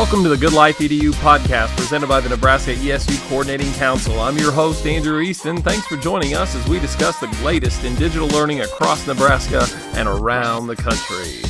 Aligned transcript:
Welcome 0.00 0.22
to 0.22 0.30
the 0.30 0.36
Good 0.38 0.54
Life 0.54 0.78
EDU 0.78 1.10
podcast 1.16 1.76
presented 1.76 2.08
by 2.08 2.20
the 2.20 2.30
Nebraska 2.30 2.72
ESU 2.72 3.20
Coordinating 3.28 3.70
Council. 3.74 4.18
I'm 4.18 4.38
your 4.38 4.50
host, 4.50 4.86
Andrew 4.86 5.20
Easton. 5.20 5.60
Thanks 5.60 5.86
for 5.86 5.98
joining 5.98 6.34
us 6.34 6.54
as 6.54 6.66
we 6.66 6.80
discuss 6.80 7.20
the 7.20 7.26
latest 7.44 7.84
in 7.84 7.94
digital 7.96 8.26
learning 8.28 8.62
across 8.62 9.06
Nebraska 9.06 9.66
and 9.98 10.08
around 10.08 10.68
the 10.68 10.74
country. 10.76 11.42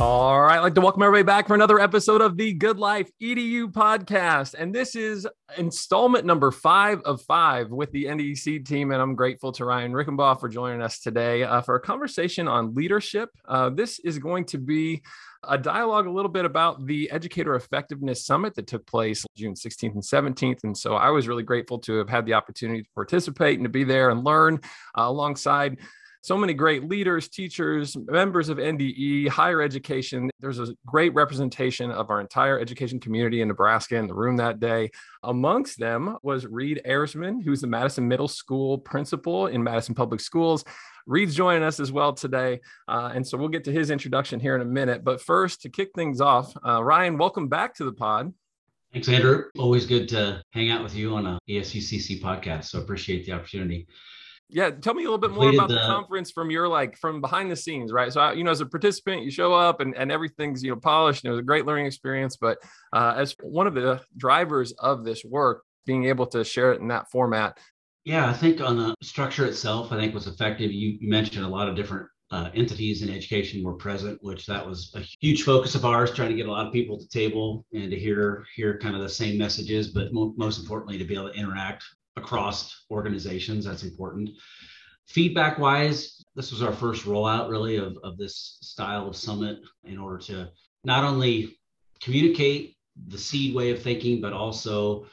All 0.00 0.40
right, 0.40 0.56
I'd 0.56 0.62
like 0.62 0.74
to 0.76 0.80
welcome 0.80 1.02
everybody 1.02 1.22
back 1.22 1.48
for 1.48 1.54
another 1.54 1.78
episode 1.78 2.22
of 2.22 2.38
the 2.38 2.54
Good 2.54 2.78
Life 2.78 3.10
EDU 3.20 3.70
podcast. 3.72 4.54
And 4.54 4.74
this 4.74 4.96
is 4.96 5.28
installment 5.58 6.24
number 6.24 6.50
five 6.50 7.02
of 7.02 7.20
five 7.20 7.68
with 7.68 7.92
the 7.92 8.06
NDE 8.06 8.38
SEED 8.38 8.66
team. 8.66 8.90
And 8.90 9.02
I'm 9.02 9.14
grateful 9.14 9.52
to 9.52 9.66
Ryan 9.66 9.92
Ricenbaw 9.92 10.40
for 10.40 10.48
joining 10.48 10.80
us 10.80 10.98
today 10.98 11.42
uh, 11.42 11.60
for 11.60 11.74
a 11.74 11.80
conversation 11.80 12.48
on 12.48 12.74
leadership. 12.74 13.28
Uh, 13.46 13.68
this 13.68 13.98
is 13.98 14.18
going 14.18 14.46
to 14.46 14.56
be 14.56 15.02
a 15.44 15.56
dialogue 15.56 16.06
a 16.06 16.10
little 16.10 16.30
bit 16.30 16.44
about 16.44 16.86
the 16.86 17.10
Educator 17.10 17.54
Effectiveness 17.54 18.24
Summit 18.24 18.54
that 18.54 18.66
took 18.66 18.86
place 18.86 19.24
June 19.36 19.54
16th 19.54 19.94
and 19.94 20.02
17th. 20.02 20.64
And 20.64 20.76
so 20.76 20.94
I 20.94 21.10
was 21.10 21.28
really 21.28 21.42
grateful 21.42 21.78
to 21.80 21.98
have 21.98 22.08
had 22.08 22.26
the 22.26 22.34
opportunity 22.34 22.82
to 22.82 22.88
participate 22.94 23.58
and 23.58 23.64
to 23.64 23.70
be 23.70 23.84
there 23.84 24.10
and 24.10 24.24
learn 24.24 24.60
uh, 24.98 25.02
alongside 25.02 25.78
so 26.22 26.36
many 26.36 26.52
great 26.52 26.86
leaders, 26.86 27.28
teachers, 27.28 27.96
members 27.96 28.50
of 28.50 28.58
NDE, 28.58 29.28
higher 29.28 29.62
education. 29.62 30.30
There's 30.38 30.58
a 30.58 30.74
great 30.84 31.14
representation 31.14 31.90
of 31.90 32.10
our 32.10 32.20
entire 32.20 32.60
education 32.60 33.00
community 33.00 33.40
in 33.40 33.48
Nebraska 33.48 33.96
in 33.96 34.06
the 34.06 34.14
room 34.14 34.36
that 34.36 34.60
day. 34.60 34.90
Amongst 35.22 35.78
them 35.78 36.18
was 36.22 36.46
Reid 36.46 36.82
Ehrisman, 36.84 37.42
who's 37.42 37.62
the 37.62 37.66
Madison 37.66 38.06
Middle 38.06 38.28
School 38.28 38.76
principal 38.76 39.46
in 39.46 39.62
Madison 39.62 39.94
Public 39.94 40.20
Schools. 40.20 40.62
Reid's 41.06 41.34
joining 41.34 41.62
us 41.62 41.80
as 41.80 41.92
well 41.92 42.12
today. 42.12 42.60
Uh, 42.88 43.12
and 43.14 43.26
so 43.26 43.38
we'll 43.38 43.48
get 43.48 43.64
to 43.64 43.72
his 43.72 43.90
introduction 43.90 44.40
here 44.40 44.54
in 44.54 44.60
a 44.60 44.66
minute. 44.66 45.04
But 45.04 45.20
first, 45.20 45.62
to 45.62 45.68
kick 45.68 45.90
things 45.94 46.20
off, 46.20 46.52
uh, 46.66 46.82
Ryan, 46.82 47.18
welcome 47.18 47.48
back 47.48 47.74
to 47.76 47.84
the 47.84 47.92
pod. 47.92 48.32
Thanks, 48.92 49.08
Andrew. 49.08 49.44
Always 49.58 49.86
good 49.86 50.08
to 50.08 50.42
hang 50.50 50.70
out 50.70 50.82
with 50.82 50.94
you 50.94 51.14
on 51.14 51.26
a 51.26 51.38
ESUCC 51.48 52.20
podcast. 52.20 52.64
So 52.64 52.80
appreciate 52.80 53.24
the 53.24 53.32
opportunity. 53.32 53.86
Yeah, 54.52 54.70
tell 54.70 54.94
me 54.94 55.04
a 55.04 55.06
little 55.06 55.18
bit 55.18 55.30
more 55.30 55.50
about 55.50 55.68
the, 55.68 55.76
the, 55.76 55.80
conference 55.82 56.32
from 56.32 56.50
your 56.50 56.66
like 56.66 56.96
from 56.96 57.20
behind 57.20 57.52
the 57.52 57.56
scenes, 57.56 57.92
right? 57.92 58.12
So, 58.12 58.32
you 58.32 58.42
know, 58.42 58.50
as 58.50 58.60
a 58.60 58.66
participant, 58.66 59.22
you 59.22 59.30
show 59.30 59.54
up 59.54 59.80
and, 59.80 59.94
and 59.96 60.10
everything's 60.10 60.64
you 60.64 60.70
know 60.70 60.76
polished. 60.76 61.24
And 61.24 61.28
it 61.28 61.32
was 61.32 61.40
a 61.40 61.44
great 61.44 61.66
learning 61.66 61.86
experience, 61.86 62.36
but 62.36 62.58
uh, 62.92 63.14
as 63.16 63.36
one 63.42 63.68
of 63.68 63.74
the 63.74 64.00
drivers 64.16 64.72
of 64.72 65.04
this 65.04 65.24
work, 65.24 65.62
being 65.86 66.06
able 66.06 66.26
to 66.26 66.42
share 66.42 66.72
it 66.72 66.80
in 66.80 66.88
that 66.88 67.10
format 67.12 67.58
yeah, 68.04 68.28
I 68.28 68.32
think 68.32 68.60
on 68.60 68.76
the 68.76 68.94
structure 69.02 69.46
itself, 69.46 69.92
I 69.92 69.96
think 69.96 70.14
was 70.14 70.26
effective. 70.26 70.72
You, 70.72 70.98
mentioned 71.02 71.44
a 71.44 71.48
lot 71.48 71.68
of 71.68 71.76
different 71.76 72.08
uh, 72.30 72.50
entities 72.54 73.02
in 73.02 73.10
education 73.10 73.62
were 73.62 73.74
present, 73.74 74.18
which 74.22 74.46
that 74.46 74.66
was 74.66 74.92
a 74.94 75.00
huge 75.20 75.42
focus 75.42 75.74
of 75.74 75.84
ours, 75.84 76.12
trying 76.12 76.30
to 76.30 76.36
get 76.36 76.46
a 76.46 76.50
lot 76.50 76.66
of 76.66 76.72
people 76.72 76.98
to 76.98 77.08
table 77.08 77.66
and 77.74 77.90
to 77.90 77.98
hear 77.98 78.46
hear 78.54 78.78
kind 78.78 78.94
of 78.94 79.02
the 79.02 79.08
same 79.08 79.36
messages, 79.36 79.88
but 79.88 80.12
mo- 80.12 80.34
most 80.36 80.60
importantly, 80.60 80.96
to 80.96 81.04
be 81.04 81.14
able 81.14 81.30
to 81.30 81.38
interact 81.38 81.84
across 82.16 82.84
organizations. 82.90 83.64
That's 83.64 83.82
important. 83.82 84.30
Feedback 85.08 85.58
wise, 85.58 86.24
this 86.36 86.52
was 86.52 86.62
our 86.62 86.72
first 86.72 87.04
rollout 87.04 87.50
really 87.50 87.76
of, 87.76 87.98
of 88.04 88.16
this 88.16 88.58
style 88.62 89.08
of 89.08 89.16
summit 89.16 89.58
in 89.84 89.98
order 89.98 90.18
to 90.18 90.48
not 90.84 91.04
only 91.04 91.58
communicate 92.00 92.76
the 93.08 93.18
seed 93.18 93.54
way 93.54 93.70
of 93.70 93.82
thinking, 93.82 94.20
but 94.20 94.32
also 94.32 95.06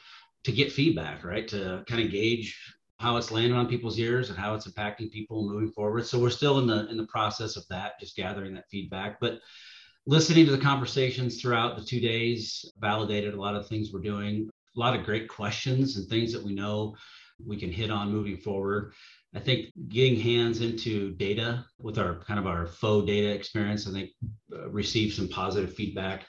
to 0.44 0.52
get 0.52 0.72
feedback, 0.72 1.24
right? 1.24 1.48
To 1.48 1.84
kind 1.86 2.02
of 2.02 2.10
gauge 2.10 2.56
how 2.98 3.16
it's 3.16 3.30
landing 3.30 3.56
on 3.56 3.68
people's 3.68 3.98
ears 3.98 4.28
and 4.28 4.38
how 4.38 4.54
it's 4.54 4.66
impacting 4.66 5.10
people 5.10 5.48
moving 5.48 5.70
forward. 5.70 6.04
So 6.04 6.18
we're 6.18 6.30
still 6.30 6.58
in 6.58 6.66
the 6.66 6.88
in 6.88 6.96
the 6.96 7.06
process 7.06 7.56
of 7.56 7.66
that, 7.68 7.98
just 8.00 8.16
gathering 8.16 8.54
that 8.54 8.68
feedback. 8.70 9.18
But 9.20 9.40
listening 10.06 10.46
to 10.46 10.52
the 10.52 10.58
conversations 10.58 11.40
throughout 11.40 11.76
the 11.76 11.84
two 11.84 12.00
days 12.00 12.64
validated 12.78 13.34
a 13.34 13.40
lot 13.40 13.54
of 13.54 13.68
things 13.68 13.92
we're 13.92 14.00
doing, 14.00 14.48
a 14.76 14.80
lot 14.80 14.98
of 14.98 15.04
great 15.04 15.28
questions 15.28 15.96
and 15.96 16.08
things 16.08 16.32
that 16.32 16.42
we 16.42 16.54
know 16.54 16.96
we 17.46 17.56
can 17.56 17.70
hit 17.70 17.90
on 17.90 18.10
moving 18.10 18.36
forward. 18.36 18.92
I 19.34 19.40
think 19.40 19.66
getting 19.88 20.18
hands 20.18 20.60
into 20.60 21.12
data 21.12 21.64
with 21.78 21.98
our 21.98 22.20
kind 22.20 22.40
of 22.40 22.46
our 22.46 22.66
faux 22.66 23.06
data 23.06 23.28
experience, 23.28 23.86
I 23.86 23.92
think 23.92 24.10
uh, 24.52 24.70
received 24.70 25.14
some 25.14 25.28
positive 25.28 25.74
feedback 25.74 26.24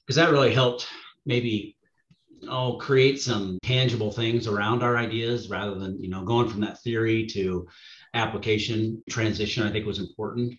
because 0.00 0.16
that 0.16 0.32
really 0.32 0.52
helped 0.52 0.88
maybe 1.26 1.76
oh 2.48 2.76
create 2.78 3.20
some 3.20 3.58
tangible 3.62 4.10
things 4.10 4.46
around 4.46 4.82
our 4.82 4.96
ideas 4.96 5.48
rather 5.48 5.74
than 5.74 6.02
you 6.02 6.08
know 6.08 6.24
going 6.24 6.48
from 6.48 6.60
that 6.60 6.80
theory 6.82 7.26
to 7.26 7.66
application. 8.14 9.02
Transition 9.08 9.66
i 9.66 9.70
think 9.70 9.86
was 9.86 9.98
important. 9.98 10.54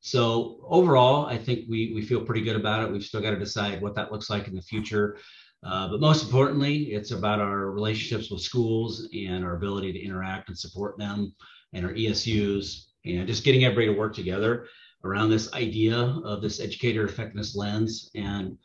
So 0.00 0.60
overall 0.68 1.26
i 1.26 1.36
think 1.36 1.66
we 1.68 1.92
we 1.94 2.02
feel 2.02 2.24
pretty 2.24 2.42
good 2.42 2.56
about 2.56 2.84
it. 2.84 2.92
We've 2.92 3.02
still 3.02 3.20
got 3.20 3.30
to 3.30 3.38
decide 3.38 3.80
what 3.80 3.94
that 3.94 4.12
looks 4.12 4.30
like 4.30 4.48
in 4.48 4.54
the 4.54 4.62
future. 4.62 5.18
Uh, 5.62 5.88
but 5.88 6.00
most 6.00 6.24
importantly 6.24 6.92
it's 6.92 7.10
about 7.10 7.38
our 7.38 7.70
relationships 7.70 8.30
with 8.30 8.40
schools 8.40 9.08
and 9.14 9.44
our 9.44 9.56
ability 9.56 9.92
to 9.92 10.02
interact 10.02 10.48
and 10.48 10.58
support 10.58 10.96
them 10.96 11.34
and 11.74 11.84
our 11.84 11.92
esus 11.92 12.86
and 13.04 13.26
just 13.26 13.44
getting 13.44 13.64
everybody 13.64 13.86
to 13.86 13.98
work 13.98 14.14
together 14.14 14.66
around 15.04 15.30
this 15.30 15.52
idea 15.54 15.98
of 16.24 16.42
this 16.42 16.60
educator 16.60 17.04
effectiveness 17.04 17.56
lens 17.56 18.10
and 18.14 18.56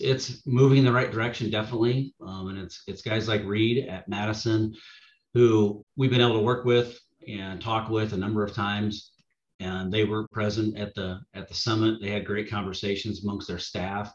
it's 0.00 0.46
moving 0.46 0.78
in 0.78 0.84
the 0.84 0.92
right 0.92 1.10
direction, 1.10 1.50
definitely. 1.50 2.14
Um, 2.20 2.48
and 2.48 2.58
it's 2.58 2.82
it's 2.86 3.02
guys 3.02 3.28
like 3.28 3.44
Reid 3.44 3.86
at 3.88 4.08
Madison, 4.08 4.74
who 5.34 5.84
we've 5.96 6.10
been 6.10 6.20
able 6.20 6.38
to 6.38 6.44
work 6.44 6.64
with 6.64 6.98
and 7.28 7.60
talk 7.60 7.88
with 7.90 8.12
a 8.12 8.16
number 8.16 8.44
of 8.44 8.54
times. 8.54 9.12
And 9.58 9.92
they 9.92 10.04
were 10.04 10.28
present 10.28 10.76
at 10.78 10.94
the 10.94 11.20
at 11.34 11.48
the 11.48 11.54
summit. 11.54 12.00
They 12.00 12.10
had 12.10 12.26
great 12.26 12.50
conversations 12.50 13.22
amongst 13.22 13.48
their 13.48 13.58
staff, 13.58 14.12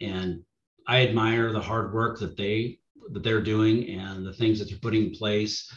and 0.00 0.42
I 0.86 1.06
admire 1.06 1.52
the 1.52 1.60
hard 1.60 1.94
work 1.94 2.18
that 2.20 2.36
they 2.36 2.78
that 3.12 3.22
they're 3.22 3.40
doing 3.40 3.88
and 3.88 4.26
the 4.26 4.32
things 4.32 4.58
that 4.58 4.68
they're 4.68 4.78
putting 4.78 5.06
in 5.06 5.10
place. 5.12 5.72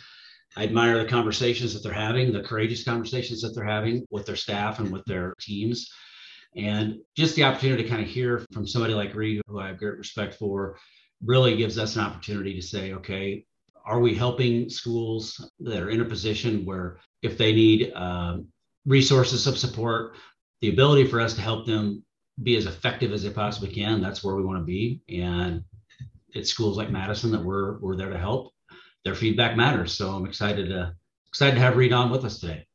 I 0.57 0.63
admire 0.63 0.97
the 0.97 1.09
conversations 1.09 1.73
that 1.73 1.83
they're 1.83 1.93
having, 1.93 2.31
the 2.33 2.41
courageous 2.41 2.83
conversations 2.83 3.41
that 3.41 3.53
they're 3.55 3.63
having 3.63 4.05
with 4.09 4.25
their 4.25 4.35
staff 4.35 4.79
and 4.79 4.91
with 4.91 5.05
their 5.05 5.35
teams. 5.39 5.89
And 6.55 6.99
just 7.15 7.35
the 7.35 7.43
opportunity 7.43 7.83
to 7.83 7.89
kind 7.89 8.01
of 8.01 8.07
hear 8.07 8.45
from 8.51 8.67
somebody 8.67 8.93
like 8.93 9.15
Reid, 9.15 9.41
who 9.47 9.59
I 9.59 9.67
have 9.67 9.77
great 9.77 9.97
respect 9.97 10.35
for, 10.35 10.77
really 11.23 11.55
gives 11.57 11.77
us 11.77 11.95
an 11.95 12.01
opportunity 12.01 12.55
to 12.55 12.61
say, 12.61 12.93
okay, 12.93 13.45
are 13.85 13.99
we 13.99 14.15
helping 14.15 14.69
schools 14.69 15.49
that 15.59 15.81
are 15.81 15.89
in 15.89 16.01
a 16.01 16.05
position 16.05 16.65
where 16.65 16.97
if 17.21 17.37
they 17.37 17.53
need 17.53 17.91
um, 17.93 18.47
resources 18.85 19.47
of 19.47 19.57
support, 19.57 20.15
the 20.61 20.69
ability 20.69 21.07
for 21.07 21.19
us 21.19 21.33
to 21.33 21.41
help 21.41 21.65
them 21.65 22.03
be 22.41 22.55
as 22.55 22.65
effective 22.65 23.11
as 23.11 23.23
they 23.23 23.29
possibly 23.29 23.73
can, 23.73 24.01
that's 24.01 24.23
where 24.23 24.35
we 24.35 24.43
want 24.43 24.59
to 24.59 24.65
be. 24.65 25.01
And 25.09 25.63
it's 26.33 26.51
schools 26.51 26.77
like 26.77 26.91
Madison 26.91 27.31
that 27.31 27.43
we're 27.43 27.79
we're 27.79 27.95
there 27.95 28.09
to 28.09 28.17
help. 28.17 28.53
Their 29.03 29.15
feedback 29.15 29.57
matters. 29.57 29.93
So 29.93 30.11
I'm 30.11 30.25
excited 30.25 30.69
to 30.69 30.95
excited 31.27 31.55
to 31.55 31.61
have 31.61 31.77
Reid 31.77 31.93
on 31.93 32.11
with 32.11 32.25
us 32.25 32.39
today. 32.39 32.67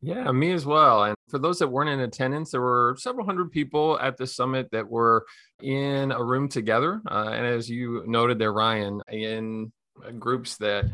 Yeah, 0.00 0.30
me 0.32 0.52
as 0.52 0.66
well. 0.66 1.04
And 1.04 1.15
for 1.28 1.38
those 1.38 1.58
that 1.58 1.68
weren't 1.68 1.90
in 1.90 2.00
attendance, 2.00 2.50
there 2.50 2.60
were 2.60 2.96
several 2.98 3.26
hundred 3.26 3.50
people 3.50 3.98
at 4.00 4.16
the 4.16 4.26
summit 4.26 4.70
that 4.70 4.88
were 4.88 5.26
in 5.62 6.12
a 6.12 6.22
room 6.22 6.48
together. 6.48 7.02
Uh, 7.10 7.30
and 7.32 7.46
as 7.46 7.68
you 7.68 8.04
noted 8.06 8.38
there, 8.38 8.52
Ryan, 8.52 9.02
in 9.10 9.72
groups 10.18 10.56
that 10.58 10.84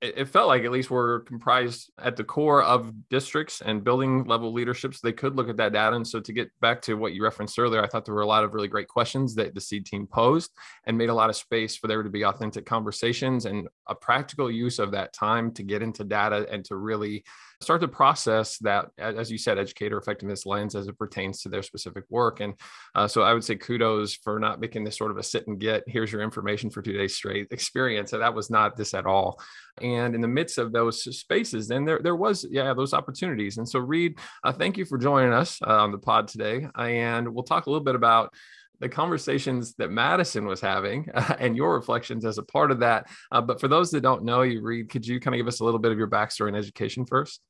it, 0.00 0.28
felt 0.28 0.48
like 0.48 0.64
at 0.64 0.70
least 0.70 0.90
were 0.90 1.20
comprised 1.20 1.90
at 1.98 2.16
the 2.16 2.24
core 2.24 2.62
of 2.62 2.92
districts 3.08 3.60
and 3.60 3.84
building 3.84 4.24
level 4.24 4.52
leaderships. 4.52 5.00
they 5.00 5.12
could 5.12 5.36
look 5.36 5.48
at 5.48 5.56
that 5.56 5.72
data 5.72 5.96
and 5.96 6.06
so 6.06 6.20
to 6.20 6.32
get 6.32 6.50
back 6.60 6.80
to 6.82 6.94
what 6.94 7.12
you 7.12 7.22
referenced 7.22 7.58
earlier 7.58 7.82
i 7.82 7.86
thought 7.86 8.04
there 8.04 8.14
were 8.14 8.20
a 8.22 8.26
lot 8.26 8.44
of 8.44 8.54
really 8.54 8.68
great 8.68 8.88
questions 8.88 9.34
that 9.34 9.54
the 9.54 9.60
seed 9.60 9.86
team 9.86 10.06
posed 10.06 10.50
and 10.86 10.96
made 10.96 11.08
a 11.08 11.14
lot 11.14 11.30
of 11.30 11.36
space 11.36 11.76
for 11.76 11.86
there 11.86 12.02
to 12.02 12.10
be 12.10 12.24
authentic 12.24 12.66
conversations 12.66 13.46
and 13.46 13.68
a 13.88 13.94
practical 13.94 14.50
use 14.50 14.78
of 14.78 14.90
that 14.92 15.12
time 15.12 15.52
to 15.52 15.62
get 15.62 15.82
into 15.82 16.04
data 16.04 16.46
and 16.50 16.64
to 16.64 16.76
really 16.76 17.24
start 17.60 17.82
to 17.82 17.88
process 17.88 18.56
that, 18.58 18.86
as 18.98 19.30
you 19.30 19.36
said, 19.36 19.58
educator 19.58 19.98
effectiveness 19.98 20.46
lens 20.46 20.74
as 20.74 20.88
it 20.88 20.98
pertains 20.98 21.42
to 21.42 21.48
their 21.48 21.62
specific 21.62 22.04
work. 22.08 22.40
And 22.40 22.54
uh, 22.94 23.06
so 23.06 23.22
I 23.22 23.34
would 23.34 23.44
say 23.44 23.56
kudos 23.56 24.14
for 24.14 24.38
not 24.38 24.60
making 24.60 24.84
this 24.84 24.96
sort 24.96 25.10
of 25.10 25.18
a 25.18 25.22
sit 25.22 25.46
and 25.46 25.60
get, 25.60 25.84
here's 25.86 26.10
your 26.10 26.22
information 26.22 26.70
for 26.70 26.80
two 26.80 26.94
days 26.94 27.14
straight 27.14 27.48
experience. 27.50 28.10
So 28.10 28.18
that 28.18 28.34
was 28.34 28.50
not 28.50 28.76
this 28.76 28.94
at 28.94 29.06
all. 29.06 29.40
And 29.82 30.14
in 30.14 30.20
the 30.20 30.28
midst 30.28 30.58
of 30.58 30.72
those 30.72 31.02
spaces, 31.18 31.68
then 31.68 31.84
there, 31.84 32.00
there 32.02 32.16
was, 32.16 32.46
yeah, 32.50 32.72
those 32.74 32.94
opportunities. 32.94 33.58
And 33.58 33.68
so, 33.68 33.78
Reid, 33.78 34.18
uh, 34.44 34.52
thank 34.52 34.76
you 34.76 34.84
for 34.84 34.98
joining 34.98 35.32
us 35.32 35.60
uh, 35.62 35.82
on 35.82 35.92
the 35.92 35.98
pod 35.98 36.28
today. 36.28 36.66
And 36.76 37.32
we'll 37.32 37.44
talk 37.44 37.66
a 37.66 37.70
little 37.70 37.84
bit 37.84 37.94
about 37.94 38.32
the 38.80 38.88
conversations 38.88 39.74
that 39.74 39.90
Madison 39.90 40.46
was 40.46 40.60
having 40.60 41.08
uh, 41.14 41.36
and 41.38 41.56
your 41.56 41.74
reflections 41.74 42.24
as 42.24 42.38
a 42.38 42.42
part 42.42 42.70
of 42.70 42.80
that. 42.80 43.06
Uh, 43.30 43.40
but 43.40 43.60
for 43.60 43.68
those 43.68 43.90
that 43.90 44.00
don't 44.00 44.24
know 44.24 44.42
you, 44.42 44.62
Reid, 44.62 44.88
could 44.88 45.06
you 45.06 45.20
kind 45.20 45.34
of 45.34 45.38
give 45.38 45.48
us 45.48 45.60
a 45.60 45.64
little 45.64 45.80
bit 45.80 45.92
of 45.92 45.98
your 45.98 46.08
backstory 46.08 46.48
and 46.48 46.56
education 46.56 47.04
first? 47.06 47.40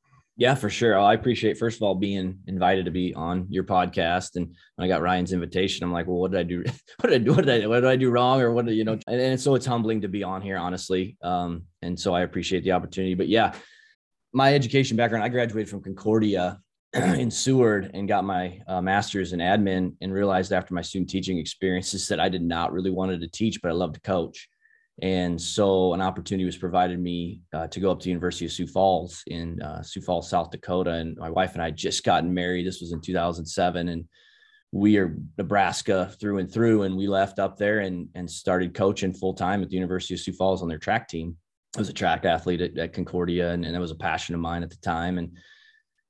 Yeah, 0.40 0.54
for 0.54 0.70
sure. 0.70 0.98
I 0.98 1.12
appreciate 1.12 1.58
first 1.58 1.76
of 1.76 1.82
all 1.82 1.94
being 1.94 2.38
invited 2.46 2.86
to 2.86 2.90
be 2.90 3.12
on 3.12 3.46
your 3.50 3.62
podcast, 3.62 4.36
and 4.36 4.56
when 4.74 4.86
I 4.86 4.88
got 4.88 5.02
Ryan's 5.02 5.34
invitation, 5.34 5.84
I'm 5.84 5.92
like, 5.92 6.06
well, 6.06 6.16
what 6.16 6.30
did 6.30 6.40
I 6.40 6.44
do? 6.44 6.64
What 7.00 7.10
did 7.10 7.20
I 7.20 7.24
do? 7.24 7.34
What 7.34 7.44
did 7.44 7.64
I, 7.64 7.66
what 7.66 7.80
did 7.80 7.90
I 7.90 7.96
do 7.96 8.08
wrong? 8.08 8.40
Or 8.40 8.50
what 8.50 8.64
did 8.64 8.74
you 8.74 8.84
know? 8.84 8.98
And, 9.06 9.20
and 9.20 9.38
so 9.38 9.54
it's 9.54 9.66
humbling 9.66 10.00
to 10.00 10.08
be 10.08 10.22
on 10.22 10.40
here, 10.40 10.56
honestly. 10.56 11.18
Um, 11.20 11.64
and 11.82 12.00
so 12.00 12.14
I 12.14 12.22
appreciate 12.22 12.64
the 12.64 12.72
opportunity. 12.72 13.12
But 13.12 13.28
yeah, 13.28 13.52
my 14.32 14.54
education 14.54 14.96
background, 14.96 15.24
I 15.24 15.28
graduated 15.28 15.68
from 15.68 15.82
Concordia 15.82 16.58
in 16.94 17.30
Seward 17.30 17.90
and 17.92 18.08
got 18.08 18.24
my 18.24 18.60
uh, 18.66 18.80
master's 18.80 19.34
in 19.34 19.40
admin 19.40 19.92
and 20.00 20.10
realized 20.10 20.54
after 20.54 20.72
my 20.72 20.80
student 20.80 21.10
teaching 21.10 21.36
experiences 21.36 22.08
that 22.08 22.18
I 22.18 22.30
did 22.30 22.42
not 22.42 22.72
really 22.72 22.90
wanted 22.90 23.20
to 23.20 23.28
teach, 23.28 23.60
but 23.60 23.68
I 23.68 23.74
love 23.74 23.92
to 23.92 24.00
coach. 24.00 24.48
And 25.02 25.40
so 25.40 25.94
an 25.94 26.02
opportunity 26.02 26.44
was 26.44 26.58
provided 26.58 27.00
me 27.00 27.40
uh, 27.54 27.66
to 27.68 27.80
go 27.80 27.90
up 27.90 28.00
to 28.00 28.04
the 28.04 28.10
University 28.10 28.44
of 28.44 28.52
Sioux 28.52 28.66
Falls 28.66 29.22
in 29.28 29.60
uh, 29.62 29.82
Sioux 29.82 30.02
Falls, 30.02 30.28
South 30.28 30.50
Dakota. 30.50 30.92
And 30.92 31.16
my 31.16 31.30
wife 31.30 31.54
and 31.54 31.62
I 31.62 31.70
just 31.70 32.04
gotten 32.04 32.34
married. 32.34 32.66
This 32.66 32.80
was 32.80 32.92
in 32.92 33.00
2007. 33.00 33.88
And 33.88 34.04
we 34.72 34.98
are 34.98 35.16
Nebraska 35.38 36.14
through 36.20 36.38
and 36.38 36.52
through. 36.52 36.82
And 36.82 36.96
we 36.96 37.08
left 37.08 37.38
up 37.38 37.56
there 37.56 37.80
and, 37.80 38.08
and 38.14 38.30
started 38.30 38.74
coaching 38.74 39.14
full 39.14 39.32
time 39.32 39.62
at 39.62 39.70
the 39.70 39.74
University 39.74 40.14
of 40.14 40.20
Sioux 40.20 40.34
Falls 40.34 40.62
on 40.62 40.68
their 40.68 40.78
track 40.78 41.08
team. 41.08 41.36
I 41.76 41.78
was 41.78 41.88
a 41.88 41.94
track 41.94 42.24
athlete 42.24 42.60
at, 42.60 42.76
at 42.76 42.92
Concordia, 42.92 43.52
and, 43.52 43.64
and 43.64 43.74
that 43.74 43.80
was 43.80 43.92
a 43.92 43.96
passion 43.96 44.34
of 44.34 44.40
mine 44.40 44.62
at 44.62 44.70
the 44.70 44.76
time. 44.76 45.18
And 45.18 45.38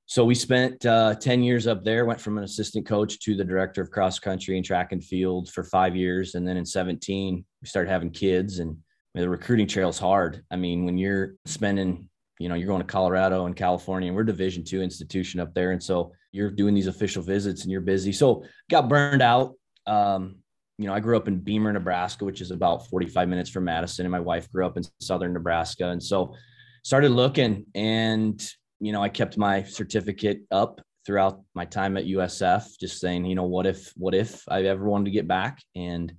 so 0.06 0.24
we 0.24 0.34
spent 0.34 0.84
uh, 0.84 1.14
10 1.14 1.44
years 1.44 1.68
up 1.68 1.84
there 1.84 2.04
went 2.06 2.20
from 2.20 2.38
an 2.38 2.42
assistant 2.42 2.84
coach 2.84 3.20
to 3.20 3.36
the 3.36 3.44
director 3.44 3.80
of 3.80 3.92
cross 3.92 4.18
country 4.18 4.56
and 4.56 4.66
track 4.66 4.90
and 4.90 5.04
field 5.04 5.48
for 5.50 5.62
five 5.62 5.94
years 5.94 6.34
and 6.34 6.48
then 6.48 6.56
in 6.56 6.66
17 6.66 7.44
we 7.62 7.68
started 7.68 7.90
having 7.90 8.10
kids 8.10 8.58
and 8.58 8.76
the 9.14 9.28
recruiting 9.28 9.66
trail 9.66 9.88
is 9.88 9.98
hard. 9.98 10.44
I 10.50 10.56
mean 10.56 10.84
when 10.84 10.98
you're 10.98 11.34
spending 11.46 12.08
you 12.38 12.48
know 12.48 12.54
you're 12.54 12.68
going 12.68 12.80
to 12.80 12.86
colorado 12.86 13.44
and 13.46 13.54
california 13.54 14.08
and 14.08 14.16
we're 14.16 14.24
division 14.24 14.64
two 14.64 14.80
institution 14.80 15.40
up 15.40 15.52
there 15.52 15.72
and 15.72 15.82
so 15.82 16.12
you're 16.32 16.50
doing 16.50 16.74
these 16.74 16.86
official 16.86 17.22
visits 17.22 17.62
and 17.62 17.70
you're 17.70 17.80
busy. 17.80 18.12
So 18.12 18.44
got 18.70 18.88
burned 18.88 19.22
out. 19.22 19.54
Um, 19.86 20.36
you 20.78 20.86
know 20.86 20.94
i 20.94 21.00
grew 21.00 21.16
up 21.16 21.28
in 21.28 21.40
Beemer 21.40 21.72
nebraska 21.72 22.24
which 22.24 22.40
is 22.40 22.50
about 22.50 22.86
45 22.88 23.28
minutes 23.28 23.50
from 23.50 23.64
madison 23.64 24.06
and 24.06 24.12
my 24.12 24.20
wife 24.20 24.50
grew 24.50 24.64
up 24.64 24.78
in 24.78 24.82
southern 24.98 25.34
nebraska 25.34 25.88
and 25.88 26.02
so 26.02 26.34
started 26.82 27.10
looking 27.10 27.66
and 27.74 28.42
you 28.80 28.92
know, 28.92 29.02
I 29.02 29.10
kept 29.10 29.36
my 29.36 29.62
certificate 29.62 30.42
up 30.50 30.80
throughout 31.06 31.40
my 31.54 31.66
time 31.66 31.96
at 31.96 32.06
USF, 32.06 32.78
just 32.80 32.98
saying, 32.98 33.26
you 33.26 33.34
know, 33.34 33.44
what 33.44 33.66
if, 33.66 33.92
what 33.96 34.14
if 34.14 34.42
I 34.48 34.62
ever 34.64 34.84
wanted 34.84 35.04
to 35.04 35.10
get 35.10 35.28
back? 35.28 35.62
And 35.76 36.12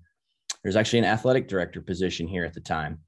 there's 0.64 0.76
actually 0.76 1.00
an 1.00 1.06
athletic 1.06 1.48
director 1.48 1.82
position 1.82 2.28
here 2.28 2.46
at 2.46 2.54
the 2.54 2.62
time. 2.62 3.00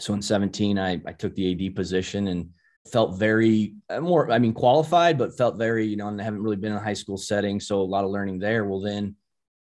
So 0.00 0.12
in 0.14 0.22
17, 0.22 0.78
I, 0.78 1.00
I 1.06 1.12
took 1.12 1.34
the 1.34 1.68
AD 1.68 1.76
position 1.76 2.28
and 2.28 2.50
felt 2.90 3.18
very 3.18 3.74
uh, 3.88 4.00
more, 4.00 4.30
I 4.30 4.38
mean, 4.38 4.52
qualified, 4.52 5.16
but 5.16 5.36
felt 5.36 5.56
very, 5.56 5.86
you 5.86 5.96
know, 5.96 6.08
and 6.08 6.20
I 6.20 6.24
haven't 6.24 6.42
really 6.42 6.56
been 6.56 6.72
in 6.72 6.78
a 6.78 6.82
high 6.82 6.94
school 6.94 7.16
setting. 7.16 7.60
So 7.60 7.80
a 7.80 7.82
lot 7.82 8.04
of 8.04 8.10
learning 8.10 8.38
there. 8.38 8.64
Well, 8.64 8.80
then 8.80 9.16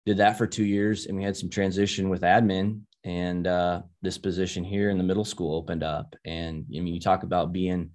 did 0.06 0.18
that 0.18 0.38
for 0.38 0.48
two 0.48 0.66
years 0.66 1.06
and 1.06 1.18
we 1.18 1.24
had 1.24 1.36
some 1.36 1.50
transition 1.50 2.10
with 2.10 2.22
admin 2.22 2.82
and 3.04 3.46
uh, 3.46 3.82
this 4.02 4.18
position 4.18 4.64
here 4.64 4.90
in 4.90 4.98
the 4.98 5.04
middle 5.04 5.26
school 5.26 5.56
opened 5.56 5.84
up. 5.84 6.16
And 6.26 6.66
I 6.76 6.80
mean, 6.80 6.94
you 6.94 7.00
talk 7.00 7.24
about 7.24 7.54
being 7.54 7.92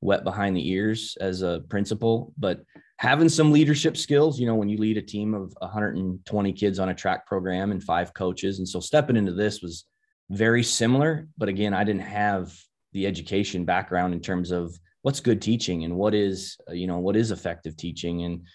wet 0.00 0.24
behind 0.24 0.56
the 0.56 0.68
ears 0.70 1.16
as 1.20 1.42
a 1.42 1.62
principal, 1.68 2.32
but 2.38 2.62
having 2.98 3.28
some 3.28 3.52
leadership 3.52 3.96
skills, 3.96 4.40
you 4.40 4.46
know, 4.46 4.54
when 4.54 4.68
you 4.68 4.78
lead 4.78 4.96
a 4.96 5.02
team 5.02 5.34
of 5.34 5.54
120 5.58 6.52
kids 6.52 6.78
on 6.78 6.88
a 6.88 6.94
track 6.94 7.26
program 7.26 7.70
and 7.70 7.82
five 7.82 8.14
coaches. 8.14 8.58
And 8.58 8.68
so 8.68 8.80
stepping 8.80 9.16
into 9.16 9.32
this 9.32 9.60
was 9.60 9.84
very 10.30 10.62
similar. 10.62 11.28
But 11.36 11.48
again, 11.48 11.74
I 11.74 11.84
didn't 11.84 12.02
have 12.02 12.58
the 12.92 13.06
education 13.06 13.64
background 13.64 14.14
in 14.14 14.20
terms 14.20 14.50
of 14.50 14.74
what's 15.02 15.20
good 15.20 15.42
teaching 15.42 15.84
and 15.84 15.96
what 15.96 16.14
is, 16.14 16.56
uh, 16.68 16.72
you 16.72 16.86
know, 16.86 16.98
what 16.98 17.16
is 17.16 17.30
effective 17.30 17.76
teaching 17.76 18.24
and 18.24 18.46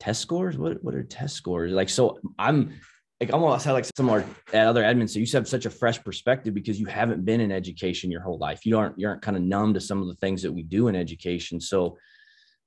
test 0.00 0.20
scores. 0.20 0.58
What, 0.58 0.82
what 0.82 0.94
are 0.94 1.04
test 1.04 1.36
scores? 1.36 1.72
Like, 1.72 1.88
so 1.88 2.18
I'm, 2.38 2.74
like 3.20 3.32
almost 3.32 3.64
had 3.64 3.72
like 3.72 3.86
some 3.96 4.10
at 4.10 4.26
other 4.66 4.82
admins. 4.82 5.10
So 5.10 5.20
you 5.20 5.26
have 5.34 5.48
such 5.48 5.66
a 5.66 5.70
fresh 5.70 6.02
perspective 6.02 6.52
because 6.52 6.80
you 6.80 6.86
haven't 6.86 7.24
been 7.24 7.40
in 7.40 7.52
education 7.52 8.10
your 8.10 8.20
whole 8.20 8.38
life. 8.38 8.66
You 8.66 8.76
aren't 8.76 8.98
you 8.98 9.06
aren't 9.06 9.22
kind 9.22 9.36
of 9.36 9.42
numb 9.44 9.72
to 9.74 9.80
some 9.80 10.02
of 10.02 10.08
the 10.08 10.16
things 10.16 10.42
that 10.42 10.52
we 10.52 10.64
do 10.64 10.88
in 10.88 10.96
education. 10.96 11.60
So 11.60 11.96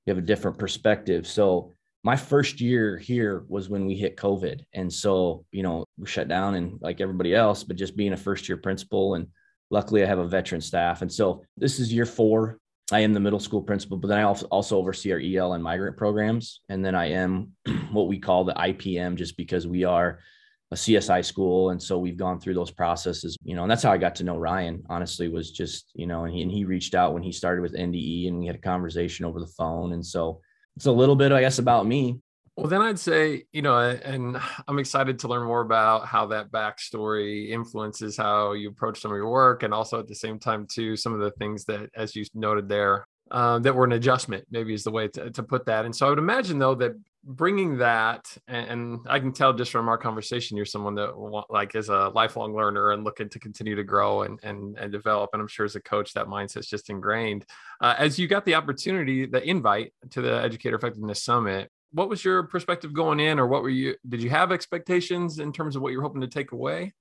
you 0.06 0.10
have 0.14 0.22
a 0.22 0.26
different 0.26 0.58
perspective. 0.58 1.26
So 1.26 1.74
my 2.04 2.16
first 2.16 2.60
year 2.60 2.96
here 2.96 3.44
was 3.48 3.68
when 3.68 3.86
we 3.86 3.94
hit 3.94 4.16
COVID. 4.16 4.62
And 4.72 4.92
so, 4.92 5.44
you 5.50 5.62
know, 5.62 5.84
we 5.98 6.06
shut 6.06 6.28
down 6.28 6.54
and 6.54 6.78
like 6.80 7.00
everybody 7.00 7.34
else, 7.34 7.64
but 7.64 7.76
just 7.76 7.96
being 7.96 8.12
a 8.12 8.16
first 8.16 8.48
year 8.48 8.56
principal 8.56 9.14
and 9.14 9.26
luckily 9.70 10.02
I 10.02 10.06
have 10.06 10.18
a 10.18 10.26
veteran 10.26 10.60
staff. 10.60 11.02
And 11.02 11.12
so 11.12 11.44
this 11.56 11.78
is 11.78 11.92
year 11.92 12.06
four. 12.06 12.58
I 12.90 13.00
am 13.00 13.12
the 13.12 13.20
middle 13.20 13.40
school 13.40 13.60
principal, 13.60 13.98
but 13.98 14.08
then 14.08 14.18
I 14.18 14.22
also 14.22 14.78
oversee 14.78 15.12
our 15.12 15.20
EL 15.20 15.52
and 15.52 15.62
migrant 15.62 15.98
programs. 15.98 16.60
And 16.70 16.82
then 16.82 16.94
I 16.94 17.10
am 17.10 17.52
what 17.92 18.08
we 18.08 18.18
call 18.18 18.44
the 18.44 18.54
IPM 18.54 19.16
just 19.16 19.36
because 19.36 19.66
we 19.66 19.84
are 19.84 20.20
a 20.70 20.74
CSI 20.74 21.24
school. 21.24 21.70
And 21.70 21.82
so 21.82 21.98
we've 21.98 22.16
gone 22.16 22.40
through 22.40 22.54
those 22.54 22.70
processes, 22.70 23.36
you 23.42 23.54
know, 23.54 23.62
and 23.62 23.70
that's 23.70 23.82
how 23.82 23.92
I 23.92 23.98
got 23.98 24.14
to 24.16 24.24
know 24.24 24.36
Ryan, 24.36 24.82
honestly, 24.88 25.28
was 25.28 25.50
just, 25.50 25.90
you 25.94 26.06
know, 26.06 26.24
and 26.24 26.34
he, 26.34 26.42
and 26.42 26.50
he 26.50 26.64
reached 26.64 26.94
out 26.94 27.14
when 27.14 27.22
he 27.22 27.32
started 27.32 27.62
with 27.62 27.74
NDE 27.74 28.28
and 28.28 28.38
we 28.38 28.46
had 28.46 28.56
a 28.56 28.60
conversation 28.60 29.24
over 29.24 29.40
the 29.40 29.46
phone. 29.46 29.92
And 29.92 30.04
so 30.04 30.40
it's 30.76 30.86
a 30.86 30.92
little 30.92 31.16
bit, 31.16 31.32
I 31.32 31.40
guess, 31.40 31.58
about 31.58 31.86
me. 31.86 32.18
Well, 32.58 32.66
then 32.66 32.82
I'd 32.82 32.98
say, 32.98 33.44
you 33.52 33.62
know, 33.62 33.78
and 33.78 34.36
I'm 34.66 34.80
excited 34.80 35.20
to 35.20 35.28
learn 35.28 35.46
more 35.46 35.60
about 35.60 36.06
how 36.06 36.26
that 36.26 36.50
backstory 36.50 37.50
influences 37.50 38.16
how 38.16 38.52
you 38.52 38.68
approach 38.68 39.00
some 39.00 39.12
of 39.12 39.16
your 39.16 39.30
work. 39.30 39.62
And 39.62 39.72
also 39.72 40.00
at 40.00 40.08
the 40.08 40.14
same 40.14 40.40
time, 40.40 40.66
too, 40.66 40.96
some 40.96 41.14
of 41.14 41.20
the 41.20 41.30
things 41.32 41.64
that, 41.66 41.88
as 41.94 42.16
you 42.16 42.24
noted 42.34 42.68
there, 42.68 43.06
uh, 43.30 43.60
that 43.60 43.74
were 43.74 43.84
an 43.84 43.92
adjustment, 43.92 44.44
maybe 44.50 44.74
is 44.74 44.82
the 44.82 44.90
way 44.90 45.06
to, 45.06 45.30
to 45.30 45.42
put 45.42 45.66
that. 45.66 45.84
And 45.84 45.94
so 45.94 46.06
I 46.06 46.10
would 46.10 46.18
imagine, 46.18 46.58
though, 46.58 46.74
that 46.74 46.92
bringing 47.28 47.76
that 47.76 48.34
and 48.48 49.00
i 49.06 49.18
can 49.18 49.32
tell 49.32 49.52
just 49.52 49.70
from 49.70 49.86
our 49.86 49.98
conversation 49.98 50.56
you're 50.56 50.64
someone 50.64 50.94
that 50.94 51.12
like 51.50 51.74
is 51.74 51.90
a 51.90 52.08
lifelong 52.14 52.54
learner 52.54 52.92
and 52.92 53.04
looking 53.04 53.28
to 53.28 53.38
continue 53.38 53.76
to 53.76 53.84
grow 53.84 54.22
and 54.22 54.40
and, 54.42 54.78
and 54.78 54.90
develop 54.90 55.28
and 55.34 55.42
i'm 55.42 55.46
sure 55.46 55.66
as 55.66 55.76
a 55.76 55.80
coach 55.80 56.14
that 56.14 56.26
mindset's 56.26 56.68
just 56.68 56.88
ingrained. 56.88 57.44
Uh, 57.82 57.94
as 57.98 58.18
you 58.18 58.26
got 58.26 58.46
the 58.46 58.54
opportunity 58.54 59.26
the 59.26 59.46
invite 59.46 59.92
to 60.08 60.22
the 60.22 60.42
educator 60.42 60.76
effectiveness 60.76 61.22
summit 61.22 61.70
what 61.92 62.08
was 62.08 62.24
your 62.24 62.44
perspective 62.44 62.94
going 62.94 63.20
in 63.20 63.38
or 63.38 63.46
what 63.46 63.62
were 63.62 63.68
you 63.68 63.94
did 64.08 64.22
you 64.22 64.30
have 64.30 64.50
expectations 64.50 65.38
in 65.38 65.52
terms 65.52 65.76
of 65.76 65.82
what 65.82 65.92
you're 65.92 66.02
hoping 66.02 66.22
to 66.22 66.28
take 66.28 66.52
away? 66.52 66.94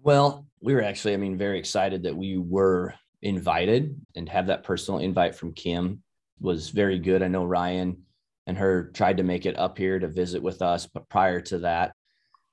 Well 0.00 0.46
we 0.62 0.74
were 0.74 0.82
actually 0.82 1.12
i 1.12 1.18
mean 1.18 1.36
very 1.36 1.58
excited 1.58 2.02
that 2.04 2.16
we 2.16 2.38
were 2.38 2.94
invited 3.20 4.00
and 4.16 4.30
have 4.30 4.46
that 4.46 4.64
personal 4.64 4.98
invite 4.98 5.34
from 5.34 5.52
kim 5.52 6.02
was 6.40 6.70
very 6.70 6.98
good. 6.98 7.22
I 7.22 7.28
know 7.28 7.44
ryan 7.44 8.02
and 8.46 8.58
her 8.58 8.90
tried 8.94 9.18
to 9.18 9.22
make 9.22 9.46
it 9.46 9.58
up 9.58 9.78
here 9.78 9.98
to 9.98 10.08
visit 10.08 10.42
with 10.42 10.62
us. 10.62 10.86
But 10.86 11.08
prior 11.08 11.40
to 11.42 11.58
that, 11.58 11.92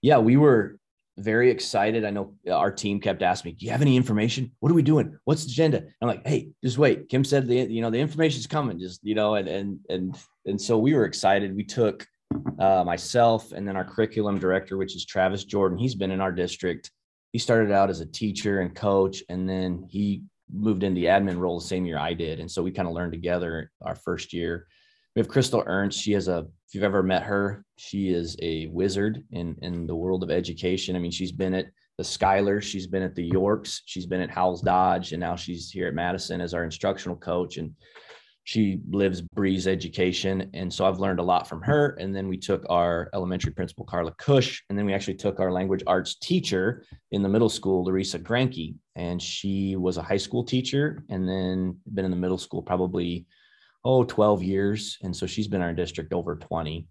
yeah, 0.02 0.18
we 0.18 0.38
were 0.38 0.80
very 1.18 1.52
excited. 1.52 2.06
I 2.06 2.12
know 2.12 2.36
our 2.52 2.72
team 2.72 3.00
kept 3.00 3.22
asking 3.22 3.52
me, 3.52 3.56
"Do 3.58 3.66
you 3.66 3.72
have 3.72 3.82
any 3.82 3.98
information? 3.98 4.52
What 4.60 4.72
are 4.72 4.76
we 4.76 4.82
doing? 4.82 5.18
What's 5.26 5.46
the 5.46 5.52
agenda?" 5.52 5.84
I'm 6.02 6.08
like, 6.08 6.26
"Hey, 6.26 6.50
just 6.64 6.78
wait." 6.78 7.10
Kim 7.10 7.24
said 7.24 7.48
the 7.48 7.56
you 7.56 7.82
know 7.82 7.90
the 7.90 8.00
information's 8.00 8.48
coming. 8.48 8.80
Just 8.80 9.02
you 9.04 9.16
know, 9.16 9.36
and 9.36 9.48
and 9.48 9.80
and 9.90 10.18
and 10.46 10.62
so 10.62 10.78
we 10.78 10.94
were 10.94 11.06
excited. 11.06 11.56
We 11.56 11.66
took 11.66 12.06
uh, 12.60 12.84
myself 12.86 13.52
and 13.52 13.68
then 13.68 13.76
our 13.76 13.84
curriculum 13.84 14.40
director, 14.40 14.78
which 14.78 14.96
is 14.96 15.06
Travis 15.06 15.44
Jordan. 15.44 15.78
He's 15.78 15.96
been 15.96 16.12
in 16.12 16.22
our 16.22 16.32
district. 16.32 16.92
He 17.34 17.40
started 17.40 17.72
out 17.72 17.90
as 17.90 18.02
a 18.02 18.06
teacher 18.06 18.62
and 18.62 18.74
coach, 18.74 19.24
and 19.30 19.48
then 19.48 19.86
he 19.90 20.24
moved 20.52 20.84
into 20.84 21.00
the 21.00 21.08
admin 21.08 21.38
role 21.38 21.60
the 21.60 21.66
same 21.66 21.86
year 21.86 21.98
I 21.98 22.14
did. 22.14 22.40
And 22.40 22.50
so 22.50 22.64
we 22.64 22.72
kind 22.72 22.88
of 22.88 22.94
learned 22.94 23.14
together 23.14 23.72
our 23.84 23.96
first 23.96 24.34
year 24.34 24.68
we 25.20 25.24
have 25.24 25.28
Crystal 25.28 25.64
Ernst. 25.66 26.00
She 26.00 26.14
has 26.14 26.30
a, 26.30 26.48
if 26.66 26.74
you've 26.74 26.86
ever 26.86 27.04
met 27.04 27.24
her, 27.24 27.66
she 27.76 28.08
is 28.08 28.38
a 28.42 28.68
wizard 28.68 29.22
in, 29.32 29.54
in 29.62 29.86
the 29.86 29.94
world 29.94 30.24
of 30.24 30.32
education. 30.32 30.96
I 30.96 31.00
mean, 31.00 31.12
she's 31.12 31.34
been 31.34 31.54
at 31.54 31.66
the 31.98 32.06
Schuyler, 32.06 32.62
she's 32.62 32.88
been 32.88 33.04
at 33.04 33.16
the 33.16 33.26
Yorks, 33.26 33.82
she's 33.86 34.06
been 34.06 34.22
at 34.22 34.30
Howells 34.30 34.62
Dodge, 34.62 35.12
and 35.12 35.20
now 35.20 35.36
she's 35.36 35.70
here 35.70 35.90
at 35.90 35.94
Madison 35.94 36.40
as 36.40 36.54
our 36.54 36.64
instructional 36.64 37.18
coach. 37.18 37.58
And 37.58 37.74
she 38.46 38.80
lives, 38.90 39.20
breathes 39.20 39.68
education. 39.68 40.50
And 40.54 40.74
so 40.74 40.86
I've 40.86 41.02
learned 41.02 41.20
a 41.20 41.24
lot 41.24 41.50
from 41.50 41.62
her. 41.64 41.98
And 42.00 42.16
then 42.16 42.30
we 42.30 42.38
took 42.38 42.66
our 42.70 43.10
elementary 43.14 43.52
principal, 43.52 43.84
Carla 43.84 44.14
Cush, 44.14 44.64
and 44.70 44.80
then 44.80 44.86
we 44.86 44.94
actually 44.94 45.16
took 45.16 45.42
our 45.42 45.52
language 45.52 45.84
arts 45.86 46.16
teacher 46.16 46.86
in 47.12 47.24
the 47.24 47.30
middle 47.30 47.50
school, 47.50 47.84
Larissa 47.84 48.20
Granke. 48.20 48.76
And 48.96 49.22
she 49.22 49.76
was 49.76 49.98
a 49.98 50.02
high 50.02 50.16
school 50.16 50.46
teacher 50.46 51.04
and 51.10 51.28
then 51.28 51.76
been 51.94 52.06
in 52.06 52.12
the 52.12 52.16
middle 52.16 52.38
school 52.38 52.62
probably 52.62 53.26
oh 53.84 54.04
12 54.04 54.44
years. 54.44 54.98
And 55.04 55.16
so 55.16 55.26
she's 55.26 55.48
been 55.48 55.62
our 55.62 55.74
district 55.74 56.14
over 56.14 56.36
20 56.36 56.88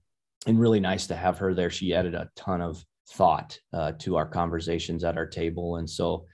and 0.47 0.61
really 0.61 0.81
nice 0.81 1.07
to 1.09 1.17
have 1.17 1.39
her 1.39 1.55
there. 1.55 1.71
She 1.71 1.95
added 1.95 2.15
a 2.15 2.31
ton 2.37 2.61
of 2.61 2.85
thought 3.11 3.59
uh, 3.73 3.93
to 3.99 4.17
our 4.17 4.27
conversations 4.27 5.05
at 5.05 5.17
our 5.17 5.27
table. 5.27 5.77
And 5.77 5.89
so 5.89 6.27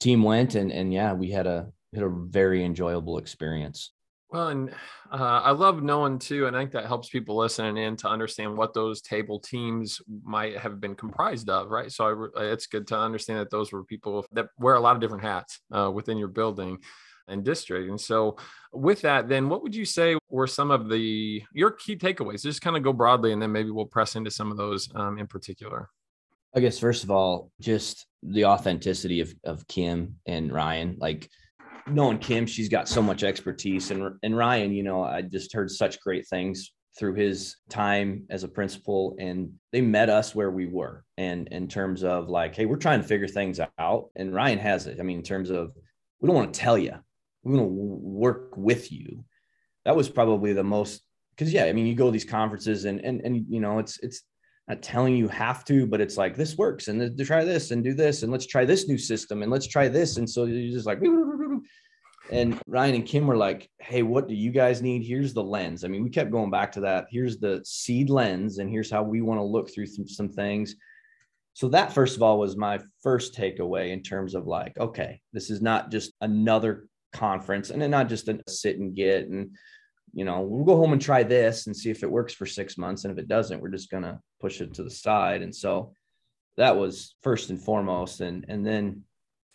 team 0.00 0.22
went 0.22 0.54
and 0.54 0.70
and 0.70 0.92
yeah 0.92 1.12
we 1.12 1.30
had 1.30 1.46
a 1.46 1.68
had 1.94 2.04
a 2.04 2.08
very 2.08 2.64
enjoyable 2.64 3.18
experience. 3.18 3.92
Well 4.30 4.48
and 4.48 4.70
uh, 5.12 5.40
i 5.44 5.52
love 5.52 5.84
knowing 5.84 6.18
too 6.18 6.46
and 6.46 6.56
i 6.56 6.60
think 6.60 6.72
that 6.72 6.86
helps 6.86 7.08
people 7.08 7.36
listening 7.36 7.76
in 7.76 7.96
to 7.98 8.08
understand 8.08 8.56
what 8.56 8.74
those 8.74 9.00
table 9.00 9.38
teams 9.38 10.02
might 10.24 10.58
have 10.58 10.80
been 10.80 10.96
comprised 10.96 11.48
of 11.48 11.70
right? 11.70 11.92
So 11.92 12.28
I, 12.36 12.42
it's 12.46 12.66
good 12.66 12.88
to 12.88 12.98
understand 12.98 13.38
that 13.38 13.50
those 13.50 13.72
were 13.72 13.84
people 13.84 14.26
that 14.32 14.48
wear 14.58 14.74
a 14.74 14.80
lot 14.80 14.96
of 14.96 15.00
different 15.00 15.22
hats 15.22 15.60
uh, 15.72 15.90
within 15.94 16.18
your 16.18 16.28
building 16.28 16.78
and 17.28 17.44
district. 17.44 17.88
And 17.88 18.00
so, 18.00 18.36
with 18.72 19.02
that, 19.02 19.28
then 19.28 19.48
what 19.48 19.62
would 19.62 19.74
you 19.74 19.84
say 19.84 20.16
were 20.28 20.46
some 20.46 20.70
of 20.70 20.88
the 20.88 21.42
your 21.52 21.70
key 21.70 21.96
takeaways? 21.96 22.42
Just 22.42 22.62
kind 22.62 22.76
of 22.76 22.82
go 22.82 22.92
broadly, 22.92 23.32
and 23.32 23.40
then 23.40 23.52
maybe 23.52 23.70
we'll 23.70 23.86
press 23.86 24.16
into 24.16 24.30
some 24.30 24.50
of 24.50 24.56
those 24.56 24.88
um, 24.94 25.18
in 25.18 25.26
particular. 25.26 25.88
I 26.54 26.60
guess 26.60 26.78
first 26.78 27.04
of 27.04 27.10
all, 27.10 27.50
just 27.60 28.06
the 28.22 28.46
authenticity 28.46 29.20
of 29.20 29.34
of 29.44 29.66
Kim 29.68 30.16
and 30.26 30.52
Ryan, 30.52 30.96
like 30.98 31.28
knowing 31.86 32.18
Kim, 32.18 32.46
she's 32.46 32.68
got 32.68 32.88
so 32.88 33.02
much 33.02 33.22
expertise, 33.24 33.90
and 33.90 34.18
and 34.22 34.36
Ryan, 34.36 34.72
you 34.72 34.82
know, 34.82 35.02
I 35.02 35.22
just 35.22 35.52
heard 35.52 35.70
such 35.70 36.00
great 36.00 36.26
things 36.28 36.72
through 36.98 37.14
his 37.14 37.56
time 37.68 38.24
as 38.30 38.42
a 38.42 38.48
principal 38.48 39.16
and 39.20 39.52
they 39.70 39.80
met 39.80 40.08
us 40.08 40.34
where 40.34 40.50
we 40.50 40.66
were 40.66 41.04
and 41.18 41.46
in 41.48 41.68
terms 41.68 42.02
of 42.02 42.28
like 42.28 42.54
hey 42.54 42.64
we're 42.64 42.76
trying 42.76 43.00
to 43.00 43.06
figure 43.06 43.28
things 43.28 43.60
out 43.78 44.08
and 44.16 44.34
ryan 44.34 44.58
has 44.58 44.86
it 44.86 44.98
i 44.98 45.02
mean 45.02 45.18
in 45.18 45.22
terms 45.22 45.50
of 45.50 45.72
we 46.20 46.26
don't 46.26 46.36
want 46.36 46.54
to 46.54 46.58
tell 46.58 46.78
you 46.78 46.94
we 47.46 47.56
want 47.56 47.68
to 47.68 47.72
work 47.72 48.56
with 48.56 48.90
you 48.90 49.24
that 49.84 49.96
was 49.96 50.08
probably 50.08 50.52
the 50.52 50.64
most 50.64 51.02
because 51.30 51.52
yeah 51.52 51.64
i 51.64 51.72
mean 51.72 51.86
you 51.86 51.94
go 51.94 52.06
to 52.06 52.12
these 52.12 52.24
conferences 52.24 52.84
and 52.84 53.00
and 53.00 53.20
and 53.22 53.46
you 53.48 53.60
know 53.60 53.78
it's 53.78 53.98
it's 54.00 54.22
not 54.68 54.82
telling 54.82 55.16
you 55.16 55.28
have 55.28 55.64
to 55.64 55.86
but 55.86 56.00
it's 56.00 56.16
like 56.16 56.36
this 56.36 56.56
works 56.56 56.88
and 56.88 57.16
to 57.16 57.24
try 57.24 57.44
this 57.44 57.70
and 57.70 57.84
do 57.84 57.94
this 57.94 58.22
and 58.22 58.32
let's 58.32 58.46
try 58.46 58.64
this 58.64 58.88
new 58.88 58.98
system 58.98 59.42
and 59.42 59.50
let's 59.50 59.66
try 59.66 59.86
this 59.86 60.16
and 60.16 60.28
so 60.28 60.44
you're 60.44 60.72
just 60.72 60.86
like 60.86 61.00
and 62.30 62.60
Ryan 62.66 62.96
and 62.96 63.06
Kim 63.06 63.26
were 63.26 63.36
like, 63.36 63.70
Hey, 63.78 64.02
what 64.02 64.28
do 64.28 64.34
you 64.34 64.50
guys 64.50 64.82
need? 64.82 65.04
Here's 65.04 65.32
the 65.32 65.42
lens. 65.42 65.84
I 65.84 65.88
mean, 65.88 66.02
we 66.02 66.10
kept 66.10 66.30
going 66.30 66.50
back 66.50 66.72
to 66.72 66.80
that. 66.80 67.06
Here's 67.10 67.38
the 67.38 67.62
seed 67.64 68.10
lens, 68.10 68.58
and 68.58 68.68
here's 68.68 68.90
how 68.90 69.02
we 69.02 69.20
want 69.20 69.38
to 69.38 69.44
look 69.44 69.72
through 69.72 69.86
some, 69.86 70.08
some 70.08 70.28
things. 70.28 70.74
So, 71.52 71.68
that 71.68 71.92
first 71.92 72.16
of 72.16 72.22
all 72.22 72.38
was 72.38 72.56
my 72.56 72.80
first 73.02 73.34
takeaway 73.34 73.90
in 73.92 74.02
terms 74.02 74.34
of 74.34 74.46
like, 74.46 74.76
okay, 74.78 75.20
this 75.32 75.50
is 75.50 75.62
not 75.62 75.90
just 75.90 76.12
another 76.20 76.88
conference 77.16 77.70
and 77.70 77.80
then 77.80 77.90
not 77.90 78.08
just 78.08 78.28
a 78.28 78.38
sit 78.48 78.78
and 78.78 78.94
get. 78.94 79.28
And, 79.28 79.56
you 80.12 80.24
know, 80.24 80.40
we'll 80.40 80.64
go 80.64 80.76
home 80.76 80.92
and 80.92 81.02
try 81.02 81.22
this 81.22 81.66
and 81.66 81.76
see 81.76 81.90
if 81.90 82.02
it 82.02 82.10
works 82.10 82.32
for 82.32 82.46
six 82.46 82.78
months. 82.78 83.04
And 83.04 83.12
if 83.12 83.18
it 83.18 83.28
doesn't, 83.28 83.60
we're 83.60 83.70
just 83.70 83.90
to 83.90 84.18
push 84.40 84.60
it 84.60 84.74
to 84.74 84.82
the 84.82 84.90
side. 84.90 85.42
And 85.42 85.54
so, 85.54 85.92
that 86.56 86.76
was 86.76 87.14
first 87.22 87.50
and 87.50 87.62
foremost. 87.62 88.20
And, 88.20 88.44
and 88.48 88.66
then 88.66 89.02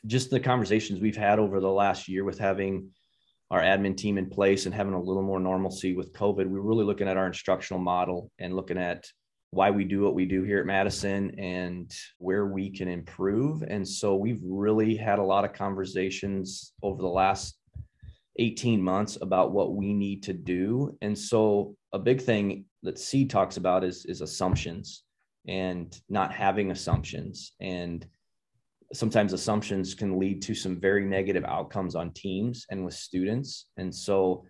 just 0.05 0.29
the 0.29 0.39
conversations 0.39 0.99
we've 0.99 1.17
had 1.17 1.39
over 1.39 1.59
the 1.59 1.69
last 1.69 2.07
year 2.07 2.23
with 2.23 2.39
having 2.39 2.89
our 3.49 3.61
admin 3.61 3.97
team 3.97 4.17
in 4.17 4.29
place 4.29 4.65
and 4.65 4.73
having 4.73 4.93
a 4.93 5.01
little 5.01 5.23
more 5.23 5.39
normalcy 5.39 5.93
with 5.93 6.13
COVID, 6.13 6.47
we're 6.47 6.61
really 6.61 6.85
looking 6.85 7.07
at 7.07 7.17
our 7.17 7.27
instructional 7.27 7.81
model 7.81 8.31
and 8.39 8.55
looking 8.55 8.77
at 8.77 9.05
why 9.51 9.69
we 9.69 9.83
do 9.83 10.01
what 10.01 10.15
we 10.15 10.25
do 10.25 10.43
here 10.43 10.59
at 10.59 10.65
Madison 10.65 11.37
and 11.37 11.93
where 12.17 12.45
we 12.45 12.69
can 12.69 12.87
improve. 12.87 13.63
And 13.63 13.85
so 13.87 14.15
we've 14.15 14.41
really 14.43 14.95
had 14.95 15.19
a 15.19 15.23
lot 15.23 15.43
of 15.43 15.53
conversations 15.53 16.73
over 16.81 17.01
the 17.01 17.07
last 17.07 17.57
18 18.39 18.81
months 18.81 19.17
about 19.21 19.51
what 19.51 19.75
we 19.75 19.93
need 19.93 20.23
to 20.23 20.33
do. 20.33 20.97
And 21.01 21.17
so 21.17 21.75
a 21.91 21.99
big 21.99 22.21
thing 22.21 22.65
that 22.83 22.97
SEED 22.97 23.29
talks 23.29 23.57
about 23.57 23.83
is, 23.83 24.05
is 24.05 24.21
assumptions 24.21 25.03
and 25.47 25.99
not 26.07 26.31
having 26.31 26.71
assumptions 26.71 27.53
and 27.59 28.05
sometimes 28.93 29.33
assumptions 29.33 29.93
can 29.93 30.19
lead 30.19 30.41
to 30.43 30.53
some 30.53 30.79
very 30.79 31.05
negative 31.05 31.45
outcomes 31.45 31.95
on 31.95 32.11
teams 32.11 32.65
and 32.69 32.83
with 32.83 32.93
students. 32.93 33.67
And 33.77 33.93
so 33.93 34.45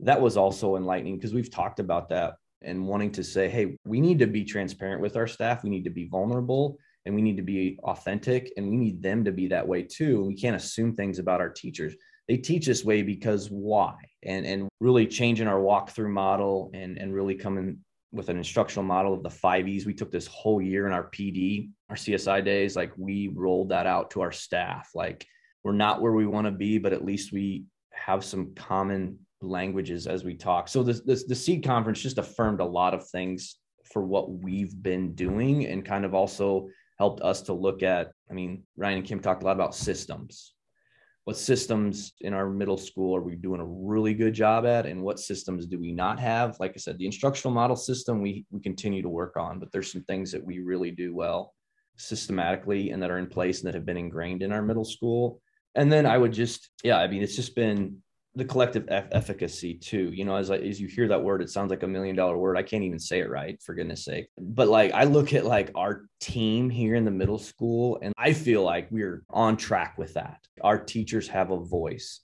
that 0.00 0.20
was 0.20 0.36
also 0.36 0.76
enlightening 0.76 1.16
because 1.16 1.34
we've 1.34 1.50
talked 1.50 1.78
about 1.78 2.08
that 2.08 2.34
and 2.64 2.86
wanting 2.86 3.12
to 3.12 3.24
say, 3.24 3.48
hey, 3.48 3.76
we 3.84 4.00
need 4.00 4.18
to 4.18 4.26
be 4.26 4.44
transparent 4.44 5.00
with 5.00 5.16
our 5.16 5.26
staff. 5.26 5.62
We 5.62 5.70
need 5.70 5.84
to 5.84 5.90
be 5.90 6.08
vulnerable 6.08 6.78
and 7.04 7.14
we 7.14 7.22
need 7.22 7.36
to 7.36 7.42
be 7.42 7.78
authentic 7.82 8.52
and 8.56 8.68
we 8.68 8.76
need 8.76 9.02
them 9.02 9.24
to 9.24 9.32
be 9.32 9.48
that 9.48 9.66
way 9.66 9.82
too. 9.82 10.24
We 10.24 10.34
can't 10.34 10.56
assume 10.56 10.94
things 10.94 11.18
about 11.18 11.40
our 11.40 11.50
teachers. 11.50 11.94
They 12.28 12.36
teach 12.36 12.66
this 12.66 12.84
way 12.84 13.02
because 13.02 13.48
why? 13.48 13.94
And 14.22 14.46
and 14.46 14.68
really 14.80 15.06
changing 15.06 15.48
our 15.48 15.58
walkthrough 15.58 16.10
model 16.10 16.70
and 16.72 16.96
and 16.96 17.12
really 17.12 17.34
coming 17.34 17.78
with 18.12 18.28
an 18.28 18.36
instructional 18.36 18.84
model 18.84 19.14
of 19.14 19.22
the 19.22 19.30
five 19.30 19.66
E's. 19.66 19.86
We 19.86 19.94
took 19.94 20.12
this 20.12 20.26
whole 20.26 20.60
year 20.60 20.86
in 20.86 20.92
our 20.92 21.10
PD, 21.10 21.70
our 21.88 21.96
CSI 21.96 22.44
days, 22.44 22.76
like 22.76 22.92
we 22.96 23.28
rolled 23.28 23.70
that 23.70 23.86
out 23.86 24.10
to 24.12 24.20
our 24.20 24.32
staff. 24.32 24.90
Like 24.94 25.26
we're 25.64 25.72
not 25.72 26.00
where 26.00 26.12
we 26.12 26.26
want 26.26 26.46
to 26.46 26.52
be, 26.52 26.78
but 26.78 26.92
at 26.92 27.04
least 27.04 27.32
we 27.32 27.64
have 27.90 28.24
some 28.24 28.54
common 28.54 29.18
languages 29.42 30.06
as 30.06 30.24
we 30.24 30.34
talk. 30.34 30.68
So 30.68 30.82
this, 30.82 31.00
this 31.00 31.24
the 31.24 31.34
seed 31.34 31.64
conference 31.64 32.00
just 32.00 32.18
affirmed 32.18 32.60
a 32.60 32.64
lot 32.64 32.94
of 32.94 33.08
things 33.08 33.56
for 33.92 34.02
what 34.02 34.30
we've 34.30 34.80
been 34.82 35.14
doing 35.14 35.66
and 35.66 35.84
kind 35.84 36.04
of 36.04 36.14
also 36.14 36.68
helped 36.98 37.20
us 37.22 37.42
to 37.42 37.52
look 37.52 37.82
at. 37.82 38.12
I 38.30 38.34
mean, 38.34 38.62
Ryan 38.76 38.98
and 38.98 39.06
Kim 39.06 39.20
talked 39.20 39.42
a 39.42 39.46
lot 39.46 39.56
about 39.56 39.74
systems 39.74 40.54
what 41.24 41.36
systems 41.36 42.14
in 42.20 42.34
our 42.34 42.50
middle 42.50 42.76
school 42.76 43.14
are 43.14 43.22
we 43.22 43.36
doing 43.36 43.60
a 43.60 43.64
really 43.64 44.12
good 44.12 44.34
job 44.34 44.66
at 44.66 44.86
and 44.86 45.00
what 45.00 45.20
systems 45.20 45.66
do 45.66 45.78
we 45.78 45.92
not 45.92 46.18
have 46.18 46.56
like 46.58 46.72
i 46.74 46.78
said 46.78 46.98
the 46.98 47.06
instructional 47.06 47.54
model 47.54 47.76
system 47.76 48.20
we 48.20 48.44
we 48.50 48.60
continue 48.60 49.02
to 49.02 49.08
work 49.08 49.36
on 49.36 49.58
but 49.58 49.70
there's 49.72 49.90
some 49.90 50.02
things 50.04 50.32
that 50.32 50.44
we 50.44 50.58
really 50.58 50.90
do 50.90 51.14
well 51.14 51.54
systematically 51.96 52.90
and 52.90 53.02
that 53.02 53.10
are 53.10 53.18
in 53.18 53.26
place 53.26 53.60
and 53.60 53.68
that 53.68 53.74
have 53.74 53.86
been 53.86 53.96
ingrained 53.96 54.42
in 54.42 54.52
our 54.52 54.62
middle 54.62 54.84
school 54.84 55.40
and 55.74 55.92
then 55.92 56.06
i 56.06 56.18
would 56.18 56.32
just 56.32 56.70
yeah 56.82 56.98
i 56.98 57.06
mean 57.06 57.22
it's 57.22 57.36
just 57.36 57.54
been 57.54 57.96
the 58.34 58.44
collective 58.44 58.86
efficacy 58.88 59.74
too 59.74 60.10
you 60.12 60.24
know 60.24 60.36
as 60.36 60.50
I, 60.50 60.56
as 60.56 60.80
you 60.80 60.88
hear 60.88 61.08
that 61.08 61.22
word 61.22 61.42
it 61.42 61.50
sounds 61.50 61.70
like 61.70 61.82
a 61.82 61.86
million 61.86 62.16
dollar 62.16 62.38
word 62.38 62.56
i 62.56 62.62
can't 62.62 62.82
even 62.82 62.98
say 62.98 63.20
it 63.20 63.28
right 63.28 63.60
for 63.62 63.74
goodness 63.74 64.04
sake 64.04 64.28
but 64.38 64.68
like 64.68 64.92
i 64.92 65.04
look 65.04 65.34
at 65.34 65.44
like 65.44 65.70
our 65.74 66.06
team 66.20 66.70
here 66.70 66.94
in 66.94 67.04
the 67.04 67.10
middle 67.10 67.38
school 67.38 67.98
and 68.00 68.14
i 68.16 68.32
feel 68.32 68.62
like 68.62 68.88
we're 68.90 69.22
on 69.30 69.56
track 69.56 69.98
with 69.98 70.14
that 70.14 70.38
our 70.62 70.78
teachers 70.78 71.28
have 71.28 71.50
a 71.50 71.60
voice 71.60 72.20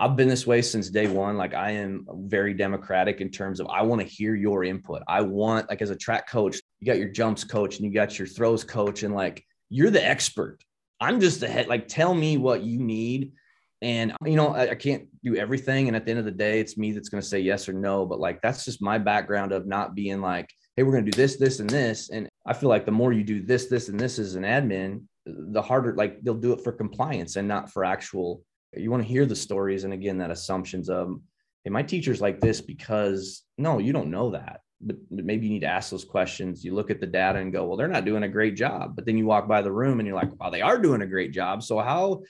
I've 0.00 0.16
been 0.16 0.28
this 0.28 0.48
way 0.48 0.62
since 0.62 0.90
day 0.90 1.06
one. 1.06 1.36
Like 1.36 1.54
I 1.54 1.70
am 1.70 2.04
very 2.24 2.54
democratic 2.54 3.20
in 3.20 3.30
terms 3.30 3.60
of 3.60 3.68
I 3.68 3.82
want 3.82 4.00
to 4.00 4.06
hear 4.06 4.34
your 4.34 4.64
input. 4.64 5.00
I 5.06 5.20
want 5.20 5.70
like 5.70 5.80
as 5.80 5.90
a 5.90 5.96
track 5.96 6.28
coach, 6.28 6.56
you 6.80 6.86
got 6.88 6.98
your 6.98 7.10
jumps 7.10 7.44
coach 7.44 7.76
and 7.76 7.86
you 7.86 7.94
got 7.94 8.18
your 8.18 8.26
throws 8.26 8.64
coach, 8.64 9.04
and 9.04 9.14
like 9.14 9.46
you're 9.68 9.90
the 9.90 10.04
expert. 10.04 10.58
I'm 11.00 11.20
just 11.20 11.38
the 11.38 11.46
head. 11.46 11.68
Like 11.68 11.86
tell 11.86 12.14
me 12.14 12.36
what 12.36 12.64
you 12.64 12.80
need 12.80 13.34
and, 13.82 14.12
uh, 14.12 14.16
you 14.24 14.36
know, 14.36 14.54
I, 14.54 14.70
I, 14.70 14.74
can't 14.76 15.08
do 15.24 15.34
everything. 15.34 15.88
And 15.88 15.96
at 15.96 16.04
the 16.04 16.12
end 16.12 16.20
of 16.20 16.24
the 16.24 16.30
day, 16.30 16.60
it's 16.60 16.78
me 16.78 16.92
that's 16.92 17.08
going 17.08 17.20
to 17.20 17.26
say 17.26 17.40
yes 17.40 17.68
or 17.68 17.72
no. 17.72 18.06
But 18.06 18.20
like, 18.20 18.40
that's 18.40 18.64
just 18.64 18.80
my 18.80 18.96
background 18.96 19.50
of 19.50 19.66
not 19.66 19.96
being 19.96 20.20
like, 20.20 20.48
hey, 20.76 20.84
we're 20.84 20.92
going 20.92 21.04
to 21.04 21.10
do 21.10 21.16
this, 21.16 21.36
this, 21.36 21.58
and 21.58 21.68
this. 21.68 22.08
And 22.10 22.28
I 22.46 22.52
feel 22.52 22.68
like 22.68 22.86
the 22.86 22.92
more 22.92 23.12
you 23.12 23.24
do 23.24 23.42
this, 23.42 23.66
this, 23.66 23.88
and 23.88 23.98
this 23.98 24.20
as 24.20 24.36
an 24.36 24.44
admin, 24.44 25.02
the 25.26 25.60
harder, 25.60 25.94
like, 25.96 26.22
they'll 26.22 26.34
do 26.34 26.52
it 26.52 26.62
for 26.62 26.70
compliance 26.70 27.34
and 27.34 27.48
not 27.48 27.70
for 27.70 27.84
actual. 27.84 28.44
You 28.72 28.90
want 28.90 29.02
to 29.02 29.08
hear 29.08 29.26
the 29.26 29.36
stories. 29.36 29.82
And 29.82 29.92
again, 29.92 30.18
that 30.18 30.30
assumptions 30.30 30.88
of, 30.88 31.20
hey, 31.64 31.70
my 31.70 31.82
teacher's 31.82 32.20
like 32.20 32.40
this 32.40 32.60
because 32.60 33.42
no, 33.58 33.80
you 33.80 33.92
don't 33.92 34.12
know 34.12 34.30
that. 34.30 34.60
But 34.80 34.96
maybe 35.10 35.46
you 35.46 35.52
need 35.52 35.60
to 35.60 35.66
ask 35.66 35.90
those 35.90 36.04
questions. 36.04 36.64
You 36.64 36.74
look 36.74 36.90
at 36.90 37.00
the 37.00 37.06
data 37.06 37.40
and 37.40 37.52
go, 37.52 37.64
well, 37.64 37.76
they're 37.76 37.88
not 37.88 38.04
doing 38.04 38.22
a 38.22 38.28
great 38.28 38.54
job. 38.54 38.94
But 38.94 39.06
then 39.06 39.18
you 39.18 39.26
walk 39.26 39.48
by 39.48 39.60
the 39.60 39.72
room 39.72 39.98
and 39.98 40.06
you're 40.06 40.16
like, 40.16 40.38
wow, 40.40 40.50
they 40.50 40.62
are 40.62 40.78
doing 40.78 41.02
a 41.02 41.06
great 41.06 41.32
job. 41.32 41.62
So 41.62 41.78
how 41.78 42.22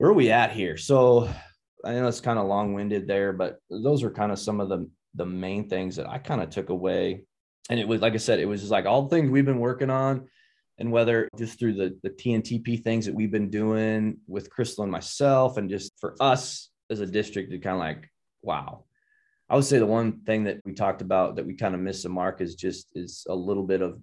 where 0.00 0.08
are 0.08 0.14
we 0.14 0.30
at 0.30 0.50
here? 0.50 0.78
So 0.78 1.28
I 1.84 1.92
know 1.92 2.08
it's 2.08 2.22
kind 2.22 2.38
of 2.38 2.46
long 2.46 2.72
winded 2.72 3.06
there, 3.06 3.34
but 3.34 3.58
those 3.68 4.02
are 4.02 4.10
kind 4.10 4.32
of 4.32 4.38
some 4.38 4.58
of 4.58 4.70
the 4.70 4.88
the 5.14 5.26
main 5.26 5.68
things 5.68 5.96
that 5.96 6.08
I 6.08 6.16
kind 6.16 6.40
of 6.40 6.48
took 6.48 6.70
away. 6.70 7.24
And 7.68 7.78
it 7.78 7.86
was 7.86 8.00
like 8.00 8.14
I 8.14 8.16
said, 8.16 8.40
it 8.40 8.46
was 8.46 8.60
just 8.60 8.72
like 8.72 8.86
all 8.86 9.02
the 9.02 9.14
things 9.14 9.30
we've 9.30 9.44
been 9.44 9.58
working 9.58 9.90
on, 9.90 10.26
and 10.78 10.90
whether 10.90 11.28
just 11.36 11.58
through 11.58 11.74
the 11.74 11.98
the 12.02 12.08
TNTP 12.08 12.82
things 12.82 13.04
that 13.04 13.14
we've 13.14 13.30
been 13.30 13.50
doing 13.50 14.16
with 14.26 14.48
Crystal 14.48 14.84
and 14.84 14.90
myself, 14.90 15.58
and 15.58 15.68
just 15.68 15.92
for 16.00 16.16
us 16.18 16.70
as 16.88 17.00
a 17.00 17.06
district 17.06 17.50
to 17.50 17.58
kind 17.58 17.76
of 17.76 17.80
like, 17.80 18.10
wow. 18.40 18.84
I 19.50 19.54
would 19.54 19.66
say 19.66 19.78
the 19.80 19.84
one 19.84 20.22
thing 20.22 20.44
that 20.44 20.62
we 20.64 20.72
talked 20.72 21.02
about 21.02 21.36
that 21.36 21.46
we 21.46 21.56
kind 21.56 21.74
of 21.74 21.80
missed 21.82 22.04
the 22.04 22.08
mark 22.08 22.40
is 22.40 22.54
just 22.54 22.86
is 22.94 23.26
a 23.28 23.34
little 23.34 23.64
bit 23.64 23.82
of 23.82 24.00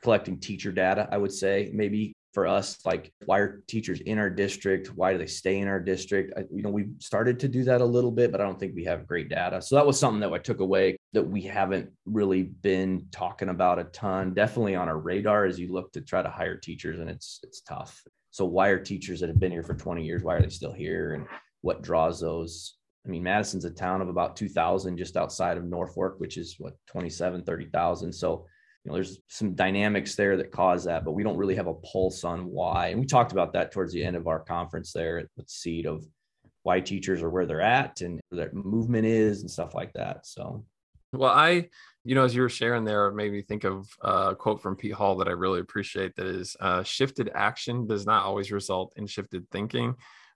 collecting 0.00 0.40
teacher 0.40 0.72
data. 0.72 1.06
I 1.12 1.18
would 1.18 1.32
say 1.32 1.70
maybe 1.74 2.14
for 2.34 2.46
us 2.46 2.84
like 2.84 3.12
why 3.24 3.38
are 3.38 3.62
teachers 3.68 4.00
in 4.00 4.18
our 4.18 4.28
district? 4.28 4.88
Why 4.94 5.12
do 5.12 5.18
they 5.18 5.26
stay 5.26 5.60
in 5.60 5.68
our 5.68 5.80
district? 5.80 6.34
I, 6.36 6.44
you 6.52 6.62
know 6.62 6.70
we 6.70 6.88
started 6.98 7.38
to 7.40 7.48
do 7.48 7.64
that 7.64 7.80
a 7.80 7.84
little 7.84 8.10
bit 8.10 8.32
but 8.32 8.40
i 8.40 8.44
don't 8.44 8.58
think 8.58 8.74
we 8.74 8.84
have 8.84 9.06
great 9.06 9.28
data. 9.28 9.62
So 9.62 9.76
that 9.76 9.86
was 9.86 9.98
something 9.98 10.20
that 10.20 10.32
i 10.32 10.38
took 10.38 10.60
away 10.60 10.96
that 11.12 11.22
we 11.22 11.42
haven't 11.42 11.90
really 12.04 12.42
been 12.42 13.06
talking 13.12 13.48
about 13.48 13.78
a 13.78 13.84
ton 13.84 14.34
definitely 14.34 14.74
on 14.74 14.88
our 14.88 14.98
radar 14.98 15.46
as 15.46 15.58
you 15.58 15.72
look 15.72 15.92
to 15.92 16.00
try 16.00 16.22
to 16.22 16.28
hire 16.28 16.56
teachers 16.56 16.98
and 16.98 17.08
it's 17.08 17.40
it's 17.44 17.60
tough. 17.60 18.02
So 18.32 18.44
why 18.44 18.68
are 18.68 18.80
teachers 18.80 19.20
that 19.20 19.28
have 19.28 19.38
been 19.38 19.52
here 19.52 19.62
for 19.62 19.74
20 19.74 20.04
years 20.04 20.22
why 20.22 20.34
are 20.34 20.42
they 20.42 20.48
still 20.48 20.72
here 20.72 21.14
and 21.14 21.26
what 21.60 21.82
draws 21.82 22.20
those? 22.20 22.76
I 23.06 23.10
mean, 23.10 23.22
Madison's 23.22 23.64
a 23.64 23.70
town 23.70 24.00
of 24.00 24.08
about 24.08 24.36
2,000 24.36 24.96
just 24.96 25.16
outside 25.16 25.56
of 25.56 25.64
Norfolk, 25.64 26.14
which 26.18 26.36
is 26.36 26.56
what 26.58 26.74
27, 26.88 27.42
30,000. 27.42 28.12
So 28.12 28.46
you 28.84 28.90
know, 28.90 28.94
there's 28.94 29.18
some 29.28 29.54
dynamics 29.54 30.14
there 30.14 30.36
that 30.36 30.52
cause 30.52 30.84
that, 30.84 31.04
but 31.04 31.12
we 31.12 31.22
don't 31.22 31.38
really 31.38 31.54
have 31.54 31.68
a 31.68 31.74
pulse 31.74 32.22
on 32.22 32.46
why. 32.46 32.88
And 32.88 33.00
we 33.00 33.06
talked 33.06 33.32
about 33.32 33.52
that 33.54 33.72
towards 33.72 33.92
the 33.92 34.04
end 34.04 34.14
of 34.14 34.26
our 34.26 34.40
conference 34.40 34.92
there 34.92 35.18
at 35.18 35.26
the 35.36 35.44
seed 35.46 35.86
of 35.86 36.04
why 36.64 36.80
teachers 36.80 37.22
are 37.22 37.30
where 37.30 37.46
they're 37.46 37.60
at 37.62 38.02
and 38.02 38.20
their 38.30 38.52
movement 38.52 39.06
is 39.06 39.40
and 39.40 39.50
stuff 39.50 39.74
like 39.74 39.92
that. 39.94 40.26
So, 40.26 40.64
well, 41.12 41.32
I, 41.32 41.68
you 42.04 42.14
know, 42.14 42.24
as 42.24 42.34
you 42.34 42.42
were 42.42 42.50
sharing 42.50 42.84
there, 42.84 43.06
it 43.06 43.14
made 43.14 43.32
me 43.32 43.40
think 43.40 43.64
of 43.64 43.88
a 44.02 44.34
quote 44.34 44.60
from 44.60 44.76
Pete 44.76 44.92
Hall 44.92 45.16
that 45.16 45.28
I 45.28 45.32
really 45.32 45.60
appreciate 45.60 46.14
that 46.16 46.26
is 46.26 46.54
uh, 46.60 46.82
shifted 46.82 47.30
action 47.34 47.86
does 47.86 48.04
not 48.04 48.24
always 48.24 48.52
result 48.52 48.92
in 48.96 49.06
shifted 49.06 49.48
thinking 49.50 49.94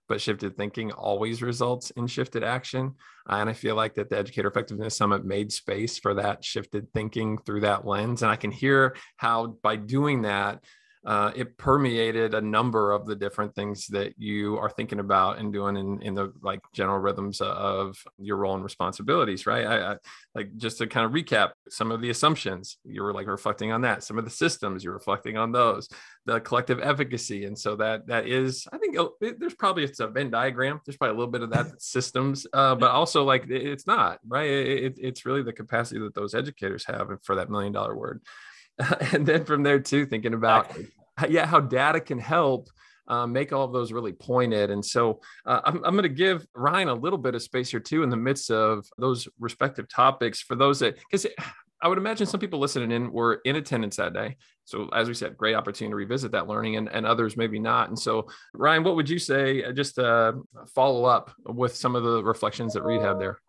but 0.09 0.19
shifted 0.19 0.57
thinking 0.57 0.91
always 0.91 1.41
results 1.41 1.91
in 1.91 2.07
shifted 2.07 2.43
action. 2.43 2.95
Uh, 3.29 3.35
and 3.35 3.49
I 3.49 3.53
feel 3.53 3.75
like 3.75 3.93
that 3.93 4.09
the 4.09 4.17
Educator 4.17 4.49
Effectiveness 4.49 4.97
Summit 4.97 5.23
made 5.23 5.51
space 5.51 5.99
for 5.99 6.15
that 6.15 6.43
shifted 6.43 6.91
thinking 6.91 7.37
through 7.37 7.61
that 7.61 7.85
lens. 7.85 8.23
And 8.23 8.31
I 8.31 8.35
can 8.35 8.51
hear 8.51 8.95
how 9.17 9.57
by 9.61 9.75
doing 9.75 10.23
that, 10.23 10.63
uh, 11.05 11.31
it 11.33 11.57
permeated 11.57 12.33
a 12.33 12.41
number 12.41 12.91
of 12.91 13.05
the 13.05 13.15
different 13.15 13.55
things 13.55 13.87
that 13.87 14.13
you 14.17 14.57
are 14.57 14.69
thinking 14.69 14.99
about 14.99 15.39
and 15.39 15.53
doing 15.53 15.77
in, 15.77 16.01
in 16.01 16.13
the 16.13 16.33
like 16.41 16.59
general 16.73 16.99
rhythms 16.99 17.39
of 17.39 17.97
your 18.17 18.35
role 18.35 18.55
and 18.55 18.63
responsibilities, 18.63 19.47
right? 19.47 19.65
I, 19.65 19.93
I 19.93 19.97
like 20.35 20.55
just 20.57 20.77
to 20.79 20.87
kind 20.87 21.05
of 21.05 21.13
recap 21.13 21.51
some 21.69 21.91
of 21.91 22.01
the 22.01 22.09
assumptions 22.09 22.77
you 22.83 23.01
were 23.01 23.13
like 23.13 23.27
reflecting 23.27 23.71
on 23.71 23.81
that, 23.81 24.03
some 24.03 24.17
of 24.17 24.25
the 24.25 24.29
systems 24.29 24.83
you're 24.83 24.93
reflecting 24.93 25.37
on 25.37 25.53
those, 25.53 25.87
the 26.25 26.41
collective 26.41 26.81
efficacy, 26.81 27.45
and 27.45 27.57
so 27.57 27.77
that 27.77 28.05
that 28.07 28.27
is, 28.27 28.67
I 28.73 28.77
think 28.77 28.97
oh, 28.99 29.13
there's 29.21 29.55
probably 29.55 29.85
it's 29.85 30.01
a 30.01 30.07
Venn 30.07 30.29
diagram. 30.29 30.81
There's 30.85 30.97
probably 30.97 31.15
a 31.15 31.17
little 31.17 31.31
bit 31.31 31.43
of 31.43 31.51
that 31.51 31.81
systems, 31.81 32.45
uh, 32.51 32.75
but 32.75 32.91
also 32.91 33.23
like 33.23 33.49
it's 33.49 33.87
not 33.87 34.19
right. 34.27 34.49
It, 34.49 34.95
it's 34.99 35.25
really 35.25 35.43
the 35.43 35.53
capacity 35.53 36.01
that 36.01 36.13
those 36.13 36.35
educators 36.35 36.83
have 36.85 37.09
for 37.23 37.35
that 37.35 37.49
million 37.49 37.71
dollar 37.71 37.95
word. 37.95 38.21
and 39.13 39.25
then 39.25 39.45
from 39.45 39.63
there 39.63 39.79
too, 39.79 40.05
thinking 40.05 40.33
about 40.33 40.71
yeah 41.27 41.45
how 41.45 41.59
data 41.59 41.99
can 41.99 42.19
help 42.19 42.69
uh, 43.09 43.25
make 43.25 43.51
all 43.51 43.65
of 43.65 43.73
those 43.73 43.91
really 43.91 44.13
pointed. 44.13 44.69
And 44.69 44.85
so 44.85 45.19
uh, 45.45 45.61
I'm, 45.63 45.83
I'm 45.83 45.93
going 45.93 46.03
to 46.03 46.09
give 46.09 46.45
Ryan 46.53 46.89
a 46.89 46.93
little 46.93 47.17
bit 47.17 47.35
of 47.35 47.41
space 47.41 47.71
here 47.71 47.79
too 47.79 48.03
in 48.03 48.09
the 48.09 48.17
midst 48.17 48.51
of 48.51 48.85
those 48.97 49.27
respective 49.39 49.89
topics 49.89 50.41
for 50.41 50.55
those 50.55 50.79
that 50.79 50.97
because 51.09 51.25
I 51.81 51.87
would 51.87 51.97
imagine 51.97 52.27
some 52.27 52.39
people 52.39 52.59
listening 52.59 52.91
in 52.91 53.11
were 53.11 53.41
in 53.45 53.55
attendance 53.55 53.95
that 53.95 54.13
day. 54.13 54.37
So 54.65 54.89
as 54.89 55.07
we 55.07 55.13
said, 55.13 55.37
great 55.37 55.55
opportunity 55.55 55.91
to 55.91 55.95
revisit 55.95 56.31
that 56.33 56.47
learning 56.47 56.75
and, 56.75 56.89
and 56.89 57.05
others 57.05 57.37
maybe 57.37 57.57
not. 57.57 57.89
And 57.89 57.97
so 57.97 58.27
Ryan, 58.53 58.83
what 58.83 58.95
would 58.95 59.09
you 59.09 59.17
say 59.17 59.63
uh, 59.63 59.71
just 59.71 59.95
to 59.95 60.41
follow 60.75 61.05
up 61.05 61.31
with 61.45 61.75
some 61.75 61.95
of 61.95 62.03
the 62.03 62.23
reflections 62.23 62.73
that 62.73 62.83
Reid 62.83 63.01
had 63.01 63.19
there? 63.19 63.39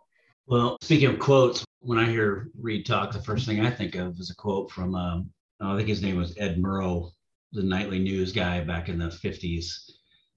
Well, 0.46 0.78
speaking 0.80 1.10
of 1.10 1.18
quotes, 1.18 1.64
when 1.80 1.98
I 1.98 2.08
hear 2.08 2.50
Reid 2.58 2.86
talk, 2.86 3.12
the 3.12 3.22
first 3.22 3.46
thing 3.46 3.60
I 3.60 3.70
think 3.70 3.94
of 3.94 4.18
is 4.18 4.30
a 4.30 4.34
quote 4.34 4.70
from, 4.70 4.94
um, 4.94 5.30
I 5.60 5.76
think 5.76 5.88
his 5.88 6.02
name 6.02 6.16
was 6.16 6.36
Ed 6.38 6.58
Murrow, 6.58 7.12
the 7.52 7.62
nightly 7.62 7.98
news 7.98 8.32
guy 8.32 8.62
back 8.62 8.88
in 8.88 8.98
the 8.98 9.06
50s. 9.06 9.90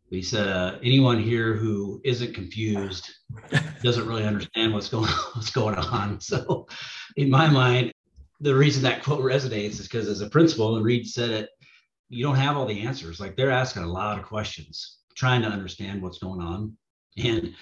He 0.09 0.21
said, 0.21 0.47
uh, 0.47 0.77
anyone 0.83 1.19
here 1.19 1.55
who 1.55 1.99
isn't 2.03 2.35
confused 2.35 3.09
doesn't 3.81 4.07
really 4.07 4.25
understand 4.25 4.73
what's 4.73 4.89
going 4.89 5.09
what's 5.33 5.49
going 5.49 5.75
on. 5.75 6.19
So 6.21 6.67
in 7.17 7.29
my 7.29 7.49
mind, 7.49 7.91
the 8.39 8.53
reason 8.53 8.83
that 8.83 9.03
quote 9.03 9.23
resonates 9.23 9.79
is 9.79 9.83
because 9.83 10.07
as 10.07 10.21
a 10.21 10.29
principal, 10.29 10.75
and 10.75 10.85
Reid 10.85 11.07
said 11.07 11.31
it, 11.31 11.49
you 12.09 12.23
don't 12.23 12.35
have 12.35 12.57
all 12.57 12.65
the 12.65 12.81
answers. 12.81 13.19
Like 13.19 13.35
they're 13.35 13.51
asking 13.51 13.83
a 13.83 13.91
lot 13.91 14.19
of 14.19 14.25
questions, 14.25 14.99
trying 15.15 15.41
to 15.41 15.47
understand 15.47 16.01
what's 16.01 16.19
going 16.19 16.41
on. 16.41 16.77
And 17.17 17.55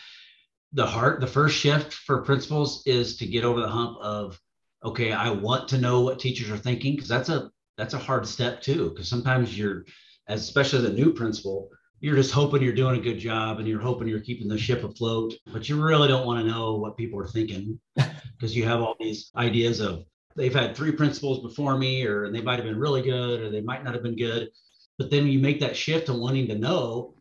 the 0.73 0.85
heart, 0.85 1.19
the 1.19 1.27
first 1.27 1.57
shift 1.57 1.93
for 1.93 2.21
principals 2.21 2.83
is 2.85 3.17
to 3.17 3.25
get 3.25 3.43
over 3.43 3.59
the 3.59 3.67
hump 3.67 3.97
of, 4.01 4.39
okay, 4.83 5.11
I 5.11 5.29
want 5.29 5.67
to 5.69 5.77
know 5.77 6.01
what 6.01 6.19
teachers 6.19 6.49
are 6.49 6.57
thinking 6.57 6.95
because 6.95 7.09
that's 7.09 7.29
a 7.29 7.51
that's 7.77 7.93
a 7.93 7.99
hard 7.99 8.27
step 8.27 8.61
too. 8.61 8.89
Because 8.89 9.07
sometimes 9.07 9.57
you're, 9.57 9.85
as 10.27 10.41
especially 10.41 10.81
the 10.81 10.93
new 10.93 11.13
principal, 11.13 11.69
you're 11.99 12.15
just 12.15 12.31
hoping 12.31 12.61
you're 12.61 12.73
doing 12.73 12.99
a 12.99 13.03
good 13.03 13.19
job 13.19 13.59
and 13.59 13.67
you're 13.67 13.81
hoping 13.81 14.07
you're 14.07 14.19
keeping 14.19 14.47
the 14.47 14.57
ship 14.57 14.83
afloat, 14.83 15.33
but 15.51 15.69
you 15.69 15.81
really 15.81 16.07
don't 16.07 16.25
want 16.25 16.39
to 16.39 16.51
know 16.51 16.75
what 16.75 16.97
people 16.97 17.19
are 17.19 17.27
thinking 17.27 17.79
because 17.95 18.55
you 18.55 18.65
have 18.65 18.81
all 18.81 18.95
these 18.99 19.31
ideas 19.35 19.79
of 19.79 20.05
they've 20.35 20.53
had 20.53 20.75
three 20.75 20.91
principals 20.91 21.41
before 21.41 21.77
me, 21.77 22.05
or 22.05 22.25
and 22.25 22.35
they 22.35 22.41
might 22.41 22.55
have 22.57 22.65
been 22.65 22.79
really 22.79 23.01
good, 23.01 23.41
or 23.41 23.49
they 23.49 23.61
might 23.61 23.83
not 23.83 23.93
have 23.93 24.03
been 24.03 24.15
good. 24.15 24.49
But 24.97 25.09
then 25.09 25.27
you 25.27 25.39
make 25.39 25.59
that 25.59 25.75
shift 25.75 26.07
to 26.07 26.13
wanting 26.13 26.47
to 26.47 26.57
know, 26.57 27.15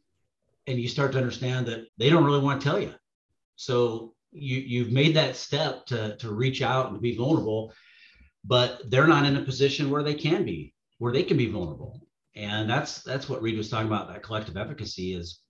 and 0.66 0.78
you 0.78 0.88
start 0.88 1.12
to 1.12 1.18
understand 1.18 1.66
that 1.66 1.86
they 1.98 2.10
don't 2.10 2.24
really 2.24 2.40
want 2.40 2.60
to 2.60 2.64
tell 2.64 2.80
you. 2.80 2.94
So 3.60 4.14
you 4.32 4.56
you've 4.56 4.90
made 4.90 5.14
that 5.16 5.36
step 5.36 5.84
to 5.86 6.16
to 6.16 6.32
reach 6.32 6.62
out 6.62 6.86
and 6.86 6.94
to 6.94 7.00
be 7.00 7.14
vulnerable, 7.14 7.74
but 8.42 8.90
they're 8.90 9.06
not 9.06 9.26
in 9.26 9.36
a 9.36 9.44
position 9.44 9.90
where 9.90 10.02
they 10.02 10.14
can 10.14 10.46
be, 10.46 10.72
where 10.96 11.12
they 11.12 11.22
can 11.22 11.36
be 11.36 11.50
vulnerable. 11.50 12.00
And 12.34 12.70
that's 12.70 13.02
that's 13.02 13.28
what 13.28 13.42
Reid 13.42 13.58
was 13.58 13.68
talking 13.68 13.88
about. 13.88 14.08
That 14.08 14.22
collective 14.22 14.56
efficacy 14.56 15.12
is 15.12 15.42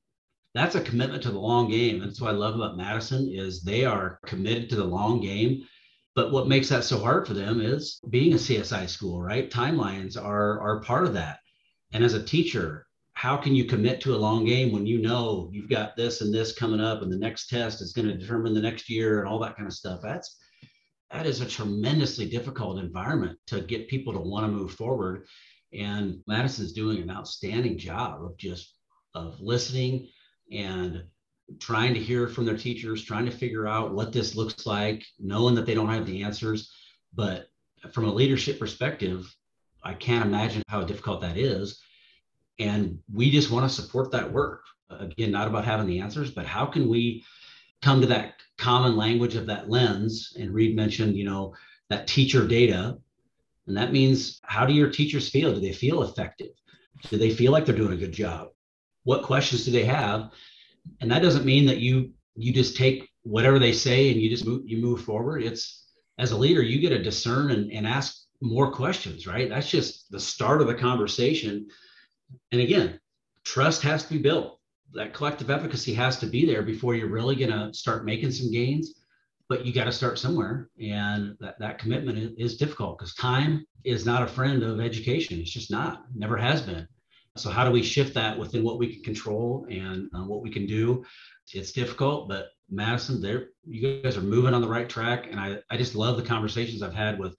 that's 0.54 0.74
a 0.74 0.80
commitment 0.80 1.22
to 1.22 1.30
the 1.30 1.38
long 1.38 1.70
game. 1.70 2.00
That's 2.00 2.20
what 2.20 2.30
I 2.30 2.36
love 2.36 2.56
about 2.56 2.76
Madison 2.76 3.30
is 3.32 3.62
they 3.62 3.84
are 3.84 4.18
committed 4.26 4.68
to 4.70 4.76
the 4.76 4.84
long 4.84 5.20
game. 5.20 5.62
But 6.16 6.32
what 6.32 6.48
makes 6.48 6.68
that 6.70 6.82
so 6.82 6.98
hard 6.98 7.28
for 7.28 7.34
them 7.34 7.60
is 7.60 8.00
being 8.10 8.32
a 8.32 8.36
CSI 8.36 8.88
school, 8.88 9.22
right? 9.22 9.48
Timelines 9.48 10.20
are 10.20 10.60
are 10.60 10.80
part 10.80 11.06
of 11.06 11.14
that. 11.14 11.38
And 11.92 12.02
as 12.02 12.14
a 12.14 12.22
teacher, 12.24 12.88
how 13.20 13.36
can 13.36 13.54
you 13.54 13.66
commit 13.66 14.00
to 14.00 14.14
a 14.14 14.16
long 14.16 14.46
game 14.46 14.72
when 14.72 14.86
you 14.86 14.98
know 14.98 15.50
you've 15.52 15.68
got 15.68 15.94
this 15.94 16.22
and 16.22 16.32
this 16.32 16.54
coming 16.54 16.80
up 16.80 17.02
and 17.02 17.12
the 17.12 17.18
next 17.18 17.50
test 17.50 17.82
is 17.82 17.92
going 17.92 18.08
to 18.08 18.16
determine 18.16 18.54
the 18.54 18.60
next 18.62 18.88
year 18.88 19.18
and 19.18 19.28
all 19.28 19.38
that 19.38 19.54
kind 19.56 19.66
of 19.66 19.74
stuff? 19.74 20.00
That's 20.02 20.38
that 21.10 21.26
is 21.26 21.42
a 21.42 21.46
tremendously 21.46 22.26
difficult 22.30 22.78
environment 22.78 23.38
to 23.48 23.60
get 23.60 23.90
people 23.90 24.14
to 24.14 24.18
want 24.18 24.46
to 24.46 24.50
move 24.50 24.72
forward. 24.72 25.26
And 25.74 26.22
madison's 26.26 26.72
doing 26.72 27.02
an 27.02 27.10
outstanding 27.10 27.76
job 27.76 28.24
of 28.24 28.38
just 28.38 28.74
of 29.14 29.38
listening 29.38 30.08
and 30.50 31.04
trying 31.58 31.92
to 31.92 32.00
hear 32.00 32.26
from 32.26 32.46
their 32.46 32.56
teachers 32.56 33.04
trying 33.04 33.26
to 33.26 33.30
figure 33.30 33.68
out 33.68 33.92
what 33.92 34.14
this 34.14 34.34
looks 34.34 34.64
like 34.64 35.04
knowing 35.18 35.54
that 35.56 35.66
they 35.66 35.74
don't 35.74 35.90
have 35.90 36.06
the 36.06 36.22
answers. 36.22 36.72
But 37.12 37.50
from 37.92 38.06
a 38.06 38.14
leadership 38.14 38.58
perspective 38.58 39.26
i 39.82 39.92
can't 39.92 40.24
imagine 40.24 40.62
how 40.68 40.82
difficult 40.82 41.20
that 41.20 41.36
is 41.36 41.82
and 42.60 42.98
we 43.12 43.30
just 43.30 43.50
want 43.50 43.68
to 43.68 43.74
support 43.74 44.12
that 44.12 44.30
work. 44.30 44.64
Again, 44.90 45.30
not 45.30 45.48
about 45.48 45.64
having 45.64 45.86
the 45.86 46.00
answers, 46.00 46.30
but 46.30 46.46
how 46.46 46.66
can 46.66 46.88
we 46.88 47.24
come 47.80 48.00
to 48.00 48.06
that 48.08 48.34
common 48.58 48.96
language 48.96 49.34
of 49.34 49.46
that 49.46 49.70
lens? 49.70 50.36
And 50.38 50.52
Reid 50.52 50.76
mentioned, 50.76 51.16
you 51.16 51.24
know, 51.24 51.54
that 51.88 52.06
teacher 52.06 52.46
data. 52.46 52.98
And 53.66 53.76
that 53.76 53.92
means 53.92 54.40
how 54.42 54.66
do 54.66 54.74
your 54.74 54.90
teachers 54.90 55.30
feel? 55.30 55.54
Do 55.54 55.60
they 55.60 55.72
feel 55.72 56.02
effective? 56.02 56.50
Do 57.08 57.16
they 57.16 57.30
feel 57.30 57.50
like 57.50 57.64
they're 57.64 57.74
doing 57.74 57.94
a 57.94 57.96
good 57.96 58.12
job? 58.12 58.48
What 59.04 59.22
questions 59.22 59.64
do 59.64 59.70
they 59.70 59.84
have? 59.84 60.30
And 61.00 61.10
that 61.10 61.22
doesn't 61.22 61.46
mean 61.46 61.66
that 61.66 61.78
you 61.78 62.12
you 62.36 62.52
just 62.52 62.76
take 62.76 63.08
whatever 63.22 63.58
they 63.58 63.72
say 63.72 64.10
and 64.10 64.20
you 64.20 64.28
just 64.28 64.46
move, 64.46 64.62
you 64.64 64.78
move 64.78 65.02
forward. 65.02 65.42
It's 65.42 65.86
as 66.18 66.32
a 66.32 66.36
leader, 66.36 66.62
you 66.62 66.80
get 66.80 66.90
to 66.90 67.02
discern 67.02 67.50
and, 67.50 67.70
and 67.72 67.86
ask 67.86 68.24
more 68.40 68.70
questions, 68.70 69.26
right? 69.26 69.48
That's 69.48 69.70
just 69.70 70.10
the 70.10 70.20
start 70.20 70.60
of 70.60 70.66
the 70.66 70.74
conversation 70.74 71.68
and 72.52 72.60
again, 72.60 73.00
trust 73.44 73.82
has 73.82 74.04
to 74.04 74.12
be 74.12 74.18
built. 74.18 74.58
That 74.92 75.14
collective 75.14 75.50
efficacy 75.50 75.94
has 75.94 76.18
to 76.18 76.26
be 76.26 76.44
there 76.46 76.62
before 76.62 76.94
you're 76.94 77.08
really 77.08 77.36
going 77.36 77.52
to 77.52 77.72
start 77.72 78.04
making 78.04 78.32
some 78.32 78.50
gains. 78.50 78.94
But 79.48 79.66
you 79.66 79.72
got 79.72 79.84
to 79.84 79.92
start 79.92 80.18
somewhere. 80.18 80.68
And 80.80 81.36
that, 81.40 81.58
that 81.58 81.78
commitment 81.78 82.36
is, 82.38 82.56
difficult 82.56 82.98
because 82.98 83.14
time 83.14 83.66
is 83.84 84.06
not 84.06 84.22
a 84.22 84.26
friend 84.28 84.62
of 84.62 84.80
education. 84.80 85.40
It's 85.40 85.50
just 85.50 85.72
not, 85.72 86.04
never 86.14 86.36
has 86.36 86.62
been. 86.62 86.86
So, 87.36 87.50
how 87.50 87.64
do 87.64 87.70
we 87.70 87.82
shift 87.82 88.14
that 88.14 88.38
within 88.38 88.62
what 88.62 88.78
we 88.78 88.94
can 88.94 89.02
control 89.02 89.66
and 89.68 90.08
uh, 90.14 90.24
what 90.24 90.42
we 90.42 90.50
can 90.50 90.66
do? 90.66 91.04
It's 91.52 91.72
difficult, 91.72 92.28
but 92.28 92.50
Madison, 92.70 93.20
there 93.20 93.48
you 93.66 94.02
guys 94.02 94.16
are 94.16 94.22
moving 94.22 94.54
on 94.54 94.60
the 94.60 94.68
right 94.68 94.88
track. 94.88 95.26
And 95.28 95.40
I, 95.40 95.58
I 95.68 95.76
just 95.76 95.96
love 95.96 96.16
the 96.16 96.22
conversations 96.22 96.82
I've 96.82 96.94
had 96.94 97.18
with 97.18 97.34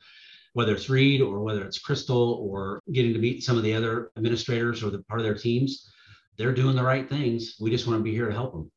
whether 0.53 0.73
it's 0.73 0.89
Reid 0.89 1.21
or 1.21 1.39
whether 1.39 1.63
it's 1.63 1.79
Crystal 1.79 2.33
or 2.41 2.81
getting 2.91 3.13
to 3.13 3.19
meet 3.19 3.43
some 3.43 3.57
of 3.57 3.63
the 3.63 3.73
other 3.73 4.11
administrators 4.17 4.83
or 4.83 4.89
the 4.89 5.03
part 5.03 5.19
of 5.19 5.25
their 5.25 5.35
teams, 5.35 5.89
they're 6.37 6.53
doing 6.53 6.75
the 6.75 6.83
right 6.83 7.09
things. 7.09 7.55
We 7.59 7.69
just 7.69 7.87
want 7.87 7.99
to 7.99 8.03
be 8.03 8.11
here 8.11 8.27
to 8.27 8.33
help 8.33 8.53
them. 8.53 8.71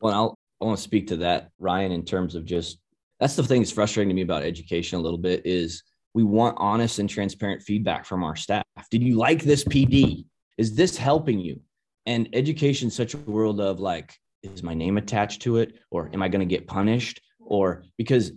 Well, 0.00 0.14
I'll, 0.14 0.38
I 0.60 0.66
want 0.66 0.78
to 0.78 0.82
speak 0.82 1.08
to 1.08 1.16
that, 1.18 1.50
Ryan, 1.58 1.92
in 1.92 2.04
terms 2.04 2.34
of 2.34 2.44
just 2.44 2.78
that's 3.18 3.36
the 3.36 3.42
thing 3.42 3.60
that's 3.60 3.72
frustrating 3.72 4.08
to 4.08 4.14
me 4.14 4.22
about 4.22 4.42
education 4.42 4.98
a 4.98 5.02
little 5.02 5.18
bit 5.18 5.42
is 5.44 5.82
we 6.14 6.24
want 6.24 6.56
honest 6.58 6.98
and 6.98 7.08
transparent 7.08 7.62
feedback 7.62 8.04
from 8.04 8.24
our 8.24 8.34
staff. 8.34 8.64
Did 8.90 9.02
you 9.02 9.16
like 9.16 9.42
this 9.42 9.62
PD? 9.64 10.24
Is 10.58 10.74
this 10.74 10.96
helping 10.96 11.38
you? 11.38 11.60
And 12.06 12.28
education 12.32 12.88
is 12.88 12.94
such 12.94 13.14
a 13.14 13.18
world 13.18 13.60
of 13.60 13.78
like, 13.78 14.16
is 14.42 14.62
my 14.62 14.74
name 14.74 14.96
attached 14.96 15.42
to 15.42 15.58
it? 15.58 15.74
Or 15.90 16.10
am 16.12 16.22
I 16.22 16.28
going 16.28 16.40
to 16.40 16.46
get 16.46 16.66
punished? 16.66 17.20
Or 17.38 17.84
because 17.98 18.32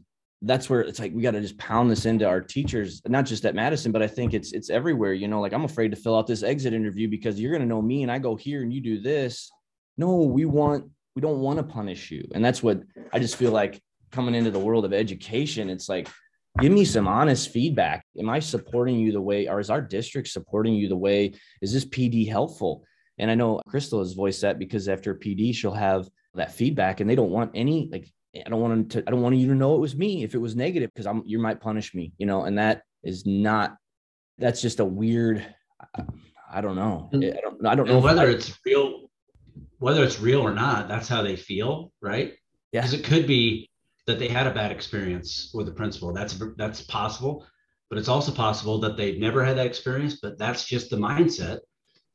that's 0.45 0.69
where 0.69 0.82
it's 0.82 0.99
like 0.99 1.13
we 1.13 1.21
got 1.21 1.32
to 1.32 1.41
just 1.41 1.58
pound 1.58 1.89
this 1.89 2.06
into 2.06 2.27
our 2.27 2.41
teachers 2.41 3.01
not 3.08 3.25
just 3.25 3.45
at 3.45 3.56
madison 3.56 3.91
but 3.91 4.01
i 4.01 4.08
think 4.08 4.34
it's 4.34 4.51
it's 4.51 4.69
everywhere 4.69 5.13
you 5.13 5.27
know 5.27 5.39
like 5.39 5.53
i'm 5.53 5.63
afraid 5.63 5.89
to 5.89 5.97
fill 5.97 6.15
out 6.15 6.27
this 6.27 6.43
exit 6.43 6.73
interview 6.73 7.08
because 7.08 7.39
you're 7.39 7.51
going 7.51 7.62
to 7.62 7.67
know 7.67 7.82
me 7.82 8.03
and 8.03 8.12
i 8.12 8.19
go 8.19 8.36
here 8.36 8.62
and 8.62 8.73
you 8.73 8.82
do 8.82 8.99
this. 8.99 9.51
No 9.97 10.17
we 10.23 10.45
want 10.45 10.86
we 11.15 11.21
don't 11.21 11.39
want 11.39 11.58
to 11.58 11.63
punish 11.63 12.12
you. 12.12 12.27
And 12.34 12.43
that's 12.43 12.62
what 12.62 12.82
i 13.13 13.19
just 13.19 13.36
feel 13.36 13.51
like 13.51 13.82
coming 14.12 14.36
into 14.36 14.51
the 14.51 14.60
world 14.60 14.86
of 14.86 14.93
education 14.93 15.69
it's 15.69 15.89
like 15.89 16.08
give 16.60 16.71
me 16.71 16.86
some 16.86 17.08
honest 17.08 17.51
feedback. 17.51 18.06
Am 18.17 18.29
i 18.29 18.39
supporting 18.39 18.97
you 18.99 19.12
the 19.12 19.21
way 19.21 19.47
or 19.47 19.60
is 19.60 19.69
our 19.69 19.82
district 19.82 20.27
supporting 20.27 20.73
you 20.73 20.88
the 20.89 20.97
way? 20.97 21.34
Is 21.62 21.73
this 21.73 21.86
pd 21.86 22.27
helpful? 22.27 22.84
And 23.17 23.29
i 23.32 23.36
know 23.36 23.62
crystal 23.67 23.99
has 23.99 24.13
voiced 24.13 24.41
that 24.41 24.60
because 24.60 24.89
after 24.89 25.15
pd 25.15 25.56
she'll 25.56 25.73
have 25.73 26.10
that 26.34 26.51
feedback 26.51 26.99
and 26.99 27.10
they 27.10 27.15
don't 27.15 27.29
want 27.29 27.51
any 27.53 27.88
like 27.91 28.12
I 28.36 28.50
don't 28.50 28.62
want 28.62 28.91
to, 28.91 29.04
I 29.06 29.12
don't 29.12 29.22
want 29.22 29.36
you 29.36 29.48
to 29.48 29.56
know 29.56 29.76
it 29.76 29.80
was 29.80 29.96
me 29.96 30.24
if 30.24 30.34
it 30.34 30.39
was 30.39 30.56
negative 30.56 30.91
because 30.93 31.06
I'm, 31.06 31.22
you 31.26 31.38
might 31.39 31.62
punish 31.62 31.93
me, 31.93 32.13
you 32.17 32.26
know, 32.26 32.46
and 32.46 32.58
that 32.58 32.82
is 33.04 33.26
not, 33.26 33.76
that's 34.39 34.62
just 34.62 34.80
a 34.80 34.86
weird, 34.86 35.46
I, 35.96 36.04
I 36.52 36.62
don't 36.62 36.76
know. 36.76 37.10
I 37.13 37.17
don't, 37.41 37.65
I 37.67 37.76
don't 37.76 37.88
know 37.88 38.00
whether 38.00 38.24
I, 38.24 38.32
it's 38.32 38.58
real, 38.65 39.12
whether 39.78 40.04
it's 40.04 40.19
real 40.19 40.41
or 40.41 40.54
not, 40.54 40.88
that's 40.88 41.08
how 41.08 41.22
they 41.22 41.36
feel. 41.36 41.91
Right. 42.02 42.34
Yeah. 42.72 42.82
Because 42.82 42.93
it 42.93 43.04
could 43.04 43.28
be 43.28 43.69
that 44.08 44.17
they 44.17 44.28
had 44.28 44.48
a 44.48 44.54
bad 44.54 44.72
experience 44.72 45.52
with 45.54 45.67
the 45.67 45.72
principal. 45.72 46.12
That's, 46.12 46.39
that's 46.58 46.82
possible. 46.82 47.46
but 47.93 48.00
it's 48.00 48.10
also 48.10 48.32
possible 48.32 48.80
that 48.80 48.98
they've 48.98 49.19
never 49.19 49.46
had 49.46 49.56
that 49.56 49.67
experience, 49.67 50.17
but 50.19 50.36
that's 50.39 50.65
just 50.65 50.89
the 50.89 50.96
mindset. 50.96 51.60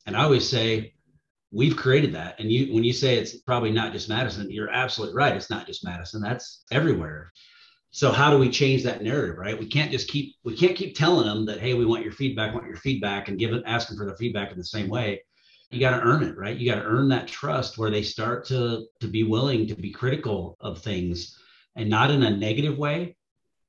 And 0.07 0.17
I 0.17 0.25
always 0.25 0.49
say, 0.49 0.95
we've 1.51 1.77
created 1.77 2.15
that. 2.15 2.39
And 2.39 2.51
you, 2.51 2.75
when 2.75 2.85
you 2.85 2.93
say 2.93 3.17
it's 3.17 3.37
probably 3.39 3.71
not 3.71 3.93
just 3.93 4.09
Madison, 4.09 4.51
you're 4.51 4.71
absolutely 4.71 5.17
right. 5.17 5.35
It's 5.35 5.51
not 5.51 5.67
just 5.67 5.85
Madison. 5.85 6.21
That's 6.21 6.65
everywhere. 6.71 7.33
So 7.91 8.13
how 8.13 8.31
do 8.31 8.39
we 8.39 8.51
change 8.51 8.83
that 8.85 9.03
narrative, 9.03 9.39
right? 9.39 9.59
We 9.59 9.67
can't 9.67 9.91
just 9.91 10.09
keep 10.09 10.37
we 10.45 10.55
can't 10.55 10.77
keep 10.77 10.95
telling 10.95 11.27
them 11.27 11.47
that 11.47 11.61
hey, 11.61 11.75
we 11.75 11.87
want 11.87 12.05
your 12.05 12.13
feedback, 12.13 12.55
want 12.55 12.67
your 12.67 12.77
feedback, 12.77 13.29
and 13.29 13.39
give 13.39 13.53
it 13.53 13.63
asking 13.67 13.97
for 13.97 14.07
the 14.07 14.17
feedback 14.17 14.53
in 14.53 14.59
the 14.59 14.65
same 14.65 14.89
way. 14.89 15.23
You 15.71 15.81
got 15.81 15.99
to 15.99 16.03
earn 16.03 16.23
it, 16.23 16.37
right? 16.37 16.57
You 16.57 16.71
got 16.71 16.81
to 16.81 16.87
earn 16.87 17.09
that 17.09 17.29
trust 17.29 17.79
where 17.79 17.91
they 17.91 18.03
start 18.03 18.45
to 18.47 18.87
to 19.01 19.09
be 19.09 19.23
willing 19.23 19.67
to 19.69 19.75
be 19.75 19.91
critical 19.91 20.57
of 20.61 20.83
things, 20.83 21.39
and 21.77 21.89
not 21.89 22.11
in 22.11 22.23
a 22.23 22.37
negative 22.37 22.77
way, 22.77 23.17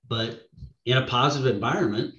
but 0.07 0.47
in 0.85 0.97
a 0.97 1.07
positive 1.07 1.53
environment. 1.53 2.15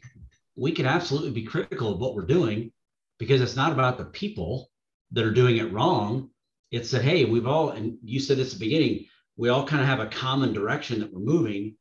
We 0.57 0.73
can 0.73 0.87
absolutely 0.87 1.31
be 1.31 1.45
critical 1.45 1.93
of 1.93 2.01
what 2.01 2.15
we're 2.15 2.27
doing 2.27 2.73
because 3.19 3.41
it's 3.41 3.57
not 3.57 3.73
about 3.73 3.99
the 3.99 4.05
people 4.07 4.71
that 5.13 5.25
are 5.25 5.33
doing 5.33 5.57
it 5.57 5.73
wrong. 5.73 6.31
It's 6.71 6.91
that 6.93 7.03
hey, 7.03 7.25
we've 7.25 7.47
all 7.47 7.71
and 7.71 7.99
you 8.03 8.21
said 8.21 8.39
this 8.39 8.53
at 8.53 8.59
the 8.59 8.67
beginning, 8.67 9.07
we 9.37 9.49
all 9.49 9.67
kind 9.67 9.83
of 9.83 9.89
have 9.89 10.01
a 10.01 10.07
common 10.07 10.53
direction 10.53 11.01
that 11.01 11.13
we're 11.13 11.21
moving. 11.21 11.77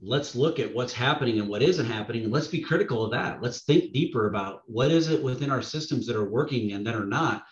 Let's 0.00 0.36
look 0.36 0.60
at 0.60 0.74
what's 0.74 0.92
happening 0.92 1.40
and 1.40 1.48
what 1.48 1.62
isn't 1.62 1.86
happening 1.86 2.24
and 2.24 2.32
let's 2.32 2.46
be 2.46 2.60
critical 2.60 3.04
of 3.04 3.10
that. 3.12 3.42
Let's 3.42 3.62
think 3.62 3.92
deeper 3.92 4.28
about 4.28 4.62
what 4.66 4.90
is 4.90 5.08
it 5.08 5.22
within 5.22 5.50
our 5.50 5.62
systems 5.62 6.06
that 6.06 6.16
are 6.16 6.30
working 6.30 6.72
and 6.72 6.86
that 6.86 6.94
are 6.94 7.06
not. 7.06 7.44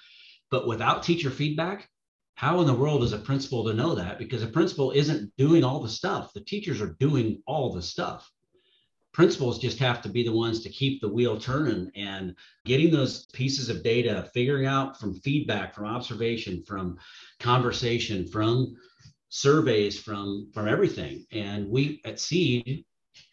But 0.50 0.68
without 0.68 1.02
teacher 1.02 1.30
feedback 1.30 1.88
how 2.36 2.60
in 2.60 2.66
the 2.66 2.74
world 2.74 3.02
is 3.02 3.14
a 3.14 3.18
principal 3.18 3.64
to 3.64 3.72
know 3.72 3.94
that? 3.94 4.18
Because 4.18 4.42
a 4.42 4.46
principal 4.46 4.90
isn't 4.90 5.32
doing 5.38 5.64
all 5.64 5.80
the 5.80 5.88
stuff. 5.88 6.34
The 6.34 6.42
teachers 6.42 6.82
are 6.82 6.94
doing 7.00 7.42
all 7.46 7.72
the 7.72 7.80
stuff 7.80 8.30
principals 9.16 9.58
just 9.58 9.78
have 9.78 10.02
to 10.02 10.10
be 10.10 10.22
the 10.22 10.32
ones 10.32 10.60
to 10.60 10.68
keep 10.68 11.00
the 11.00 11.08
wheel 11.08 11.40
turning 11.40 11.90
and 11.96 12.34
getting 12.66 12.90
those 12.90 13.24
pieces 13.32 13.70
of 13.70 13.82
data 13.82 14.28
figuring 14.34 14.66
out 14.66 15.00
from 15.00 15.18
feedback 15.20 15.74
from 15.74 15.86
observation 15.86 16.62
from 16.66 16.98
conversation 17.40 18.28
from 18.28 18.76
surveys 19.30 19.98
from 19.98 20.50
from 20.52 20.68
everything. 20.68 21.24
And 21.32 21.66
we 21.70 22.02
at 22.04 22.20
seed 22.20 22.84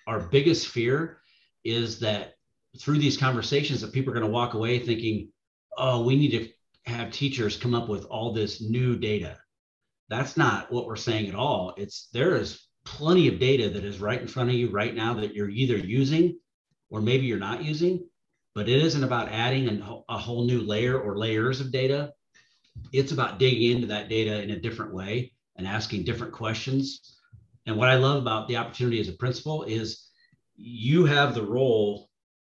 our 0.08 0.22
biggest 0.22 0.70
fear 0.70 1.18
is 1.66 2.00
that 2.00 2.36
through 2.80 3.00
these 3.00 3.18
conversations 3.18 3.82
that 3.82 3.92
people 3.92 4.12
are 4.12 4.18
going 4.18 4.26
to 4.26 4.32
walk 4.32 4.54
away 4.54 4.80
thinking 4.80 5.34
oh 5.78 6.02
we 6.02 6.16
need 6.16 6.32
to 6.32 6.50
have 6.90 7.12
teachers 7.12 7.58
come 7.58 7.76
up 7.76 7.90
with 7.90 8.06
all 8.06 8.32
this 8.32 8.62
new 8.62 8.96
data. 8.96 9.38
That's 10.08 10.38
not 10.38 10.72
what 10.72 10.88
we're 10.88 10.96
saying 10.96 11.28
at 11.28 11.36
all. 11.36 11.74
It's 11.76 12.08
there 12.14 12.36
is 12.36 12.66
plenty 12.86 13.28
of 13.28 13.40
data 13.40 13.70
that 13.70 13.84
is 13.84 14.00
right 14.00 14.22
in 14.22 14.28
front 14.28 14.50
of 14.50 14.56
you 14.56 14.70
right 14.70 14.96
now 14.96 15.14
that 15.14 15.34
you're 15.34 15.50
either 15.50 15.78
using 15.78 16.38
or 16.90 17.02
maybe 17.02 17.26
you're 17.26 17.38
not 17.40 17.64
using 17.64 18.08
but 18.56 18.70
it 18.70 18.82
isn't 18.84 19.04
about 19.04 19.30
adding 19.30 19.68
a 20.10 20.18
whole 20.18 20.46
new 20.46 20.62
layer 20.62 21.00
or 21.00 21.18
layers 21.18 21.60
of 21.60 21.72
data 21.72 22.14
it's 22.92 23.12
about 23.12 23.40
digging 23.40 23.72
into 23.72 23.88
that 23.88 24.10
data 24.10 24.42
in 24.42 24.52
a 24.52 24.60
different 24.60 24.94
way 24.94 25.34
and 25.56 25.68
asking 25.68 26.04
different 26.04 26.34
questions. 26.34 27.18
And 27.66 27.78
what 27.78 27.90
I 27.90 27.96
love 27.96 28.22
about 28.22 28.48
the 28.48 28.58
opportunity 28.58 29.00
as 29.00 29.08
a 29.08 29.14
principal 29.14 29.64
is 29.64 30.10
you 30.56 31.06
have 31.06 31.34
the 31.34 31.46
role 31.46 32.10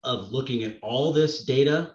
of 0.04 0.30
looking 0.32 0.64
at 0.64 0.78
all 0.82 1.12
this 1.12 1.44
data 1.44 1.94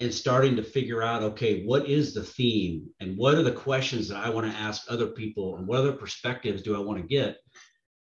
and 0.00 0.14
starting 0.14 0.56
to 0.56 0.62
figure 0.62 1.02
out 1.02 1.22
okay, 1.22 1.64
what 1.64 1.88
is 1.88 2.14
the 2.14 2.22
theme 2.22 2.88
and 3.00 3.16
what 3.16 3.34
are 3.34 3.42
the 3.42 3.52
questions 3.52 4.08
that 4.08 4.24
I 4.24 4.30
want 4.30 4.50
to 4.50 4.58
ask 4.58 4.84
other 4.88 5.08
people 5.08 5.56
and 5.56 5.66
what 5.66 5.80
other 5.80 5.92
perspectives 5.92 6.62
do 6.62 6.76
I 6.76 6.80
want 6.80 7.00
to 7.00 7.06
get? 7.06 7.38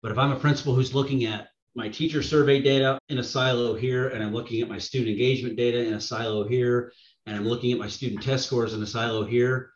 But 0.03 0.13
if 0.13 0.19
I'm 0.19 0.33
a 0.33 0.39
principal 0.39 0.75
who's 0.75 0.95
looking 0.95 1.25
at 1.25 1.49
my 1.75 1.89
teacher 1.89 2.23
survey 2.23 2.61
data 2.61 2.99
in 3.09 3.19
a 3.19 3.25
silo 3.25 3.75
here, 3.75 4.09
and 4.09 4.23
I'm 4.23 4.35
looking 4.35 4.61
at 4.61 4.69
my 4.69 4.79
student 4.79 5.11
engagement 5.11 5.57
data 5.57 5.79
in 5.85 5.95
a 5.95 6.01
silo 6.01 6.47
here, 6.47 6.93
and 7.27 7.37
I'm 7.37 7.47
looking 7.47 7.73
at 7.73 7.79
my 7.79 7.89
student 7.89 8.23
test 8.23 8.47
scores 8.47 8.75
in 8.75 8.83
a 8.83 8.87
silo 8.87 9.25
here, 9.25 9.71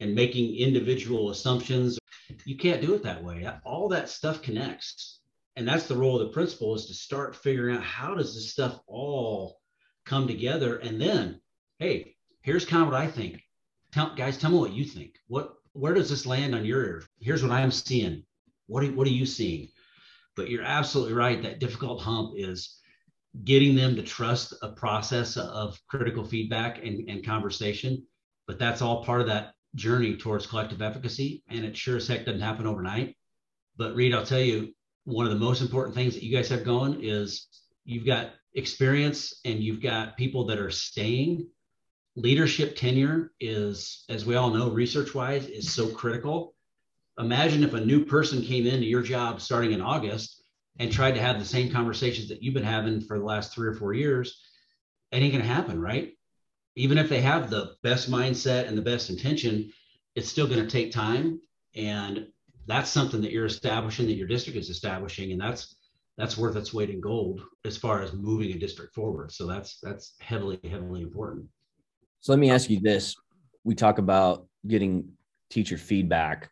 and 0.00 0.14
making 0.14 0.56
individual 0.56 1.30
assumptions. 1.30 1.98
You 2.44 2.56
can't 2.56 2.82
do 2.82 2.94
it 2.94 3.02
that 3.04 3.22
way. 3.22 3.48
All 3.64 3.88
that 3.88 4.08
stuff 4.08 4.42
connects. 4.42 5.20
And 5.56 5.66
that's 5.66 5.86
the 5.86 5.96
role 5.96 6.20
of 6.20 6.26
the 6.26 6.34
principal 6.34 6.74
is 6.74 6.86
to 6.86 6.94
start 6.94 7.36
figuring 7.36 7.76
out 7.76 7.82
how 7.82 8.14
does 8.14 8.34
this 8.34 8.50
stuff 8.50 8.78
all 8.86 9.58
come 10.04 10.26
together. 10.26 10.76
And 10.76 11.00
then, 11.00 11.40
hey, 11.78 12.16
here's 12.42 12.64
kind 12.64 12.82
of 12.82 12.88
what 12.90 13.00
I 13.00 13.06
think. 13.06 13.40
Tell, 13.92 14.14
guys, 14.14 14.36
tell 14.36 14.50
me 14.50 14.58
what 14.58 14.72
you 14.72 14.84
think. 14.84 15.14
What 15.28 15.54
where 15.72 15.94
does 15.94 16.08
this 16.08 16.26
land 16.26 16.54
on 16.54 16.64
your 16.64 16.84
ear? 16.84 17.02
Here's 17.20 17.42
what 17.42 17.52
I'm 17.52 17.70
seeing. 17.70 18.24
What 18.66 18.82
are, 18.82 18.92
what 18.92 19.06
are 19.06 19.10
you 19.10 19.26
seeing? 19.26 19.68
But 20.34 20.48
you're 20.48 20.62
absolutely 20.62 21.12
right. 21.12 21.42
That 21.42 21.60
difficult 21.60 22.00
hump 22.00 22.32
is 22.36 22.78
getting 23.44 23.74
them 23.74 23.94
to 23.96 24.02
trust 24.02 24.54
a 24.62 24.72
process 24.72 25.36
of 25.36 25.78
critical 25.88 26.24
feedback 26.24 26.82
and, 26.82 27.08
and 27.08 27.24
conversation. 27.24 28.06
But 28.46 28.58
that's 28.58 28.80
all 28.80 29.04
part 29.04 29.20
of 29.20 29.26
that 29.26 29.52
journey 29.74 30.16
towards 30.16 30.46
collective 30.46 30.80
efficacy, 30.80 31.42
and 31.48 31.64
it 31.64 31.76
sure 31.76 31.96
as 31.96 32.08
heck 32.08 32.24
doesn't 32.24 32.40
happen 32.40 32.66
overnight. 32.66 33.16
But 33.76 33.94
Reid, 33.94 34.14
I'll 34.14 34.24
tell 34.24 34.40
you, 34.40 34.72
one 35.04 35.26
of 35.26 35.32
the 35.32 35.38
most 35.38 35.60
important 35.60 35.94
things 35.94 36.14
that 36.14 36.22
you 36.22 36.34
guys 36.34 36.48
have 36.48 36.64
going 36.64 37.04
is 37.04 37.46
you've 37.84 38.06
got 38.06 38.30
experience 38.54 39.40
and 39.44 39.62
you've 39.62 39.82
got 39.82 40.16
people 40.16 40.46
that 40.46 40.58
are 40.58 40.70
staying. 40.70 41.46
Leadership 42.16 42.76
tenure 42.76 43.32
is, 43.40 44.04
as 44.08 44.26
we 44.26 44.34
all 44.34 44.50
know, 44.50 44.70
research 44.70 45.14
wise, 45.14 45.46
is 45.46 45.72
so 45.72 45.88
critical. 45.88 46.54
Imagine 47.18 47.62
if 47.62 47.74
a 47.74 47.80
new 47.80 48.04
person 48.04 48.42
came 48.42 48.66
into 48.66 48.86
your 48.86 49.02
job 49.02 49.40
starting 49.40 49.72
in 49.72 49.80
August 49.80 50.42
and 50.78 50.90
tried 50.90 51.14
to 51.14 51.20
have 51.20 51.38
the 51.38 51.44
same 51.44 51.70
conversations 51.70 52.28
that 52.28 52.42
you've 52.42 52.54
been 52.54 52.62
having 52.62 53.00
for 53.00 53.18
the 53.18 53.24
last 53.24 53.54
three 53.54 53.68
or 53.68 53.74
four 53.74 53.94
years. 53.94 54.42
It 55.12 55.18
ain't 55.18 55.32
going 55.32 55.44
to 55.44 55.48
happen, 55.48 55.80
right? 55.80 56.12
even 56.76 56.98
if 56.98 57.08
they 57.08 57.22
have 57.22 57.50
the 57.50 57.74
best 57.82 58.10
mindset 58.10 58.68
and 58.68 58.76
the 58.76 58.82
best 58.82 59.10
intention, 59.10 59.72
it's 60.14 60.28
still 60.28 60.46
going 60.46 60.62
to 60.62 60.70
take 60.70 60.92
time. 60.92 61.40
And 61.74 62.28
that's 62.66 62.90
something 62.90 63.22
that 63.22 63.32
you're 63.32 63.46
establishing, 63.46 64.06
that 64.06 64.14
your 64.14 64.28
district 64.28 64.58
is 64.58 64.70
establishing, 64.70 65.32
and 65.32 65.40
that's 65.40 65.74
that's 66.18 66.38
worth 66.38 66.56
its 66.56 66.72
weight 66.72 66.88
in 66.88 66.98
gold 66.98 67.42
as 67.66 67.76
far 67.76 68.00
as 68.00 68.14
moving 68.14 68.50
a 68.52 68.58
district 68.58 68.94
forward. 68.94 69.32
So 69.32 69.46
that's 69.46 69.78
that's 69.82 70.14
heavily, 70.20 70.58
heavily 70.64 71.02
important. 71.02 71.46
So 72.26 72.32
let 72.32 72.40
me 72.40 72.50
ask 72.50 72.68
you 72.68 72.80
this: 72.80 73.14
We 73.62 73.76
talk 73.76 73.98
about 73.98 74.48
getting 74.66 75.12
teacher 75.48 75.78
feedback. 75.78 76.50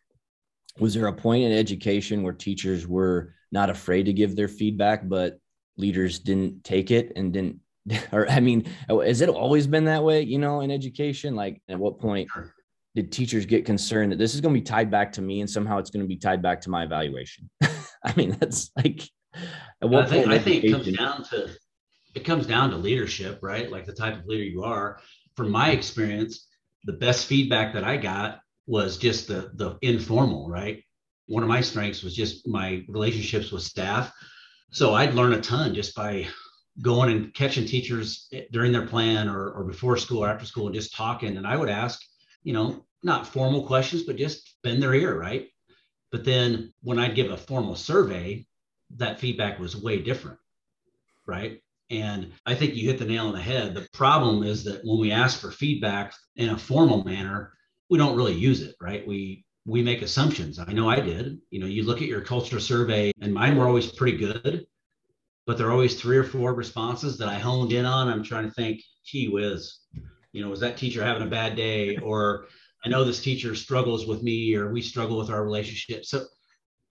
Was 0.79 0.93
there 0.93 1.07
a 1.07 1.13
point 1.13 1.43
in 1.43 1.51
education 1.51 2.23
where 2.23 2.31
teachers 2.31 2.87
were 2.87 3.33
not 3.51 3.69
afraid 3.69 4.03
to 4.03 4.13
give 4.13 4.37
their 4.37 4.47
feedback, 4.47 5.05
but 5.05 5.37
leaders 5.75 6.19
didn't 6.19 6.63
take 6.63 6.91
it 6.91 7.11
and 7.17 7.33
didn't 7.33 7.59
or 8.13 8.25
I 8.29 8.39
mean, 8.39 8.69
has 8.87 9.19
it 9.19 9.27
always 9.27 9.67
been 9.67 9.83
that 9.83 10.01
way, 10.01 10.21
you 10.21 10.39
know, 10.39 10.61
in 10.61 10.71
education? 10.71 11.35
Like 11.35 11.61
at 11.67 11.77
what 11.77 11.99
point 11.99 12.29
did 12.95 13.11
teachers 13.11 13.45
get 13.45 13.65
concerned 13.65 14.13
that 14.13 14.17
this 14.17 14.33
is 14.33 14.39
going 14.39 14.55
to 14.55 14.61
be 14.61 14.65
tied 14.65 14.89
back 14.89 15.11
to 15.11 15.21
me 15.21 15.41
and 15.41 15.49
somehow 15.49 15.79
it's 15.79 15.89
going 15.89 16.05
to 16.05 16.07
be 16.07 16.15
tied 16.15 16.41
back 16.41 16.61
to 16.61 16.69
my 16.69 16.85
evaluation? 16.85 17.49
I 17.61 18.13
mean, 18.15 18.37
that's 18.39 18.71
like 18.77 19.03
at 19.81 19.89
what 19.89 20.05
I 20.05 20.07
think, 20.07 20.27
I 20.27 20.39
think 20.39 20.63
it 20.63 20.71
comes 20.71 20.97
down 20.97 21.23
to 21.25 21.49
it 22.15 22.23
comes 22.23 22.47
down 22.47 22.69
to 22.69 22.77
leadership, 22.77 23.39
right? 23.41 23.69
Like 23.69 23.85
the 23.85 23.93
type 23.93 24.17
of 24.17 24.25
leader 24.25 24.45
you 24.45 24.63
are. 24.63 24.99
From 25.35 25.51
my 25.51 25.71
experience, 25.71 26.47
the 26.85 26.93
best 26.93 27.25
feedback 27.25 27.73
that 27.73 27.83
I 27.83 27.97
got 27.97 28.39
was 28.67 28.97
just 28.97 29.27
the 29.27 29.51
the 29.55 29.77
informal, 29.81 30.49
right? 30.49 30.83
One 31.27 31.43
of 31.43 31.49
my 31.49 31.61
strengths 31.61 32.03
was 32.03 32.15
just 32.15 32.47
my 32.47 32.83
relationships 32.87 33.51
with 33.51 33.63
staff. 33.63 34.13
So 34.71 34.93
I'd 34.93 35.13
learn 35.13 35.33
a 35.33 35.41
ton 35.41 35.73
just 35.73 35.95
by 35.95 36.27
going 36.81 37.11
and 37.11 37.33
catching 37.33 37.65
teachers 37.65 38.29
during 38.51 38.71
their 38.71 38.87
plan 38.87 39.29
or, 39.29 39.51
or 39.51 39.63
before 39.63 39.97
school 39.97 40.23
or 40.23 40.29
after 40.29 40.45
school 40.45 40.67
and 40.67 40.75
just 40.75 40.93
talking. 40.93 41.37
And 41.37 41.47
I 41.47 41.55
would 41.55 41.69
ask, 41.69 42.01
you 42.43 42.53
know, 42.53 42.85
not 43.01 43.27
formal 43.27 43.65
questions, 43.65 44.03
but 44.03 44.17
just 44.17 44.57
bend 44.63 44.83
their 44.83 44.93
ear, 44.93 45.17
right? 45.17 45.47
But 46.11 46.25
then 46.25 46.73
when 46.81 46.99
I'd 46.99 47.15
give 47.15 47.31
a 47.31 47.37
formal 47.37 47.75
survey, 47.75 48.45
that 48.97 49.19
feedback 49.19 49.59
was 49.59 49.75
way 49.75 50.01
different, 50.01 50.39
right? 51.25 51.61
And 51.89 52.31
I 52.45 52.55
think 52.55 52.75
you 52.75 52.87
hit 52.87 52.97
the 52.99 53.05
nail 53.05 53.27
on 53.27 53.33
the 53.33 53.41
head. 53.41 53.75
The 53.75 53.87
problem 53.93 54.43
is 54.43 54.63
that 54.63 54.81
when 54.83 54.99
we 54.99 55.11
ask 55.11 55.39
for 55.39 55.51
feedback 55.51 56.13
in 56.35 56.49
a 56.49 56.57
formal 56.57 57.03
manner, 57.03 57.53
we 57.89 57.97
don't 57.97 58.17
really 58.17 58.33
use 58.33 58.61
it, 58.61 58.75
right? 58.81 59.05
We 59.07 59.45
we 59.67 59.81
make 59.81 60.03
assumptions. 60.03 60.59
I 60.59 60.71
know 60.73 60.89
I 60.89 60.99
did. 60.99 61.39
You 61.49 61.59
know, 61.59 61.65
you 61.65 61.83
look 61.83 62.01
at 62.01 62.07
your 62.07 62.21
culture 62.21 62.59
survey, 62.59 63.11
and 63.21 63.33
mine 63.33 63.57
were 63.57 63.67
always 63.67 63.91
pretty 63.91 64.17
good 64.17 64.67
but 65.45 65.57
there 65.57 65.67
are 65.67 65.71
always 65.71 65.99
three 65.99 66.17
or 66.17 66.23
four 66.23 66.53
responses 66.53 67.17
that 67.17 67.29
I 67.29 67.35
honed 67.35 67.71
in 67.71 67.85
on. 67.85 68.07
I'm 68.07 68.23
trying 68.23 68.45
to 68.45 68.51
think, 68.51 68.81
gee 69.03 69.27
whiz, 69.27 69.79
you 70.31 70.43
know, 70.43 70.49
was 70.49 70.59
that 70.61 70.77
teacher 70.77 71.03
having 71.03 71.23
a 71.23 71.29
bad 71.29 71.55
day? 71.55 71.97
Or 71.97 72.47
I 72.83 72.89
know 72.89 73.03
this 73.03 73.21
teacher 73.21 73.53
struggles 73.55 74.07
with 74.07 74.23
me, 74.23 74.55
or 74.55 74.71
we 74.71 74.81
struggle 74.81 75.17
with 75.17 75.29
our 75.29 75.43
relationship. 75.43 76.05
So, 76.05 76.25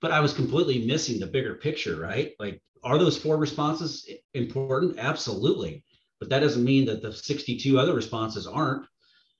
but 0.00 0.12
I 0.12 0.20
was 0.20 0.32
completely 0.32 0.86
missing 0.86 1.18
the 1.18 1.26
bigger 1.26 1.54
picture, 1.54 1.96
right? 1.96 2.32
Like, 2.38 2.60
are 2.82 2.98
those 2.98 3.16
four 3.16 3.36
responses 3.36 4.08
important? 4.34 4.98
Absolutely. 4.98 5.84
But 6.20 6.28
that 6.30 6.40
doesn't 6.40 6.64
mean 6.64 6.84
that 6.86 7.02
the 7.02 7.12
62 7.12 7.78
other 7.78 7.94
responses 7.94 8.46
aren't. 8.46 8.86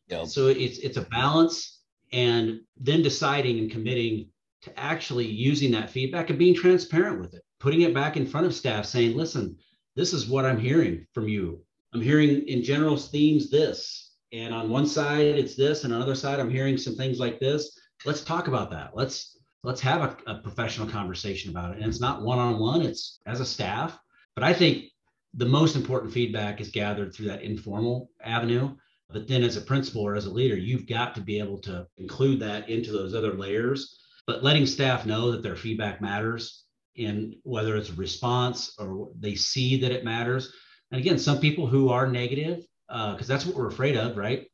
Yep. 0.09 0.27
So 0.27 0.49
it's 0.49 0.79
it's 0.79 0.97
a 0.97 1.03
balance 1.03 1.81
and 2.13 2.61
then 2.77 3.03
deciding 3.03 3.59
and 3.59 3.71
committing 3.71 4.29
to 4.63 4.79
actually 4.79 5.27
using 5.27 5.71
that 5.73 5.91
feedback 5.91 6.31
and 6.31 6.39
being 6.39 6.55
transparent 6.55 7.21
with 7.21 7.35
it 7.35 7.45
putting 7.65 7.81
it 7.81 7.95
back 7.95 8.19
in 8.19 8.27
front 8.27 8.45
of 8.45 8.55
staff 8.55 8.85
saying, 8.85 9.17
listen, 9.17 9.57
this 9.97 10.13
is 10.13 10.29
what 10.29 10.45
I'm 10.45 10.59
hearing 10.59 11.07
from 11.15 11.29
you. 11.29 11.63
I'm 11.95 12.03
hearing 12.03 12.47
in 12.47 12.63
general 12.63 12.99
themes 12.99 13.51
this, 13.51 14.17
and 14.35 14.53
on 14.53 14.69
one 14.69 14.87
side 14.87 15.25
it's 15.25 15.57
this, 15.57 15.85
and 15.85 15.93
on 15.95 16.01
the 16.01 16.05
other 16.05 16.15
side 16.15 16.39
I'm 16.39 16.51
hearing 16.51 16.77
some 16.77 16.95
things 16.95 17.19
like 17.19 17.41
this. 17.41 17.79
Let's 18.05 18.23
talk 18.23 18.49
about 18.49 18.71
that. 18.73 18.91
Let's 18.95 19.34
let's 19.65 19.81
have 19.81 20.03
a, 20.03 20.31
a 20.31 20.39
professional 20.39 20.87
conversation 20.87 21.51
about 21.51 21.73
it. 21.73 21.79
And 21.79 21.87
it's 21.87 22.01
not 22.01 22.23
one 22.23 22.39
on 22.39 22.59
one; 22.59 22.83
it's 22.83 23.19
as 23.27 23.41
a 23.41 23.47
staff. 23.47 23.99
But 24.35 24.45
I 24.45 24.53
think 24.53 24.85
the 25.33 25.47
most 25.47 25.75
important 25.75 26.13
feedback 26.13 26.61
is 26.61 26.71
gathered 26.71 27.13
through 27.13 27.27
that 27.27 27.43
informal 27.43 28.11
avenue. 28.23 28.77
But 29.11 29.29
then, 29.29 29.43
as 29.43 29.57
a 29.57 29.63
principal 29.63 30.03
or 30.03 30.15
as 30.15 30.27
a 30.27 30.33
leader, 30.33 30.57
you've 30.57 30.87
got 30.87 31.15
to 31.15 31.21
be 31.21 31.39
able 31.39 31.59
to 31.63 31.87
include 31.99 32.41
that 32.41 32.69
into 32.69 32.93
those 32.93 33.15
other 33.15 33.35
layers. 33.35 33.99
But 34.27 34.43
letting 34.43 34.67
staff 34.67 35.05
know 35.05 35.33
that 35.33 35.43
their 35.43 35.57
feedback 35.57 36.01
matters 36.01 36.65
in 36.97 37.37
whether 37.43 37.77
it's 37.77 37.91
a 37.91 37.95
response 37.95 38.75
or 38.79 39.11
they 39.19 39.35
see 39.35 39.81
that 39.81 39.93
it 39.93 40.05
matters. 40.05 40.53
And 40.91 41.01
again, 41.01 41.19
some 41.19 41.41
people 41.41 41.67
who 41.67 41.91
are 41.91 42.07
negative, 42.07 42.65
because 42.89 43.29
uh, 43.31 43.35
that's 43.35 43.45
what 43.45 43.57
we're 43.57 43.69
afraid 43.69 43.97
of, 43.97 44.17
right? 44.17 44.47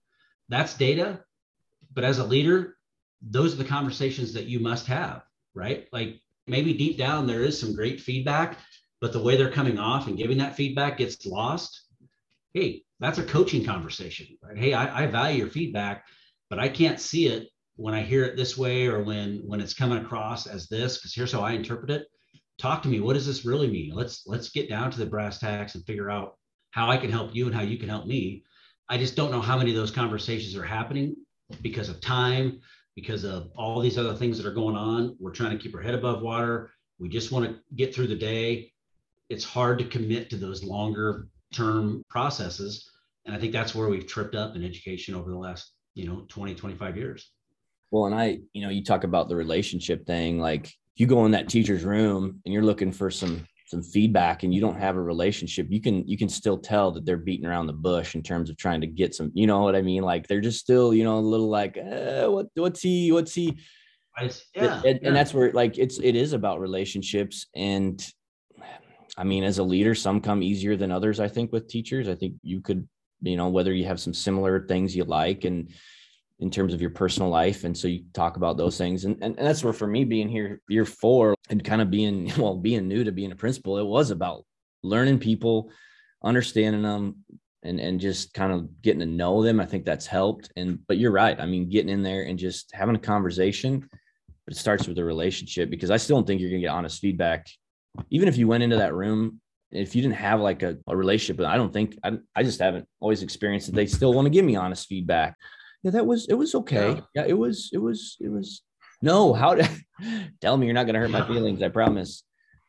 That's 0.49 0.77
data. 0.77 1.21
But 1.93 2.05
as 2.05 2.19
a 2.19 2.25
leader, 2.25 2.77
those 3.23 3.55
are 3.55 3.59
the 3.59 3.65
conversations 3.65 4.33
that 4.33 4.47
you 4.47 4.61
must 4.61 4.87
have, 4.87 5.23
right? 5.55 5.89
Like 5.93 6.21
maybe 6.47 6.75
deep 6.75 6.99
down 6.99 7.27
there 7.27 7.43
is 7.43 7.59
some 7.59 7.75
great 7.75 8.01
feedback, 8.01 8.59
but 9.01 9.13
the 9.13 9.23
way 9.23 9.37
they're 9.37 9.51
coming 9.51 9.79
off 9.79 10.07
and 10.07 10.17
giving 10.17 10.39
that 10.39 10.57
feedback 10.57 10.99
gets 10.99 11.27
lost. 11.27 11.83
Hey, 12.55 12.83
that's 12.99 13.19
a 13.19 13.25
coaching 13.25 13.65
conversation, 13.65 14.27
right? 14.43 14.57
Hey, 14.57 14.73
I, 14.75 15.05
I 15.05 15.07
value 15.07 15.39
your 15.39 15.49
feedback, 15.49 16.05
but 16.49 16.59
I 16.59 16.69
can't 16.69 17.01
see 17.01 17.27
it 17.27 17.49
when 17.77 17.95
I 17.95 18.03
hear 18.03 18.25
it 18.25 18.37
this 18.37 18.59
way 18.59 18.87
or 18.87 19.03
when 19.03 19.43
when 19.47 19.61
it's 19.61 19.75
coming 19.75 19.99
across 19.99 20.47
as 20.47 20.69
this, 20.69 20.99
because 20.99 21.15
here's 21.15 21.33
how 21.33 21.41
I 21.41 21.53
interpret 21.53 21.91
it 21.91 22.07
talk 22.61 22.83
to 22.83 22.89
me 22.89 23.01
what 23.01 23.15
does 23.15 23.27
this 23.27 23.47
really 23.47 23.69
mean 23.69 23.91
let's 23.95 24.27
let's 24.27 24.51
get 24.51 24.69
down 24.69 24.91
to 24.91 24.99
the 24.99 25.07
brass 25.07 25.39
tacks 25.39 25.75
and 25.75 25.87
figure 25.87 26.11
out 26.11 26.37
how 26.73 26.91
i 26.91 26.97
can 26.97 27.11
help 27.11 27.35
you 27.35 27.47
and 27.47 27.55
how 27.55 27.63
you 27.63 27.79
can 27.79 27.89
help 27.89 28.07
me 28.07 28.45
i 28.91 28.99
just 28.99 29.17
don't 29.17 29.31
know 29.31 29.41
how 29.41 29.57
many 29.57 29.71
of 29.71 29.77
those 29.77 29.91
conversations 29.91 30.55
are 30.55 30.65
happening 30.65 31.17
because 31.63 31.89
of 31.89 32.01
time 32.03 32.61
because 33.01 33.25
of 33.25 33.51
all 33.57 33.81
these 33.81 33.99
other 33.99 34.15
things 34.15 34.37
that 34.37 34.47
are 34.47 34.55
going 34.55 34.77
on. 34.77 35.17
We're 35.19 35.33
trying 35.33 35.57
to 35.57 35.63
keep 35.63 35.75
our 35.75 35.81
head 35.81 35.95
above 35.95 36.23
water. 36.23 36.71
We 36.99 37.09
just 37.09 37.33
want 37.33 37.47
to 37.47 37.59
get 37.75 37.95
through 37.95 38.09
the 38.09 38.17
day. 38.17 38.73
It's 39.29 39.45
hard 39.45 39.79
to 39.79 39.85
commit 39.85 40.31
to 40.31 40.37
those 40.37 40.63
longer 40.63 41.29
term 41.53 42.05
processes 42.09 42.91
and 43.27 43.35
i 43.35 43.39
think 43.39 43.53
that's 43.53 43.75
where 43.75 43.89
we've 43.89 44.07
tripped 44.07 44.35
up 44.35 44.57
in 44.57 44.65
education 44.65 45.15
over 45.15 45.31
the 45.31 45.39
last 45.39 45.73
you 45.95 46.07
know 46.07 46.25
20 46.29 46.55
25 46.55 46.97
years. 46.97 47.33
Well 47.91 48.07
and 48.07 48.15
i 48.15 48.39
you 48.53 48.63
know 48.63 48.71
you 48.71 48.85
talk 48.85 49.05
about 49.05 49.29
the 49.29 49.37
relationship 49.37 50.07
thing 50.07 50.39
like 50.39 50.73
you 50.97 51.07
go 51.07 51.25
in 51.25 51.33
that 51.33 51.49
teacher's 51.49 51.85
room 51.85 52.41
and 52.45 52.53
you're 52.53 52.65
looking 52.65 52.93
for 52.93 53.11
some 53.11 53.47
some 53.71 53.83
feedback 53.83 54.43
and 54.43 54.53
you 54.53 54.61
don't 54.61 54.79
have 54.79 54.97
a 54.97 55.01
relationship 55.01 55.69
you 55.71 55.81
can 55.81 56.07
you 56.07 56.19
can 56.19 56.29
still 56.29 56.59
tell 56.59 56.91
that 56.91 57.07
they're 57.07 57.17
beating 57.17 57.47
around 57.47 57.69
the 57.69 57.73
bush 57.73 58.17
in 58.17 58.23
terms 58.23 58.51
of 58.51 58.57
trying 58.57 58.81
to 58.81 58.87
get 58.87 59.15
some 59.15 59.31
you 59.33 59.47
know 59.47 59.61
what 59.61 59.77
i 59.77 59.83
mean? 59.83 60.03
Like 60.03 60.27
they're 60.27 60.41
just 60.41 60.59
still 60.59 60.93
you 60.93 61.05
know 61.05 61.19
a 61.19 61.21
little 61.21 61.49
like 61.49 61.77
eh, 61.77 62.27
what 62.27 62.49
what's 62.55 62.83
he 62.83 63.13
what's 63.13 63.33
he? 63.33 63.57
Yeah, 64.55 64.83
and, 64.85 64.85
yeah. 64.85 64.99
and 65.05 65.17
that's 65.17 65.33
where 65.33 65.53
like 65.53 65.79
it's 65.79 65.99
it 66.01 66.17
is 66.17 66.33
about 66.33 66.61
relationships 66.61 67.47
and 67.55 68.05
i 69.17 69.25
mean 69.25 69.45
as 69.45 69.59
a 69.59 69.63
leader 69.63 69.95
some 69.95 70.21
come 70.21 70.43
easier 70.43 70.77
than 70.77 70.91
others 70.91 71.21
i 71.21 71.29
think 71.29 71.53
with 71.53 71.69
teachers. 71.69 72.09
I 72.09 72.17
think 72.17 72.35
you 72.43 72.61
could 72.61 72.89
you 73.23 73.37
know 73.37 73.49
whether 73.49 73.73
you 73.73 73.85
have 73.87 74.01
some 74.01 74.15
similar 74.15 74.67
things 74.67 74.97
you 74.97 75.05
like 75.05 75.45
and 75.45 75.73
in 76.41 76.51
terms 76.51 76.73
of 76.73 76.81
your 76.81 76.91
personal 76.91 77.29
life. 77.29 77.65
And 77.65 77.77
so 77.77 77.87
you 77.87 78.05
talk 78.15 78.37
about 78.37 78.57
those 78.57 78.79
things. 78.79 79.05
And, 79.05 79.17
and, 79.23 79.39
and 79.39 79.47
that's 79.47 79.63
where 79.63 79.75
for 79.75 79.87
me 79.87 80.05
being 80.05 80.29
here 80.29 80.61
year 80.69 80.87
four 80.87 81.35
and 81.51 81.63
kind 81.63 81.83
of 81.83 81.91
being, 81.91 82.33
well, 82.39 82.57
being 82.57 82.89
new 82.89 83.05
to 83.05 83.13
being 83.13 83.33
a 83.33 83.37
principal, 83.37 83.79
it 83.79 83.87
was 83.87 84.11
about 84.11 84.45
learning 84.83 85.19
people, 85.19 85.71
understanding 86.25 86.83
them, 86.83 87.17
and 87.63 87.79
and 87.79 88.01
just 88.01 88.33
kind 88.33 88.53
of 88.53 88.81
getting 88.81 89.01
to 89.01 89.07
know 89.07 89.43
them. 89.43 89.61
I 89.61 89.67
think 89.67 89.85
that's 89.85 90.07
helped. 90.07 90.51
And 90.57 90.79
but 90.87 90.97
you're 90.97 91.11
right. 91.11 91.39
I 91.39 91.45
mean, 91.45 91.69
getting 91.69 91.91
in 91.91 92.03
there 92.03 92.23
and 92.23 92.39
just 92.39 92.71
having 92.73 92.97
a 92.97 92.99
conversation, 92.99 93.87
but 94.47 94.55
it 94.55 94.57
starts 94.57 94.89
with 94.89 94.99
a 94.99 95.05
relationship 95.05 95.69
because 95.69 95.91
I 95.91 95.99
still 95.99 96.17
don't 96.17 96.27
think 96.27 96.41
you're 96.41 96.49
gonna 96.49 96.63
get 96.63 96.69
honest 96.69 97.01
feedback. 97.01 97.49
Even 98.09 98.29
if 98.29 98.39
you 98.39 98.49
went 98.49 98.63
into 98.63 98.77
that 98.77 98.95
room, 98.95 99.43
if 99.73 99.95
you 99.95 100.01
didn't 100.01 100.15
have 100.15 100.41
like 100.41 100.63
a, 100.63 100.79
a 100.87 100.97
relationship, 100.97 101.45
I 101.45 101.59
don't 101.59 101.73
think 101.73 101.99
I, 102.03 102.13
I 102.35 102.43
just 102.45 102.61
haven't 102.61 102.89
always 102.99 103.23
experienced 103.23 103.67
that 103.67 103.75
they 103.75 103.87
still 103.87 104.15
want 104.15 104.25
to 104.25 104.31
give 104.31 104.45
me 104.47 104.57
honest 104.57 104.89
feedback 104.89 105.37
yeah, 105.83 105.91
that 105.93 106.07
was 106.07 106.27
it 106.29 106.35
was 106.35 106.55
okay. 106.55 106.95
Yeah. 106.95 107.01
yeah, 107.15 107.25
it 107.27 107.39
was 107.39 107.71
it 107.73 107.79
was 107.79 108.17
it 108.21 108.31
was 108.31 108.63
no, 109.03 109.33
how 109.33 109.55
to 109.55 109.69
tell 110.41 110.57
me 110.57 110.67
you're 110.67 110.75
not 110.75 110.87
gonna 110.87 110.99
hurt 110.99 111.11
my 111.11 111.27
feelings, 111.27 111.63
I 111.63 111.69
promise. 111.69 112.23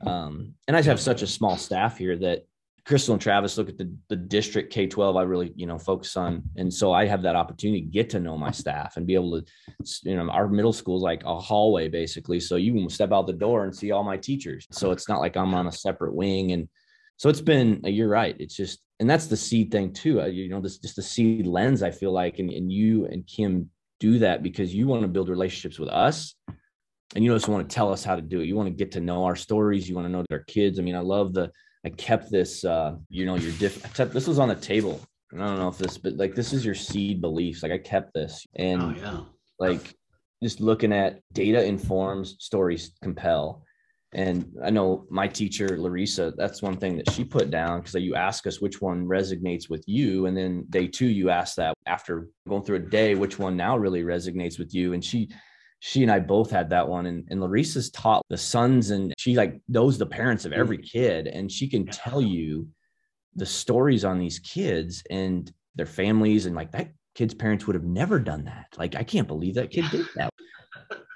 Um, 0.06 0.56
and 0.68 0.76
I 0.76 0.82
have 0.82 1.00
such 1.00 1.22
a 1.22 1.28
small 1.28 1.58
staff 1.58 1.98
here 1.98 2.18
that 2.18 2.46
Crystal 2.86 3.14
and 3.14 3.22
Travis 3.22 3.58
look 3.58 3.70
at 3.70 3.78
the, 3.78 3.94
the 4.10 4.16
district 4.16 4.74
K 4.74 4.88
12. 4.88 5.16
I 5.16 5.22
really, 5.22 5.54
you 5.56 5.68
know, 5.68 5.78
focus 5.78 6.18
on. 6.18 6.42
And 6.56 6.74
so 6.74 6.92
I 6.92 7.06
have 7.06 7.22
that 7.24 7.36
opportunity 7.36 7.82
to 7.82 7.88
get 7.88 8.10
to 8.12 8.20
know 8.20 8.38
my 8.38 8.50
staff 8.50 8.98
and 8.98 9.06
be 9.06 9.14
able 9.14 9.40
to, 9.40 9.48
you 10.04 10.16
know, 10.16 10.30
our 10.32 10.48
middle 10.48 10.74
school 10.74 10.98
is 10.98 11.04
like 11.04 11.24
a 11.24 11.40
hallway 11.40 11.90
basically. 11.90 12.40
So 12.40 12.56
you 12.56 12.74
can 12.74 12.90
step 12.90 13.12
out 13.12 13.28
the 13.28 13.34
door 13.34 13.66
and 13.66 13.76
see 13.76 13.92
all 13.92 14.04
my 14.04 14.18
teachers. 14.18 14.66
So 14.72 14.92
it's 14.92 15.08
not 15.08 15.20
like 15.20 15.38
I'm 15.38 15.54
on 15.54 15.68
a 15.68 15.72
separate 15.72 16.16
wing. 16.16 16.54
And 16.54 16.68
so 17.18 17.30
it's 17.30 17.42
been, 17.42 17.82
you're 17.84 18.10
right. 18.10 18.36
It's 18.40 18.56
just, 18.56 18.80
and 19.02 19.10
that's 19.10 19.26
the 19.26 19.36
seed 19.36 19.72
thing 19.72 19.92
too. 19.92 20.22
Uh, 20.22 20.28
you 20.28 20.48
know, 20.48 20.62
this 20.62 20.78
just 20.78 20.96
the 20.96 21.02
seed 21.02 21.48
lens. 21.48 21.82
I 21.82 21.90
feel 21.90 22.12
like, 22.12 22.38
and, 22.38 22.52
and 22.52 22.72
you 22.72 23.08
and 23.08 23.26
Kim 23.26 23.72
do 24.00 24.20
that 24.20 24.44
because 24.44 24.74
you 24.74 24.86
want 24.86 25.02
to 25.02 25.08
build 25.08 25.28
relationships 25.28 25.80
with 25.80 25.90
us, 25.90 26.36
and 27.16 27.26
you 27.26 27.34
just 27.34 27.48
want 27.48 27.68
to 27.68 27.76
tell 27.76 27.92
us 27.92 28.04
how 28.04 28.16
to 28.16 28.22
do 28.22 28.42
it. 28.42 28.46
You 28.46 28.56
want 28.56 28.68
to 28.68 28.76
get 28.76 28.92
to 28.92 29.02
know 29.02 29.26
our 29.26 29.36
stories. 29.36 29.90
You 29.90 29.96
want 29.96 30.06
to 30.06 30.12
know 30.12 30.24
our 30.32 30.44
kids. 30.44 30.78
I 30.78 30.84
mean, 30.84 30.96
I 30.96 31.00
love 31.00 31.34
the. 31.34 31.52
I 31.84 31.90
kept 31.90 32.30
this. 32.30 32.64
uh, 32.64 32.96
You 33.10 33.26
know, 33.26 33.36
your 33.36 33.54
diff. 33.54 33.84
Except 33.84 34.14
this 34.14 34.28
was 34.28 34.38
on 34.38 34.50
the 34.50 34.56
table. 34.56 35.02
I 35.34 35.38
don't 35.38 35.58
know 35.58 35.70
if 35.70 35.80
this, 35.80 35.98
but 35.98 36.18
like 36.18 36.36
this 36.36 36.54
is 36.54 36.64
your 36.64 36.76
seed 36.76 37.22
beliefs. 37.22 37.64
Like 37.64 37.72
I 37.72 37.80
kept 37.80 38.14
this, 38.14 38.46
and 38.56 38.82
oh, 38.84 38.94
yeah. 38.96 39.22
like 39.58 39.96
just 40.44 40.62
looking 40.62 40.94
at 40.94 41.22
data 41.34 41.64
informs 41.64 42.36
stories 42.40 42.92
compel 43.02 43.64
and 44.14 44.54
I 44.64 44.70
know 44.70 45.06
my 45.10 45.28
teacher, 45.28 45.78
Larissa, 45.78 46.34
that's 46.36 46.62
one 46.62 46.76
thing 46.76 46.98
that 46.98 47.10
she 47.12 47.24
put 47.24 47.50
down 47.50 47.80
because 47.80 47.96
you 47.96 48.16
ask 48.16 48.46
us 48.46 48.60
which 48.60 48.82
one 48.82 49.06
resonates 49.06 49.70
with 49.70 49.86
you. 49.88 50.26
And 50.26 50.36
then 50.36 50.66
day 50.70 50.88
two, 50.88 51.08
you 51.08 51.30
ask 51.30 51.56
that 51.56 51.76
after 51.86 52.28
going 52.48 52.64
through 52.64 52.76
a 52.78 52.80
day, 52.80 53.16
which 53.16 53.40
one 53.40 53.56
now 53.56 53.78
really 53.78 54.04
resonates 54.04 54.60
with 54.60 54.74
you. 54.74 54.92
And 54.92 55.04
she, 55.04 55.30
she 55.80 56.04
and 56.04 56.12
I 56.12 56.20
both 56.20 56.52
had 56.52 56.70
that 56.72 56.90
one. 56.90 57.06
And, 57.06 57.26
and 57.30 57.40
Larissa's 57.40 57.90
taught 57.90 58.24
the 58.30 58.38
sons 58.38 58.92
and 58.92 59.14
she 59.18 59.36
like 59.36 59.62
knows 59.70 59.98
the 59.98 60.06
parents 60.06 60.44
of 60.44 60.52
every 60.52 60.80
mm. 60.80 60.92
kid. 60.92 61.28
And 61.28 61.50
she 61.50 61.70
can 61.70 61.86
tell 61.86 62.22
you 62.22 62.68
the 63.36 63.46
stories 63.46 64.04
on 64.04 64.20
these 64.20 64.40
kids 64.40 65.04
and 65.10 65.50
their 65.76 65.86
families. 65.86 66.48
And 66.48 66.56
like 66.56 66.74
that 66.74 66.92
kid's 67.16 67.34
parents 67.34 67.66
would 67.66 67.76
have 67.76 67.86
never 67.86 68.20
done 68.20 68.44
that. 68.44 68.68
Like, 68.78 68.96
I 68.96 69.04
can't 69.04 69.28
believe 69.28 69.56
that 69.56 69.72
kid 69.72 69.86
did 69.90 70.06
that. 70.16 70.32